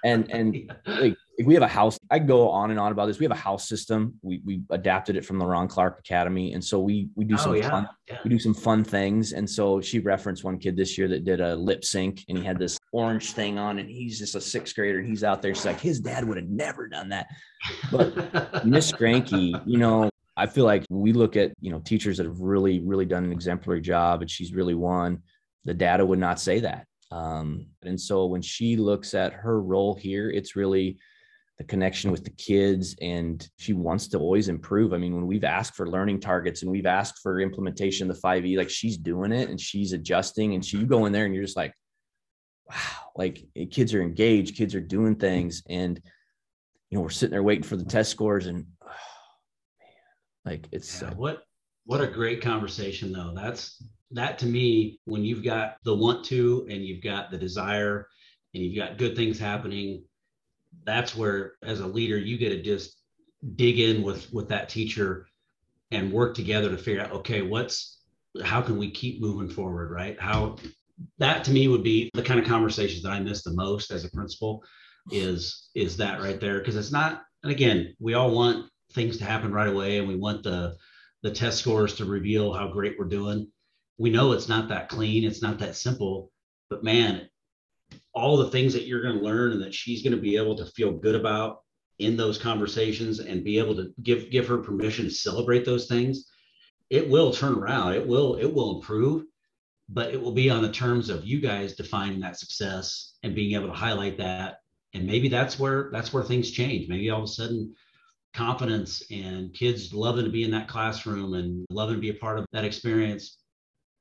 And, 0.04 0.30
and 0.32 0.72
like, 0.86 1.18
we 1.44 1.54
have 1.54 1.64
a 1.64 1.68
house. 1.68 2.00
I 2.10 2.20
go 2.20 2.50
on 2.50 2.72
and 2.72 2.80
on 2.80 2.92
about 2.92 3.08
this. 3.08 3.20
We 3.20 3.26
have 3.26 3.32
a 3.32 3.36
house 3.36 3.68
system. 3.68 4.14
We 4.22 4.42
we 4.46 4.62
adapted 4.70 5.18
it 5.18 5.26
from 5.26 5.38
the 5.38 5.46
Ron 5.46 5.68
Clark 5.68 6.00
Academy, 6.00 6.54
and 6.54 6.64
so 6.64 6.80
we 6.80 7.10
we 7.16 7.26
do 7.26 7.36
oh, 7.36 7.38
some 7.38 7.56
yeah. 7.56 7.70
fun 7.70 7.90
yeah. 8.08 8.18
we 8.24 8.30
do 8.30 8.40
some 8.40 8.54
fun 8.54 8.84
things. 8.84 9.34
And 9.34 9.50
so 9.50 9.82
she 9.82 10.00
referenced 10.00 10.44
one 10.44 10.58
kid 10.58 10.78
this 10.78 10.98
year 10.98 11.08
that 11.10 11.26
did 11.26 11.42
a 11.42 11.56
lip 11.56 11.84
sync, 11.84 12.24
and 12.30 12.38
he 12.38 12.44
had 12.44 12.58
this 12.58 12.78
orange 12.92 13.32
thing 13.34 13.60
on, 13.60 13.80
and 13.80 13.90
he's 13.90 14.20
just 14.20 14.36
a 14.36 14.42
sixth 14.42 14.76
grader, 14.76 15.00
and 15.00 15.08
he's 15.08 15.24
out 15.24 15.42
there. 15.42 15.54
She's 15.54 15.66
like, 15.66 15.80
his 15.80 16.00
dad 16.00 16.24
would 16.26 16.38
have 16.38 16.50
never 16.50 16.88
done 16.88 17.10
that. 17.10 17.28
But 17.92 18.66
Miss 18.66 18.92
Granke, 18.92 19.62
you 19.66 19.78
know, 19.78 20.10
I 20.38 20.46
feel 20.46 20.66
like 20.66 20.86
we 20.90 21.12
look 21.14 21.36
at 21.36 21.54
you 21.60 21.72
know 21.72 21.80
teachers 21.80 22.18
that 22.18 22.26
have 22.26 22.40
really 22.40 22.80
really 22.80 23.06
done 23.06 23.26
an 23.26 23.32
exemplary 23.32 23.82
job, 23.82 24.22
and 24.22 24.32
she's 24.32 24.54
really 24.54 24.76
won. 24.76 25.22
The 25.66 25.74
data 25.74 26.06
would 26.06 26.20
not 26.20 26.40
say 26.40 26.60
that. 26.62 26.86
Um, 27.12 27.68
and 27.84 28.00
so 28.00 28.26
when 28.26 28.42
she 28.42 28.78
looks 28.78 29.14
at 29.14 29.34
her 29.34 29.62
role 29.62 29.96
here, 29.96 30.30
it's 30.30 30.56
really 30.56 30.98
the 31.58 31.64
connection 31.64 32.12
with 32.12 32.24
the 32.24 32.32
kids 32.32 32.96
and 33.02 33.50
she 33.58 33.74
wants 33.74 34.08
to 34.10 34.20
always 34.20 34.50
improve. 34.50 34.94
I 34.94 34.98
mean 34.98 35.16
when 35.16 35.28
we've 35.28 35.44
asked 35.44 35.76
for 35.76 35.90
learning 35.90 36.20
targets 36.20 36.62
and 36.62 36.72
we've 36.72 36.86
asked 36.86 37.20
for 37.22 37.40
implementation 37.40 38.10
of 38.10 38.16
the 38.16 38.22
5e 38.22 38.58
like 38.58 38.70
she's 38.70 38.98
doing 38.98 39.32
it 39.32 39.50
and 39.50 39.60
she's 39.60 39.94
adjusting 39.94 40.54
and 40.54 40.66
she 40.66 40.78
you 40.78 40.86
go 40.86 41.06
in 41.06 41.14
there 41.14 41.26
and 41.26 41.34
you're 41.34 41.44
just 41.44 41.58
like 41.58 41.74
wow. 42.70 42.76
Like 43.16 43.46
eh, 43.56 43.66
kids 43.72 43.94
are 43.94 44.02
engaged 44.02 44.58
kids 44.58 44.76
are 44.76 44.82
doing 44.82 45.16
things 45.16 45.64
and 45.70 46.02
you 46.90 46.98
know 46.98 47.02
we're 47.02 47.10
sitting 47.10 47.32
there 47.32 47.44
waiting 47.44 47.64
for 47.64 47.78
the 47.78 47.86
test 47.86 48.12
scores 48.12 48.48
and 48.48 48.66
oh, 48.84 48.88
man 49.80 50.54
like 50.54 50.68
it's 50.72 51.02
yeah, 51.02 51.14
what 51.14 51.44
what 51.86 52.02
a 52.02 52.08
great 52.08 52.42
conversation 52.42 53.12
though. 53.12 53.32
That's 53.36 53.82
that 54.12 54.38
to 54.40 54.46
me 54.46 55.00
when 55.06 55.24
you've 55.24 55.44
got 55.44 55.78
the 55.84 55.96
want 55.96 56.26
to 56.26 56.68
and 56.70 56.84
you've 56.84 57.04
got 57.04 57.32
the 57.32 57.38
desire 57.38 58.08
and 58.54 58.64
you've 58.64 58.76
got 58.76 58.98
good 58.98 59.16
things 59.16 59.40
happening 59.40 60.04
that's 60.86 61.16
where 61.16 61.54
as 61.64 61.80
a 61.80 61.88
leader 61.88 62.18
you 62.18 62.38
get 62.38 62.50
to 62.50 62.62
just 62.62 63.02
dig 63.56 63.80
in 63.80 64.02
with 64.04 64.32
with 64.34 64.50
that 64.50 64.70
teacher 64.70 65.28
and 65.92 66.12
work 66.12 66.36
together 66.36 66.70
to 66.70 66.78
figure 66.78 67.02
out 67.02 67.12
okay 67.12 67.42
what's 67.42 68.02
how 68.44 68.62
can 68.62 68.78
we 68.78 68.90
keep 68.90 69.22
moving 69.22 69.50
forward 69.50 69.92
right 69.92 70.20
how 70.20 70.56
that 71.18 71.44
to 71.44 71.52
me 71.52 71.68
would 71.68 71.84
be 71.84 72.10
the 72.14 72.24
kind 72.24 72.40
of 72.40 72.46
conversations 72.46 73.04
that 73.04 73.12
i 73.12 73.20
miss 73.20 73.44
the 73.44 73.54
most 73.54 73.92
as 73.92 74.04
a 74.06 74.12
principal 74.12 74.64
is 75.12 75.70
is 75.76 75.96
that 75.98 76.22
right 76.22 76.40
there 76.40 76.60
because 76.60 76.76
it's 76.76 76.92
not 76.92 77.24
and 77.44 77.52
again 77.52 77.94
we 78.00 78.14
all 78.14 78.32
want 78.32 78.70
things 78.94 79.18
to 79.18 79.26
happen 79.26 79.52
right 79.52 79.68
away 79.68 80.00
and 80.00 80.08
we 80.08 80.16
want 80.16 80.42
the 80.44 80.76
the 81.26 81.32
test 81.32 81.58
scores 81.58 81.96
to 81.96 82.06
reveal 82.06 82.54
how 82.54 82.68
great 82.68 83.00
we're 83.00 83.06
doing. 83.06 83.48
We 83.98 84.12
know 84.12 84.32
it's 84.32 84.48
not 84.48 84.70
that 84.70 84.90
clean, 84.90 85.24
it's 85.24 85.42
not 85.42 85.58
that 85.58 85.76
simple, 85.76 86.32
but 86.70 86.84
man, 86.84 87.28
all 88.14 88.38
the 88.38 88.50
things 88.50 88.74
that 88.74 88.86
you're 88.86 89.02
going 89.02 89.18
to 89.18 89.24
learn 89.24 89.52
and 89.52 89.62
that 89.62 89.74
she's 89.74 90.02
going 90.04 90.16
to 90.16 90.22
be 90.22 90.38
able 90.38 90.56
to 90.56 90.66
feel 90.68 90.92
good 90.92 91.16
about 91.16 91.60
in 92.00 92.18
those 92.18 92.38
conversations 92.38 93.20
and 93.20 93.44
be 93.44 93.58
able 93.58 93.76
to 93.76 93.94
give 94.04 94.30
give 94.30 94.48
her 94.48 94.58
permission 94.58 95.06
to 95.06 95.12
celebrate 95.12 95.66
those 95.66 95.88
things 95.88 96.26
it 96.90 97.10
will 97.10 97.32
turn 97.32 97.56
around. 97.56 97.94
It 97.94 98.08
will 98.08 98.36
it 98.36 98.52
will 98.52 98.76
improve 98.76 99.26
but 99.88 100.12
it 100.12 100.20
will 100.20 100.32
be 100.32 100.50
on 100.50 100.64
the 100.64 100.72
terms 100.72 101.10
of 101.10 101.26
you 101.26 101.40
guys 101.40 101.76
defining 101.76 102.20
that 102.20 102.40
success 102.40 103.14
and 103.22 103.36
being 103.36 103.54
able 103.54 103.68
to 103.68 103.74
highlight 103.74 104.18
that. 104.18 104.58
And 104.96 105.06
maybe 105.06 105.30
that's 105.30 105.60
where 105.60 105.90
that's 105.92 106.12
where 106.14 106.24
things 106.24 106.52
change. 106.52 106.88
Maybe 106.90 107.10
all 107.10 107.20
of 107.20 107.26
a 107.26 107.28
sudden 107.28 107.76
confidence 108.34 109.04
and 109.12 109.54
kids 109.54 109.94
loving 109.94 110.26
to 110.26 110.32
be 110.32 110.44
in 110.44 110.52
that 110.52 110.68
classroom 110.68 111.36
and 111.36 111.66
loving 111.70 111.96
to 111.96 112.02
be 112.02 112.10
a 112.10 112.16
part 112.16 112.40
of 112.40 112.46
that 112.52 112.66
experience 112.66 113.38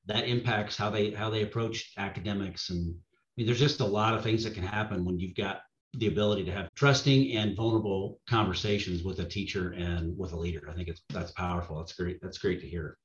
that 0.06 0.26
impacts 0.26 0.76
how 0.76 0.90
they 0.90 1.10
how 1.10 1.30
they 1.30 1.42
approach 1.42 1.92
academics 1.98 2.70
and 2.70 2.94
mean 3.36 3.46
there's 3.46 3.58
just 3.58 3.80
a 3.80 3.86
lot 3.86 4.14
of 4.14 4.22
things 4.22 4.44
that 4.44 4.54
can 4.54 4.62
happen 4.62 5.04
when 5.04 5.18
you've 5.18 5.36
got 5.36 5.62
the 5.94 6.08
ability 6.08 6.44
to 6.44 6.52
have 6.52 6.68
trusting 6.74 7.36
and 7.36 7.56
vulnerable 7.56 8.20
conversations 8.28 9.04
with 9.04 9.20
a 9.20 9.24
teacher 9.24 9.72
and 9.72 10.16
with 10.18 10.32
a 10.32 10.36
leader 10.36 10.68
i 10.70 10.74
think 10.74 10.88
it's 10.88 11.02
that's 11.10 11.30
powerful 11.32 11.78
that's 11.78 11.92
great 11.92 12.18
that's 12.20 12.38
great 12.38 12.60
to 12.60 12.68
hear 12.68 12.96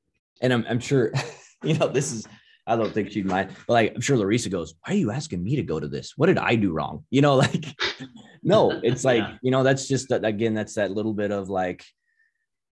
and 0.42 0.52
i'm, 0.52 0.66
I'm 0.68 0.80
sure 0.80 1.12
you 1.64 1.78
know 1.78 1.88
this 1.88 2.12
is 2.12 2.28
I 2.70 2.76
don't 2.76 2.94
think 2.94 3.12
she'd 3.12 3.26
mind. 3.26 3.50
But 3.68 3.74
like, 3.74 3.96
I'm 3.96 4.02
sure 4.02 4.16
Larissa 4.16 4.50
goes, 4.50 4.76
Why 4.86 4.94
are 4.94 4.98
you 4.98 5.12
asking 5.12 5.44
me 5.44 5.56
to 5.56 5.64
go 5.64 5.80
to 5.80 5.88
this? 5.88 6.14
What 6.16 6.28
did 6.28 6.38
I 6.38 6.56
do 6.56 6.72
wrong? 6.72 7.04
You 7.12 7.22
know, 7.22 7.36
like, 7.36 7.66
no, 8.44 8.80
it's 8.84 9.04
like, 9.04 9.24
yeah. 9.24 9.38
you 9.42 9.50
know, 9.50 9.64
that's 9.64 9.88
just 9.88 10.10
that 10.10 10.24
again, 10.24 10.54
that's 10.54 10.76
that 10.76 10.92
little 10.92 11.14
bit 11.14 11.32
of 11.32 11.50
like, 11.50 11.84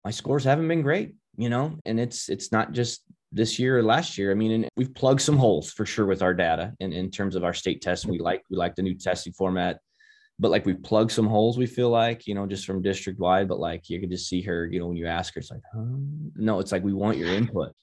my 0.05 0.11
scores 0.11 0.45
haven't 0.45 0.69
been 0.69 0.83
great, 0.83 1.15
you 1.37 1.49
know, 1.49 1.79
and 1.87 2.01
it's, 2.01 2.29
it's 2.29 2.51
not 2.51 2.73
just 2.73 3.04
this 3.35 3.59
year 3.59 3.79
or 3.79 3.83
last 3.83 4.17
year. 4.17 4.31
I 4.31 4.35
mean, 4.35 4.69
we've 4.77 4.95
plugged 4.95 5.21
some 5.21 5.37
holes 5.37 5.73
for 5.73 5.85
sure 5.85 6.07
with 6.07 6.23
our 6.23 6.33
data 6.33 6.73
in, 6.81 6.93
in 6.93 7.11
terms 7.11 7.35
of 7.35 7.45
our 7.45 7.53
state 7.53 7.83
tests. 7.83 8.07
We 8.07 8.19
like, 8.19 8.43
we 8.49 8.57
like 8.57 8.77
the 8.77 8.83
new 8.83 8.95
testing 8.95 9.33
format, 9.33 9.81
but 10.39 10.51
like 10.51 10.65
we've 10.65 10.83
plugged 10.83 11.11
some 11.11 11.27
holes, 11.27 11.59
we 11.59 11.67
feel 11.67 11.91
like, 11.91 12.27
you 12.27 12.35
know, 12.35 12.47
just 12.47 12.65
from 12.65 12.81
district 12.81 13.19
wide, 13.19 13.49
but 13.49 13.59
like 13.59 13.91
you 13.91 14.01
could 14.01 14.11
just 14.11 14.29
see 14.29 14.41
her, 14.43 14.67
you 14.67 14.79
know, 14.79 14.87
when 14.87 14.97
you 14.97 15.07
ask 15.07 15.35
her, 15.35 15.41
it's 15.41 15.51
like, 15.51 15.63
huh? 15.75 15.83
no, 16.37 16.61
it's 16.61 16.73
like, 16.73 16.85
we 16.85 16.95
want 16.95 17.19
your 17.19 17.29
input 17.29 17.75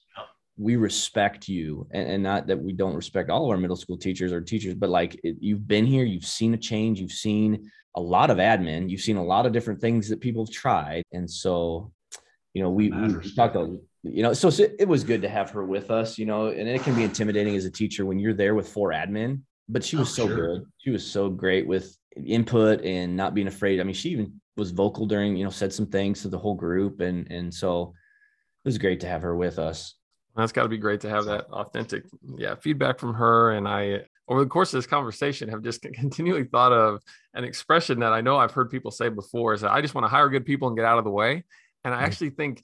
we 0.58 0.76
respect 0.76 1.48
you 1.48 1.86
and, 1.92 2.08
and, 2.08 2.22
not 2.22 2.46
that 2.46 2.60
we 2.60 2.72
don't 2.72 2.94
respect 2.94 3.30
all 3.30 3.44
of 3.44 3.50
our 3.50 3.56
middle 3.56 3.76
school 3.76 3.96
teachers 3.96 4.32
or 4.32 4.40
teachers 4.40 4.74
but 4.74 4.90
like 4.90 5.18
it, 5.24 5.36
you've 5.40 5.66
been 5.66 5.86
here 5.86 6.04
you've 6.04 6.26
seen 6.26 6.52
a 6.54 6.58
change 6.58 7.00
you've 7.00 7.10
seen 7.10 7.70
a 7.96 8.00
lot 8.00 8.30
of 8.30 8.38
admin 8.38 8.88
you've 8.88 9.00
seen 9.00 9.16
a 9.16 9.24
lot 9.24 9.46
of 9.46 9.52
different 9.52 9.80
things 9.80 10.08
that 10.08 10.20
people 10.20 10.44
have 10.44 10.54
tried 10.54 11.02
and 11.12 11.30
so 11.30 11.90
you 12.54 12.62
know 12.62 12.70
we, 12.70 12.90
we 12.90 13.34
talked 13.34 13.56
about 13.56 13.70
you 14.02 14.22
know 14.22 14.32
so 14.32 14.48
it 14.78 14.88
was 14.88 15.04
good 15.04 15.22
to 15.22 15.28
have 15.28 15.50
her 15.50 15.64
with 15.64 15.90
us 15.90 16.18
you 16.18 16.26
know 16.26 16.48
and 16.48 16.68
it 16.68 16.82
can 16.82 16.94
be 16.94 17.04
intimidating 17.04 17.56
as 17.56 17.64
a 17.64 17.70
teacher 17.70 18.04
when 18.04 18.18
you're 18.18 18.34
there 18.34 18.54
with 18.54 18.68
four 18.68 18.90
admin 18.90 19.40
but 19.68 19.84
she 19.84 19.96
oh, 19.96 20.00
was 20.00 20.10
oh, 20.10 20.26
so 20.26 20.26
sure. 20.28 20.36
good 20.36 20.64
she 20.78 20.90
was 20.90 21.08
so 21.08 21.28
great 21.28 21.66
with 21.66 21.96
input 22.26 22.84
and 22.84 23.16
not 23.16 23.34
being 23.34 23.46
afraid 23.46 23.80
i 23.80 23.84
mean 23.84 23.94
she 23.94 24.10
even 24.10 24.40
was 24.56 24.70
vocal 24.70 25.06
during 25.06 25.36
you 25.36 25.44
know 25.44 25.50
said 25.50 25.72
some 25.72 25.86
things 25.86 26.22
to 26.22 26.28
the 26.28 26.38
whole 26.38 26.54
group 26.54 27.00
and 27.00 27.30
and 27.30 27.52
so 27.52 27.94
it 28.64 28.68
was 28.68 28.78
great 28.78 29.00
to 29.00 29.08
have 29.08 29.22
her 29.22 29.36
with 29.36 29.58
us 29.58 29.94
that's 30.36 30.52
got 30.52 30.62
to 30.62 30.68
be 30.68 30.78
great 30.78 31.00
to 31.02 31.10
have 31.10 31.26
that 31.26 31.46
authentic, 31.52 32.04
yeah, 32.38 32.54
feedback 32.54 32.98
from 32.98 33.14
her. 33.14 33.52
And 33.52 33.68
I, 33.68 34.00
over 34.28 34.42
the 34.42 34.48
course 34.48 34.72
of 34.72 34.78
this 34.78 34.86
conversation, 34.86 35.48
have 35.48 35.62
just 35.62 35.82
continually 35.94 36.44
thought 36.44 36.72
of 36.72 37.00
an 37.34 37.44
expression 37.44 38.00
that 38.00 38.12
I 38.12 38.20
know 38.20 38.36
I've 38.36 38.52
heard 38.52 38.70
people 38.70 38.90
say 38.90 39.08
before: 39.08 39.52
is 39.52 39.60
that 39.60 39.72
I 39.72 39.80
just 39.80 39.94
want 39.94 40.04
to 40.04 40.08
hire 40.08 40.28
good 40.28 40.46
people 40.46 40.68
and 40.68 40.76
get 40.76 40.86
out 40.86 40.98
of 40.98 41.04
the 41.04 41.10
way. 41.10 41.44
And 41.84 41.94
I 41.94 42.02
actually 42.02 42.30
think 42.30 42.62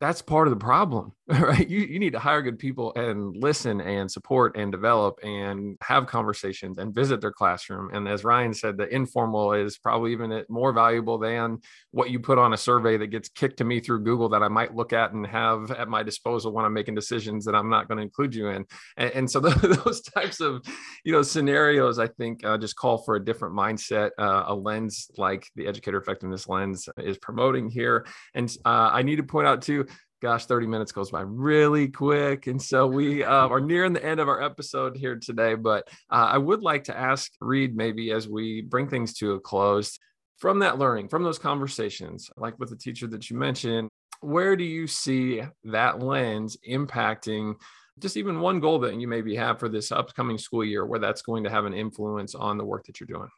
that's 0.00 0.22
part 0.22 0.46
of 0.46 0.50
the 0.50 0.64
problem, 0.64 1.12
right? 1.28 1.68
You, 1.68 1.80
you 1.80 1.98
need 1.98 2.14
to 2.14 2.18
hire 2.18 2.40
good 2.40 2.58
people 2.58 2.92
and 2.96 3.36
listen 3.36 3.82
and 3.82 4.10
support 4.10 4.56
and 4.56 4.72
develop 4.72 5.18
and 5.22 5.76
have 5.82 6.06
conversations 6.06 6.78
and 6.78 6.94
visit 6.94 7.20
their 7.20 7.32
classroom. 7.32 7.90
And 7.92 8.08
as 8.08 8.24
Ryan 8.24 8.54
said, 8.54 8.78
the 8.78 8.88
informal 8.88 9.52
is 9.52 9.76
probably 9.76 10.12
even 10.12 10.42
more 10.48 10.72
valuable 10.72 11.18
than 11.18 11.58
what 11.90 12.10
you 12.10 12.18
put 12.18 12.38
on 12.38 12.54
a 12.54 12.56
survey 12.56 12.96
that 12.96 13.08
gets 13.08 13.28
kicked 13.28 13.58
to 13.58 13.64
me 13.64 13.80
through 13.80 14.04
Google 14.04 14.30
that 14.30 14.42
I 14.42 14.48
might 14.48 14.74
look 14.74 14.94
at 14.94 15.12
and 15.12 15.26
have 15.26 15.70
at 15.70 15.88
my 15.88 16.02
disposal 16.02 16.52
when 16.52 16.64
I'm 16.64 16.72
making 16.72 16.94
decisions 16.94 17.44
that 17.44 17.54
I'm 17.54 17.68
not 17.68 17.86
going 17.86 17.98
to 17.98 18.02
include 18.02 18.34
you 18.34 18.48
in. 18.48 18.64
And, 18.96 19.10
and 19.10 19.30
so 19.30 19.40
those 19.40 20.00
types 20.00 20.40
of, 20.40 20.64
you 21.04 21.12
know, 21.12 21.20
scenarios, 21.20 21.98
I 21.98 22.06
think 22.06 22.42
uh, 22.44 22.56
just 22.56 22.76
call 22.76 22.96
for 22.98 23.16
a 23.16 23.24
different 23.24 23.54
mindset, 23.54 24.12
uh, 24.18 24.44
a 24.46 24.54
lens 24.54 25.10
like 25.18 25.46
the 25.56 25.66
educator 25.66 25.98
effectiveness 25.98 26.48
lens 26.48 26.88
is 26.96 27.18
promoting 27.18 27.68
here. 27.68 28.06
And 28.34 28.50
uh, 28.64 28.90
I 28.92 29.02
need 29.02 29.16
to 29.16 29.22
point 29.22 29.46
out 29.46 29.49
out 29.50 29.62
too 29.62 29.86
gosh 30.22 30.46
30 30.46 30.66
minutes 30.66 30.92
goes 30.92 31.10
by 31.10 31.22
really 31.22 31.88
quick. 31.88 32.46
And 32.46 32.60
so 32.60 32.86
we 32.86 33.24
uh, 33.24 33.48
are 33.48 33.60
nearing 33.60 33.94
the 33.94 34.04
end 34.04 34.20
of 34.20 34.28
our 34.28 34.42
episode 34.42 34.96
here 34.96 35.16
today 35.16 35.54
but 35.54 35.88
uh, 36.10 36.28
i 36.32 36.38
would 36.38 36.62
like 36.62 36.84
to 36.84 36.96
ask 36.96 37.32
Reid 37.40 37.76
maybe 37.76 38.12
as 38.12 38.28
we 38.28 38.62
bring 38.62 38.88
things 38.88 39.14
to 39.14 39.32
a 39.32 39.40
close 39.40 39.98
from 40.38 40.60
that 40.60 40.78
learning 40.78 41.08
from 41.08 41.22
those 41.22 41.38
conversations 41.38 42.30
like 42.36 42.58
with 42.58 42.70
the 42.70 42.76
teacher 42.76 43.06
that 43.08 43.28
you 43.30 43.36
mentioned 43.36 43.88
where 44.20 44.56
do 44.56 44.64
you 44.64 44.86
see 44.86 45.42
that 45.64 46.02
lens 46.02 46.56
impacting 46.68 47.54
just 47.98 48.16
even 48.16 48.40
one 48.40 48.60
goal 48.60 48.78
that 48.80 48.94
you 48.94 49.08
maybe 49.08 49.34
have 49.36 49.58
for 49.58 49.68
this 49.68 49.92
upcoming 49.92 50.38
school 50.38 50.64
year 50.64 50.86
where 50.86 50.98
that's 50.98 51.22
going 51.22 51.44
to 51.44 51.50
have 51.50 51.64
an 51.66 51.74
influence 51.74 52.34
on 52.34 52.56
the 52.56 52.64
work 52.64 52.84
that 52.86 52.98
you're 52.98 53.06
doing? 53.06 53.28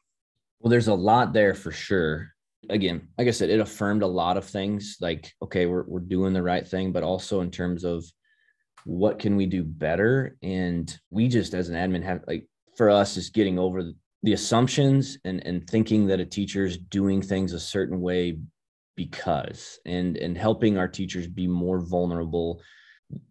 Well 0.60 0.70
there's 0.70 0.88
a 0.88 0.94
lot 0.94 1.32
there 1.32 1.54
for 1.54 1.72
sure 1.72 2.31
again, 2.68 3.08
like 3.18 3.28
I 3.28 3.32
said, 3.32 3.50
it 3.50 3.60
affirmed 3.60 4.02
a 4.02 4.06
lot 4.06 4.36
of 4.36 4.44
things 4.44 4.96
like, 5.00 5.32
okay, 5.42 5.66
we're, 5.66 5.84
we're 5.86 6.00
doing 6.00 6.32
the 6.32 6.42
right 6.42 6.66
thing, 6.66 6.92
but 6.92 7.02
also 7.02 7.40
in 7.40 7.50
terms 7.50 7.84
of 7.84 8.04
what 8.84 9.18
can 9.18 9.36
we 9.36 9.46
do 9.46 9.62
better? 9.62 10.36
And 10.42 10.94
we 11.10 11.28
just, 11.28 11.54
as 11.54 11.68
an 11.68 11.76
admin 11.76 12.04
have 12.04 12.24
like, 12.26 12.46
for 12.76 12.90
us 12.90 13.16
is 13.16 13.30
getting 13.30 13.58
over 13.58 13.82
the, 13.82 14.32
assumptions 14.32 15.18
and, 15.24 15.44
and 15.44 15.68
thinking 15.68 16.06
that 16.06 16.20
a 16.20 16.24
teacher 16.24 16.64
is 16.64 16.78
doing 16.78 17.20
things 17.20 17.52
a 17.52 17.58
certain 17.60 18.00
way 18.00 18.38
because, 18.96 19.80
and, 19.84 20.16
and 20.16 20.38
helping 20.38 20.78
our 20.78 20.86
teachers 20.86 21.26
be 21.26 21.48
more 21.48 21.80
vulnerable. 21.80 22.60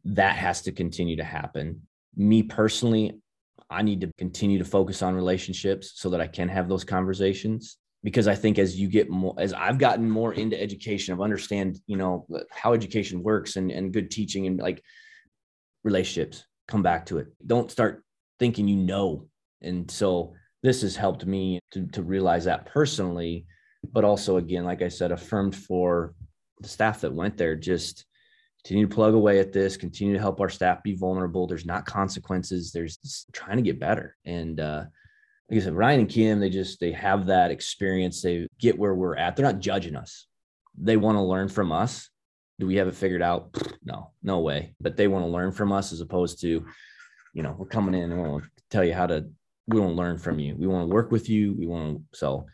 That 0.04 0.36
has 0.36 0.62
to 0.64 0.74
continue 0.74 1.16
to 1.16 1.24
happen. 1.24 1.82
Me 2.18 2.44
personally, 2.44 3.22
I 3.70 3.84
need 3.84 4.02
to 4.02 4.12
continue 4.18 4.60
to 4.60 4.66
focus 4.66 5.02
on 5.02 5.16
relationships 5.16 5.94
so 5.96 6.10
that 6.10 6.20
I 6.20 6.28
can 6.28 6.50
have 6.50 6.68
those 6.68 6.84
conversations 6.84 7.78
because 8.04 8.28
I 8.28 8.36
think 8.36 8.58
as 8.58 8.80
you 8.80 8.88
get 8.88 9.10
more, 9.10 9.36
as 9.38 9.54
I've 9.54 9.78
gotten 9.78 10.10
more 10.10 10.34
into 10.34 10.60
education, 10.60 11.14
of 11.14 11.22
understand, 11.22 11.80
you 11.86 11.98
know, 11.98 12.26
how 12.52 12.74
education 12.74 13.22
works 13.22 13.58
and, 13.58 13.72
and 13.72 13.94
good 13.94 14.10
teaching 14.10 14.48
and 14.48 14.60
like 14.60 14.84
relationships, 15.84 16.46
come 16.68 16.82
back 16.82 17.06
to 17.08 17.20
it. 17.20 17.28
Don't 17.46 17.70
start 17.70 18.04
thinking 18.40 18.68
you 18.68 18.78
know. 18.78 19.28
And 19.62 19.90
so 19.90 20.34
this 20.64 20.82
has 20.82 20.96
helped 20.96 21.26
me 21.26 21.60
to, 21.72 21.86
to 21.88 22.02
realize 22.02 22.46
that 22.46 22.66
personally, 22.66 23.46
but 23.92 24.04
also 24.04 24.38
again, 24.38 24.66
like 24.66 24.82
I 24.82 24.88
said, 24.88 25.12
affirmed 25.12 25.56
for 25.56 26.16
the 26.60 26.68
staff 26.68 27.02
that 27.02 27.14
went 27.14 27.38
there, 27.38 27.56
just 27.56 28.06
continue 28.64 28.88
to 28.88 28.96
plug 28.96 29.14
away 29.14 29.40
at 29.40 29.54
this, 29.54 29.78
continue 29.78 30.14
to 30.14 30.20
help 30.20 30.40
our 30.40 30.50
staff 30.50 30.82
be 30.82 30.96
vulnerable. 30.96 31.46
There's 31.46 31.66
not 31.66 31.86
consequences. 31.86 32.72
There's 32.72 33.26
trying 33.32 33.58
to 33.58 33.64
get 33.64 33.80
better. 33.80 34.16
And, 34.26 34.60
uh, 34.60 34.86
like 35.52 35.60
I 35.60 35.64
said, 35.66 35.74
Ryan 35.74 36.00
and 36.00 36.10
Kim, 36.10 36.40
they 36.40 36.50
just 36.50 36.80
they 36.80 36.94
have 36.94 37.26
that 37.26 37.52
experience. 37.52 38.22
They 38.22 38.48
get 38.58 38.80
where 38.80 38.96
we're 38.96 39.18
at. 39.18 39.36
They're 39.36 39.46
not 39.46 39.60
judging 39.60 39.98
us. 39.98 40.28
They 40.78 40.96
want 40.96 41.18
to 41.18 41.22
learn 41.22 41.50
from 41.50 41.74
us. 41.74 42.10
Do 42.58 42.68
we 42.68 42.78
have 42.78 42.88
it 42.88 42.96
figured 42.96 43.22
out? 43.22 43.50
No, 43.84 44.12
no 44.22 44.42
way. 44.42 44.76
But 44.80 44.96
they 44.96 45.08
want 45.08 45.26
to 45.26 45.30
learn 45.30 45.52
from 45.52 45.72
us 45.72 45.92
as 45.92 46.02
opposed 46.02 46.40
to, 46.42 46.64
you 47.34 47.42
know, 47.42 47.56
we're 47.58 47.66
coming 47.66 47.96
in 47.96 48.12
and 48.12 48.22
we 48.22 48.30
want 48.30 48.44
to 48.44 48.50
tell 48.70 48.84
you 48.84 48.94
how 48.94 49.08
to. 49.08 49.26
We 49.68 49.80
want 49.80 49.94
to 49.94 49.98
learn 49.98 50.20
from 50.20 50.38
you. 50.38 50.56
We 50.56 50.68
want 50.68 50.88
to 50.88 50.94
work 50.94 51.12
with 51.12 51.28
you. 51.28 51.56
We 51.58 51.66
want 51.66 51.98
to 51.98 52.18
so 52.18 52.46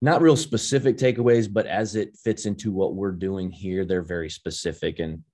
not 0.00 0.22
real 0.22 0.36
specific 0.36 0.96
takeaways, 0.96 1.52
but 1.52 1.66
as 1.66 1.96
it 1.96 2.16
fits 2.22 2.46
into 2.46 2.70
what 2.70 2.94
we're 2.94 3.10
doing 3.10 3.50
here, 3.50 3.84
they're 3.84 4.02
very 4.02 4.30
specific. 4.30 5.00
And 5.00 5.24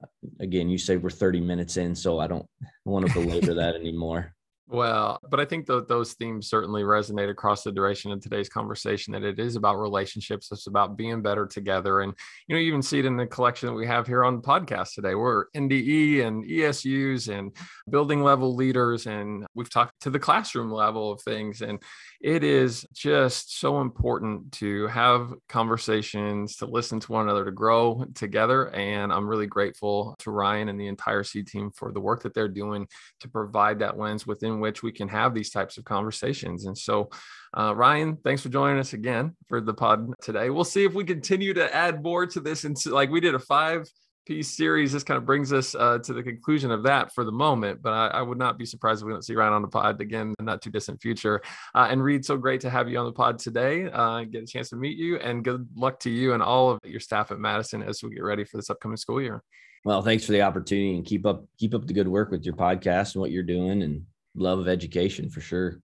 again, 0.40 0.70
you 0.70 0.78
say 0.78 0.96
we're 0.96 1.10
30 1.10 1.40
minutes 1.40 1.76
in, 1.76 1.94
so 1.94 2.18
I 2.18 2.26
don't 2.26 2.46
want 2.86 3.06
to 3.06 3.12
belabor 3.12 3.54
that 3.54 3.74
anymore. 3.80 4.34
Well, 4.72 5.20
but 5.28 5.38
I 5.38 5.44
think 5.44 5.66
that 5.66 5.86
those 5.86 6.14
themes 6.14 6.48
certainly 6.48 6.82
resonate 6.82 7.28
across 7.28 7.62
the 7.62 7.70
duration 7.70 8.10
of 8.10 8.22
today's 8.22 8.48
conversation 8.48 9.12
that 9.12 9.22
it 9.22 9.38
is 9.38 9.54
about 9.54 9.78
relationships. 9.78 10.50
It's 10.50 10.66
about 10.66 10.96
being 10.96 11.20
better 11.20 11.46
together. 11.46 12.00
And, 12.00 12.14
you 12.48 12.56
know, 12.56 12.60
you 12.60 12.68
even 12.68 12.80
see 12.80 12.98
it 12.98 13.04
in 13.04 13.18
the 13.18 13.26
collection 13.26 13.66
that 13.66 13.74
we 13.74 13.86
have 13.86 14.06
here 14.06 14.24
on 14.24 14.36
the 14.36 14.40
podcast 14.40 14.94
today. 14.94 15.14
We're 15.14 15.50
NDE 15.54 16.24
and 16.24 16.42
ESUs 16.46 17.28
and 17.28 17.54
building 17.90 18.22
level 18.22 18.54
leaders. 18.54 19.06
And 19.06 19.44
we've 19.54 19.68
talked 19.68 20.00
to 20.04 20.10
the 20.10 20.18
classroom 20.18 20.72
level 20.72 21.12
of 21.12 21.20
things. 21.20 21.60
And 21.60 21.78
it 22.22 22.44
is 22.44 22.86
just 22.92 23.58
so 23.58 23.80
important 23.80 24.52
to 24.52 24.86
have 24.86 25.34
conversations, 25.48 26.56
to 26.56 26.66
listen 26.66 27.00
to 27.00 27.12
one 27.12 27.24
another, 27.24 27.44
to 27.44 27.50
grow 27.50 28.04
together. 28.14 28.72
And 28.74 29.12
I'm 29.12 29.26
really 29.26 29.48
grateful 29.48 30.14
to 30.20 30.30
Ryan 30.30 30.68
and 30.68 30.80
the 30.80 30.86
entire 30.86 31.24
SEED 31.24 31.48
team 31.48 31.72
for 31.74 31.90
the 31.90 32.00
work 32.00 32.22
that 32.22 32.32
they're 32.32 32.48
doing 32.48 32.86
to 33.20 33.28
provide 33.28 33.80
that 33.80 33.98
lens 33.98 34.24
within 34.24 34.60
which 34.60 34.84
we 34.84 34.92
can 34.92 35.08
have 35.08 35.34
these 35.34 35.50
types 35.50 35.78
of 35.78 35.84
conversations. 35.84 36.66
And 36.66 36.78
so, 36.78 37.10
uh, 37.58 37.74
Ryan, 37.74 38.16
thanks 38.22 38.42
for 38.42 38.50
joining 38.50 38.78
us 38.78 38.92
again 38.92 39.34
for 39.48 39.60
the 39.60 39.74
pod 39.74 40.14
today. 40.22 40.48
We'll 40.48 40.62
see 40.62 40.84
if 40.84 40.94
we 40.94 41.02
continue 41.02 41.54
to 41.54 41.74
add 41.74 42.04
more 42.04 42.24
to 42.26 42.38
this. 42.38 42.62
And 42.62 42.76
like 42.86 43.10
we 43.10 43.20
did 43.20 43.34
a 43.34 43.40
five 43.40 43.90
piece 44.26 44.56
series. 44.56 44.92
This 44.92 45.02
kind 45.02 45.18
of 45.18 45.26
brings 45.26 45.52
us 45.52 45.74
uh, 45.74 45.98
to 45.98 46.12
the 46.12 46.22
conclusion 46.22 46.70
of 46.70 46.82
that 46.84 47.12
for 47.12 47.24
the 47.24 47.32
moment, 47.32 47.82
but 47.82 47.92
I, 47.92 48.06
I, 48.08 48.22
would 48.22 48.38
not 48.38 48.58
be 48.58 48.64
surprised 48.64 49.02
if 49.02 49.06
we 49.06 49.12
don't 49.12 49.24
see 49.24 49.34
Ryan 49.34 49.52
on 49.52 49.62
the 49.62 49.68
pod 49.68 50.00
again 50.00 50.34
in 50.38 50.44
not 50.44 50.62
too 50.62 50.70
distant 50.70 51.00
future. 51.00 51.42
Uh, 51.74 51.88
and 51.90 52.02
Reid, 52.02 52.24
so 52.24 52.36
great 52.36 52.60
to 52.62 52.70
have 52.70 52.88
you 52.88 52.98
on 52.98 53.06
the 53.06 53.12
pod 53.12 53.38
today. 53.38 53.90
Uh, 53.90 54.24
get 54.24 54.42
a 54.42 54.46
chance 54.46 54.70
to 54.70 54.76
meet 54.76 54.96
you, 54.96 55.16
and 55.18 55.44
good 55.44 55.66
luck 55.74 55.98
to 56.00 56.10
you 56.10 56.34
and 56.34 56.42
all 56.42 56.70
of 56.70 56.80
your 56.84 57.00
staff 57.00 57.30
at 57.30 57.38
Madison 57.38 57.82
as 57.82 58.02
we 58.02 58.10
get 58.10 58.22
ready 58.22 58.44
for 58.44 58.56
this 58.56 58.70
upcoming 58.70 58.96
school 58.96 59.20
year. 59.20 59.42
Well, 59.84 60.02
thanks 60.02 60.24
for 60.24 60.32
the 60.32 60.42
opportunity 60.42 60.94
and 60.94 61.04
keep 61.04 61.26
up 61.26 61.44
keep 61.58 61.74
up 61.74 61.86
the 61.86 61.92
good 61.92 62.08
work 62.08 62.30
with 62.30 62.44
your 62.44 62.54
podcast 62.54 63.14
and 63.14 63.20
what 63.20 63.32
you're 63.32 63.42
doing 63.42 63.82
and 63.82 64.04
love 64.34 64.60
of 64.60 64.68
education 64.68 65.28
for 65.28 65.40
sure. 65.40 65.80